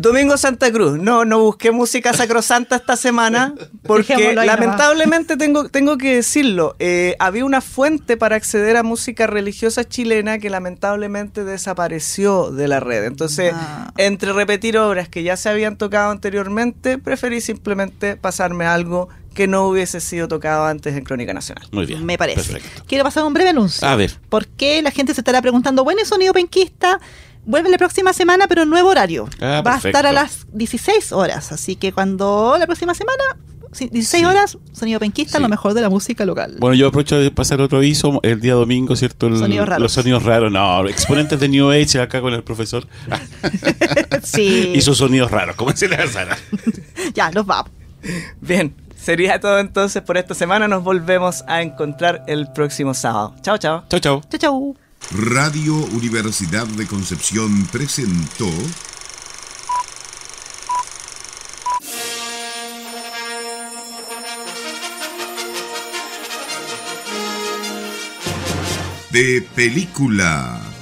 Domingo 0.00 0.36
Santa 0.36 0.70
Cruz. 0.72 0.98
No, 0.98 1.24
no 1.24 1.40
busqué 1.40 1.70
música 1.70 2.12
sacrosanta 2.12 2.76
esta 2.76 2.96
semana 2.96 3.54
porque 3.86 4.34
lamentablemente 4.34 5.36
tengo, 5.36 5.68
tengo 5.68 5.96
que 5.98 6.16
decirlo. 6.16 6.74
eh, 6.78 7.16
había 7.18 7.44
una 7.44 7.60
fuente 7.60 8.16
para 8.16 8.36
acceder 8.36 8.76
a 8.76 8.82
música 8.82 9.26
religiosa 9.26 9.84
chilena 9.84 10.38
que 10.38 10.50
lamentablemente 10.50 11.44
desapareció 11.44 12.50
de 12.50 12.68
la 12.68 12.80
red. 12.80 13.04
Entonces, 13.04 13.52
Ah. 13.56 13.92
entre 13.98 14.32
repetir 14.32 14.78
obras 14.78 15.08
que 15.08 15.22
ya 15.22 15.36
se 15.36 15.48
habían 15.48 15.76
tocado 15.76 16.10
anteriormente, 16.10 16.98
preferí 16.98 17.40
simplemente 17.40 18.16
pasarme 18.16 18.66
algo 18.66 19.08
que 19.34 19.46
no 19.46 19.68
hubiese 19.68 20.00
sido 20.00 20.28
tocado 20.28 20.64
antes 20.66 20.96
en 20.96 21.04
Crónica 21.04 21.34
Nacional. 21.34 21.66
Muy 21.72 21.86
bien. 21.86 22.04
Me 22.06 22.16
parece. 22.16 22.52
Perfecto. 22.52 22.84
Quiero 22.86 23.04
pasar 23.04 23.24
un 23.24 23.34
breve 23.34 23.50
anuncio. 23.50 23.86
A 23.86 23.96
ver. 23.96 24.12
Porque 24.28 24.80
la 24.82 24.90
gente 24.90 25.12
se 25.14 25.20
estará 25.20 25.42
preguntando, 25.42 25.84
bueno, 25.84 26.00
el 26.00 26.06
sonido 26.06 26.32
penquista 26.32 27.00
vuelve 27.44 27.68
la 27.68 27.76
próxima 27.78 28.12
semana, 28.12 28.46
pero 28.48 28.62
en 28.62 28.70
nuevo 28.70 28.88
horario. 28.88 29.28
Ah, 29.40 29.62
Va 29.66 29.74
a 29.74 29.76
estar 29.78 30.06
a 30.06 30.12
las 30.12 30.46
16 30.52 31.12
horas. 31.12 31.52
Así 31.52 31.76
que 31.76 31.92
cuando 31.92 32.56
la 32.58 32.66
próxima 32.66 32.94
semana, 32.94 33.22
sí, 33.72 33.88
16 33.92 34.20
Sí. 34.22 34.24
horas, 34.26 34.56
sonido 34.72 34.98
penquista, 35.00 35.36
Sí. 35.38 35.42
lo 35.42 35.48
mejor 35.50 35.74
de 35.74 35.80
la 35.82 35.90
música 35.90 36.24
local. 36.24 36.56
Bueno, 36.58 36.74
yo 36.74 36.86
aprovecho 36.88 37.18
de 37.18 37.30
pasar 37.30 37.60
otro 37.60 37.78
aviso 37.78 38.20
el 38.22 38.40
día 38.40 38.54
domingo, 38.54 38.96
¿cierto? 38.96 39.26
El- 39.26 39.36
Sonidos 39.36 39.68
raros. 39.68 39.82
Los 39.82 39.92
sonidos 39.92 40.22
raros, 40.22 40.50
no, 40.52 40.88
exponentes 40.88 41.38
de 41.40 41.48
New 41.48 41.70
Age 41.70 42.00
acá 42.00 42.20
con 42.22 42.32
el 42.32 42.42
profesor. 42.44 42.86
Sí. 44.22 44.72
y 44.74 44.80
sus 44.80 44.98
sonidos 44.98 45.30
raros, 45.30 45.54
¿cómo 45.56 45.76
se 45.76 45.88
le 45.88 46.06
Sara? 46.08 46.36
Ya, 47.14 47.30
nos 47.30 47.44
vamos. 47.46 47.70
Bien, 48.40 48.74
sería 49.04 49.38
todo 49.38 49.58
entonces 49.58 50.02
por 50.02 50.16
esta 50.16 50.34
semana. 50.34 50.66
Nos 50.66 50.82
volvemos 50.82 51.44
a 51.46 51.62
encontrar 51.62 52.24
el 52.26 52.50
próximo 52.50 52.94
sábado. 52.94 53.34
Chao, 53.42 53.58
chao. 53.58 53.84
Chau, 53.88 54.00
chau. 54.00 54.22
Chau, 54.30 54.38
chau. 54.38 54.76
Radio 55.12 55.76
Universidad 55.92 56.66
de 56.66 56.86
Concepción 56.86 57.66
presentó 57.66 58.48
de 69.10 69.46
película. 69.54 70.73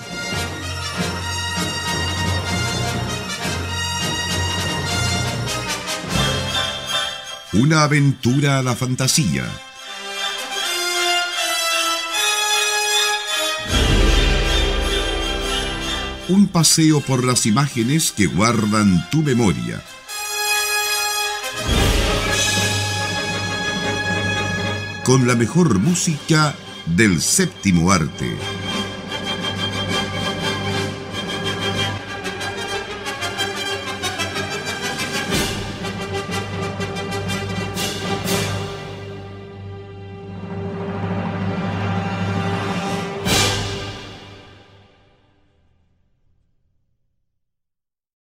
Una 7.54 7.82
aventura 7.82 8.58
a 8.58 8.62
la 8.62 8.74
fantasía. 8.74 9.44
Un 16.30 16.46
paseo 16.46 17.02
por 17.02 17.24
las 17.24 17.44
imágenes 17.44 18.10
que 18.10 18.24
guardan 18.24 19.06
tu 19.10 19.18
memoria. 19.18 19.84
Con 25.04 25.28
la 25.28 25.34
mejor 25.34 25.78
música 25.78 26.54
del 26.86 27.20
séptimo 27.20 27.92
arte. 27.92 28.34